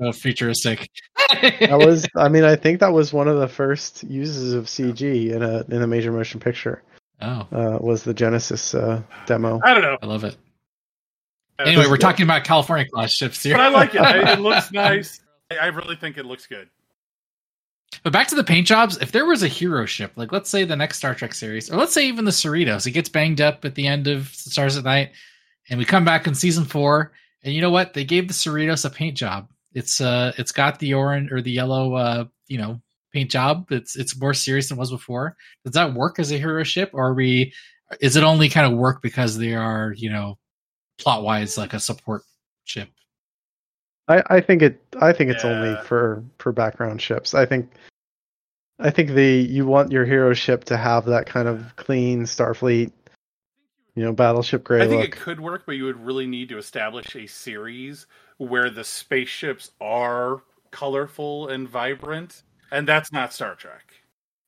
[0.00, 0.88] So futuristic.
[1.32, 5.30] that was I mean I think that was one of the first uses of CG
[5.32, 6.82] in a in a major motion picture.
[7.20, 9.60] Oh, Uh, was the Genesis uh, demo.
[9.64, 9.98] I don't know.
[10.00, 10.36] I love it.
[11.58, 13.56] Anyway, we're talking about California class ships here.
[13.56, 14.00] but I like it.
[14.38, 15.20] It looks nice.
[15.50, 16.68] I I really think it looks good.
[18.02, 18.96] But back to the paint jobs.
[18.98, 21.76] If there was a hero ship, like let's say the next Star Trek series, or
[21.76, 24.84] let's say even the Cerritos, it gets banged up at the end of Stars at
[24.84, 25.12] Night,
[25.68, 27.12] and we come back in season four,
[27.42, 27.94] and you know what?
[27.94, 29.48] They gave the Cerritos a paint job.
[29.72, 32.80] It's uh, it's got the orange or the yellow, uh, you know,
[33.12, 33.70] paint job.
[33.70, 35.36] It's it's more serious than it was before.
[35.64, 37.52] Does that work as a hero ship, or we?
[38.00, 40.38] Is it only kind of work because they are, you know,
[40.98, 42.22] plot wise like a support
[42.64, 42.88] ship?
[44.08, 47.34] I, I think it I think it's only for for background ships.
[47.34, 47.70] I think
[48.78, 52.92] I think the you want your hero ship to have that kind of clean Starfleet,
[53.94, 55.08] you know, battleship gray I think look.
[55.14, 58.06] it could work, but you would really need to establish a series
[58.38, 63.92] where the spaceships are colorful and vibrant, and that's not Star Trek.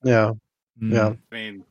[0.05, 0.33] Yeah.
[0.81, 1.09] Mm, Yeah.
[1.31, 1.65] I mean,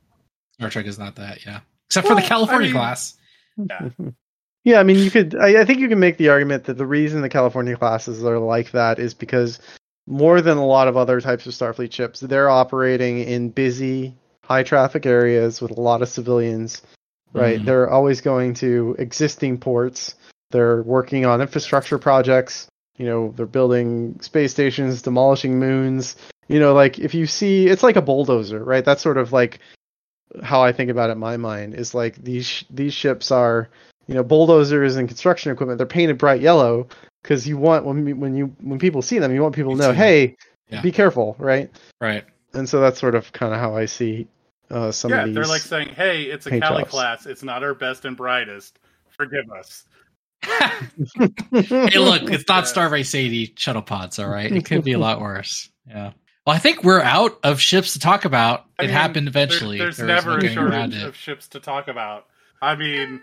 [0.52, 1.44] Star Trek is not that.
[1.46, 3.18] Yeah, except for the California I mean- class.
[3.56, 3.88] yeah.
[4.64, 5.34] Yeah, I mean, you could.
[5.34, 8.38] I, I think you can make the argument that the reason the California classes are
[8.38, 9.58] like that is because
[10.06, 14.14] more than a lot of other types of Starfleet ships, they're operating in busy,
[14.44, 16.82] high traffic areas with a lot of civilians.
[17.32, 17.60] Right?
[17.60, 17.64] Mhm.
[17.64, 20.16] They're always going to existing ports.
[20.50, 22.66] They're working on infrastructure projects.
[22.98, 26.16] You know, they're building space stations, demolishing moons.
[26.48, 28.84] You know, like if you see, it's like a bulldozer, right?
[28.84, 29.60] That's sort of like
[30.42, 33.70] how I think about it in my mind is like these these ships are
[34.10, 36.88] you know bulldozers and construction equipment they're painted bright yellow
[37.22, 39.92] because you want when when you when people see them you want people to know
[39.92, 40.36] hey
[40.68, 40.82] Yeah.
[40.82, 41.70] be careful, right?
[42.00, 42.24] Right.
[42.54, 44.26] And so that's sort of kind of how I see
[44.70, 45.34] uh, some yeah, of these.
[45.36, 46.90] Yeah, they're like saying, "Hey, it's a Cali jobs.
[46.90, 47.26] class.
[47.26, 48.78] It's not our best and brightest.
[49.16, 49.84] Forgive us."
[50.42, 52.72] hey, look, it's not Yeah.
[52.72, 54.50] Starbase 80 shuttle pods, all right?
[54.50, 55.70] It could be a lot worse.
[55.88, 56.12] Yeah.
[56.46, 58.64] Well, I think we're out of ships to talk about.
[58.78, 59.78] I it mean, happened there- eventually.
[59.78, 62.26] there's There never a shortage of ships to talk about.
[62.62, 63.20] I mean,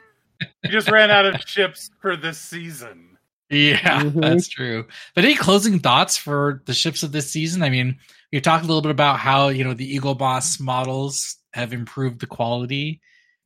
[0.64, 3.18] you just ran out of ships for this season.
[3.50, 4.22] Yeah, Mhm.
[4.22, 4.86] that's true.
[5.16, 7.64] But any closing thoughts for the ships of this season?
[7.64, 7.98] I mean,
[8.32, 12.28] we talked a little bit about how you know the Eaglemoss models have improved the
[12.28, 13.00] quality.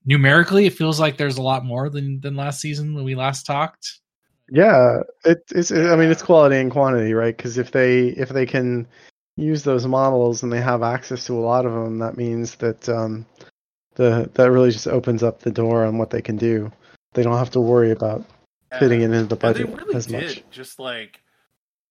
[0.06, 3.46] Numerically, it feels like there's a lot more than than last season when we last
[3.46, 4.00] talked.
[4.50, 5.72] Yeah, it, it's.
[5.72, 7.36] I mean, it's quality and quantity, right?
[7.36, 8.88] Because if they if they can
[9.38, 12.90] use those models and they have access to a lot of them, that means that
[12.90, 13.26] um,
[13.96, 16.72] the that really just opens up the door on what they can do.
[17.14, 18.24] They don't have to worry about
[18.80, 20.44] fitting it into the And they budget really as did much.
[20.50, 21.22] just like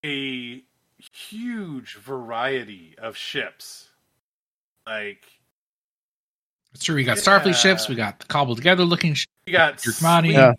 [0.05, 0.63] a
[0.99, 3.89] huge variety of ships.
[4.87, 5.25] Like
[6.75, 6.95] It's true.
[6.97, 7.89] We got Starfleet ships.
[7.89, 9.15] We got the cobbled together looking.
[9.15, 10.23] Sh- you got Drookmani.
[10.33, 10.59] sleek,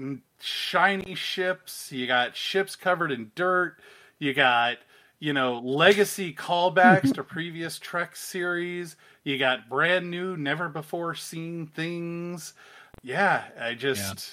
[0.00, 0.14] Yeah.
[0.40, 1.92] shiny ships.
[1.92, 3.76] You got ships covered in dirt.
[4.18, 4.78] You got
[5.20, 8.96] you know legacy callbacks to previous Trek series.
[9.22, 12.54] You got brand new, never before seen things.
[13.02, 14.30] Yeah, I just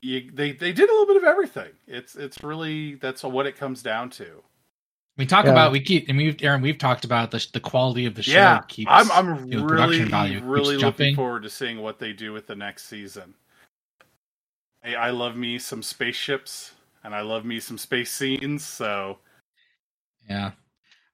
[0.00, 1.70] you they they did a little bit of everything.
[1.86, 4.42] It's it's really that's what it comes down to.
[5.18, 5.50] we talk Yeah.
[5.52, 6.62] about we keep and we've Aaron.
[6.62, 8.32] We've talked about the the quality of the show.
[8.32, 11.14] yeah, keeps, I'm I'm you know, really value really looking jumping.
[11.16, 13.34] forward to seeing what they do with the next season.
[14.84, 16.72] I, I love me some spaceships
[17.04, 18.64] and I love me some space scenes.
[18.64, 19.18] So
[20.28, 20.52] Yeah.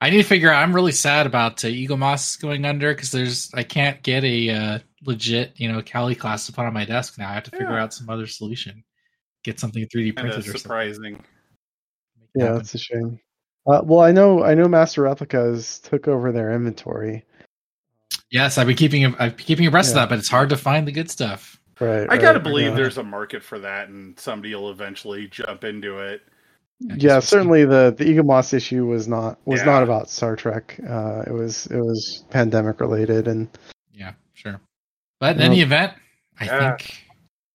[0.01, 0.63] I need to figure out.
[0.63, 4.79] I'm really sad about uh, Eaglemoss going under because there's I can't get a uh,
[5.05, 7.29] legit you know Cali class to put on my desk now.
[7.31, 7.83] I have to figure Yeah.
[7.83, 8.83] out some other solution.
[9.45, 11.15] Get something 3D kind printed of or surprising.
[11.15, 11.25] something.
[12.35, 12.57] Yeah, happen.
[12.59, 13.21] that's a shame.
[13.67, 17.25] Uh, well, I know I know Master Replicas took over their inventory.
[18.31, 20.03] Yes, I've been keeping I've been keeping abreast Yeah.
[20.03, 21.61] of that, but it's hard to find the good stuff.
[21.81, 22.07] Right.
[22.11, 26.23] I gotta believe there's a market for that, and somebody will eventually jump into it.
[26.91, 29.67] I Yeah, certainly the the Eaglemoss issue was not was Yeah.
[29.67, 30.79] not about Star Trek.
[30.89, 33.63] Uh, it was it was pandemic related, and Yeah, sure.
[35.21, 35.93] But in any event,
[36.41, 36.77] I Yeah.
[36.77, 36.95] think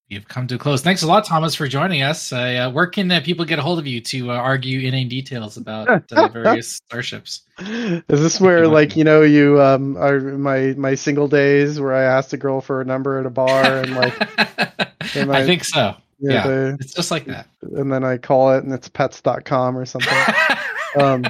[0.10, 0.82] we've come to a close.
[0.82, 2.32] Thanks a lot, Thomas, for joining us.
[2.34, 5.58] Uh, where can uh, people get a hold of you to uh, argue inane details
[5.58, 7.42] about uh, various starships?
[7.60, 12.04] is this where like you know you um are my my single days where I
[12.04, 14.14] asked a girl for a number at a bar and like
[15.16, 15.96] Am I I- think so.
[16.20, 16.48] yeah, Yeah.
[16.48, 17.48] the- It's just like that.
[17.62, 20.18] and then I call it and it's pets.com or something.
[21.00, 21.26] um,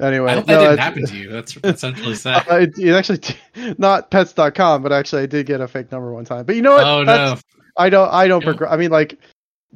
[0.00, 1.28] anyway, I hope no, that didn't it's- happen to you.
[1.30, 2.46] That's that's essentially sad.
[2.50, 3.20] Uh, it, it actually
[3.78, 6.44] not pets.com, but actually I did get a fake number one time.
[6.46, 6.84] But you know what?
[6.86, 7.62] oh That's- no!
[7.76, 8.08] I don't.
[8.12, 8.42] I don't.
[8.44, 8.52] Yeah.
[8.52, 9.18] Progr- I mean, like,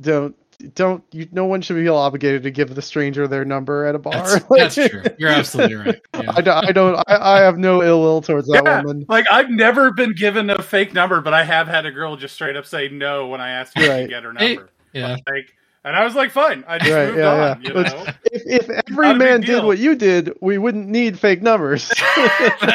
[0.00, 0.34] don't
[0.74, 1.02] don't.
[1.12, 4.12] You, no one should feel obligated to give the stranger their number at a bar.
[4.14, 5.02] That's, Like, that's true.
[5.18, 6.00] You're absolutely right.
[6.14, 6.32] Yeah.
[6.34, 6.64] I don't.
[6.68, 9.04] I, don't I, I have no ill will towards that Yeah, woman.
[9.08, 12.34] like I've never been given a fake number, but I have had a girl just
[12.34, 14.02] straight up say no when I asked her Right.
[14.02, 14.70] to get her Hey, number.
[14.92, 15.16] Yeah.
[15.28, 15.54] Like,
[15.84, 16.64] and I was like, fine.
[16.66, 17.38] I just Right, moved yeah, on.
[17.38, 17.56] yeah.
[17.60, 21.42] You know, If if every Not man did what you did, we wouldn't need fake
[21.42, 21.90] numbers.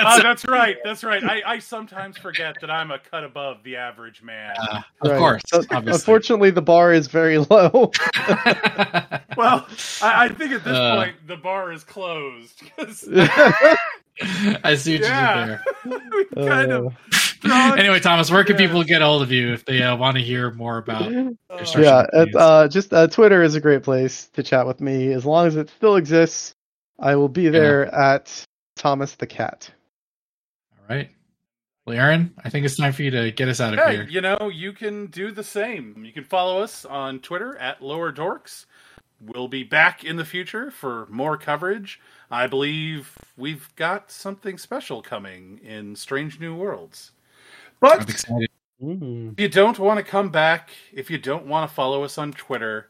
[0.04, 0.78] Oh, that's right.
[0.84, 1.24] That's right.
[1.24, 4.56] I, I sometimes forget that I'm a cut above the average man.
[4.58, 5.18] Uh, of Right.
[5.18, 5.42] course.
[5.48, 5.64] So.
[5.72, 7.92] Unfortunately, the bar is very low.
[9.36, 9.68] Well,
[10.02, 10.96] I, I think at this Uh.
[10.96, 12.64] point the bar is closed.
[14.64, 15.58] I see what Yeah.
[15.86, 16.94] you did we kind Uh, of.
[17.42, 17.78] There.
[17.78, 18.68] Anyway, Thomas, where can Yeah.
[18.68, 21.12] people get a hold of you if they uh, want to hear more about?
[21.12, 21.32] uh,
[21.78, 25.14] yeah, it, uh, just uh, Twitter is a great place to chat with me.
[25.14, 26.54] As long as it still exists,
[27.00, 28.46] I will be there at
[28.76, 29.70] Thomas the Cat.
[30.78, 31.10] All right.
[31.86, 34.08] Well, Aaron, I think it's time for you to get us out of Yeah, here.
[34.10, 36.04] you know, you can do the same.
[36.04, 38.66] You can follow us on Twitter at Lower Dorks.
[39.22, 42.00] We'll be back in the future for more coverage.
[42.32, 47.12] I believe we've got something special coming in Strange New Worlds.
[47.82, 48.50] I'm But excited.
[48.80, 52.32] if you don't want to come back, if you don't want to follow us on
[52.34, 52.88] Twitter,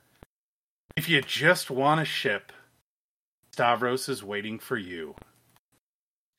[0.96, 2.52] if you just want to ship,
[3.52, 5.16] Stavros is waiting for you.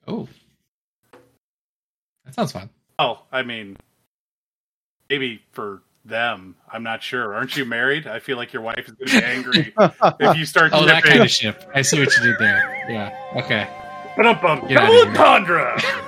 [0.06, 0.28] Oh,
[2.24, 2.70] that sounds fun.
[2.98, 3.77] Oh, I mean,
[5.10, 6.55] maybe for them.
[6.73, 7.35] I'm not sure.
[7.35, 8.06] Aren't you married?
[8.06, 9.74] I feel like your wife is going to be angry
[10.20, 11.68] if you start Oh, that kind of ship.
[11.74, 12.86] I see what you did there.
[12.89, 13.43] Yeah.
[13.43, 13.68] Okay.
[14.16, 14.68] Ba-dum-bum.
[14.68, 15.09] Get outta Double here.
[15.10, 15.82] entendre.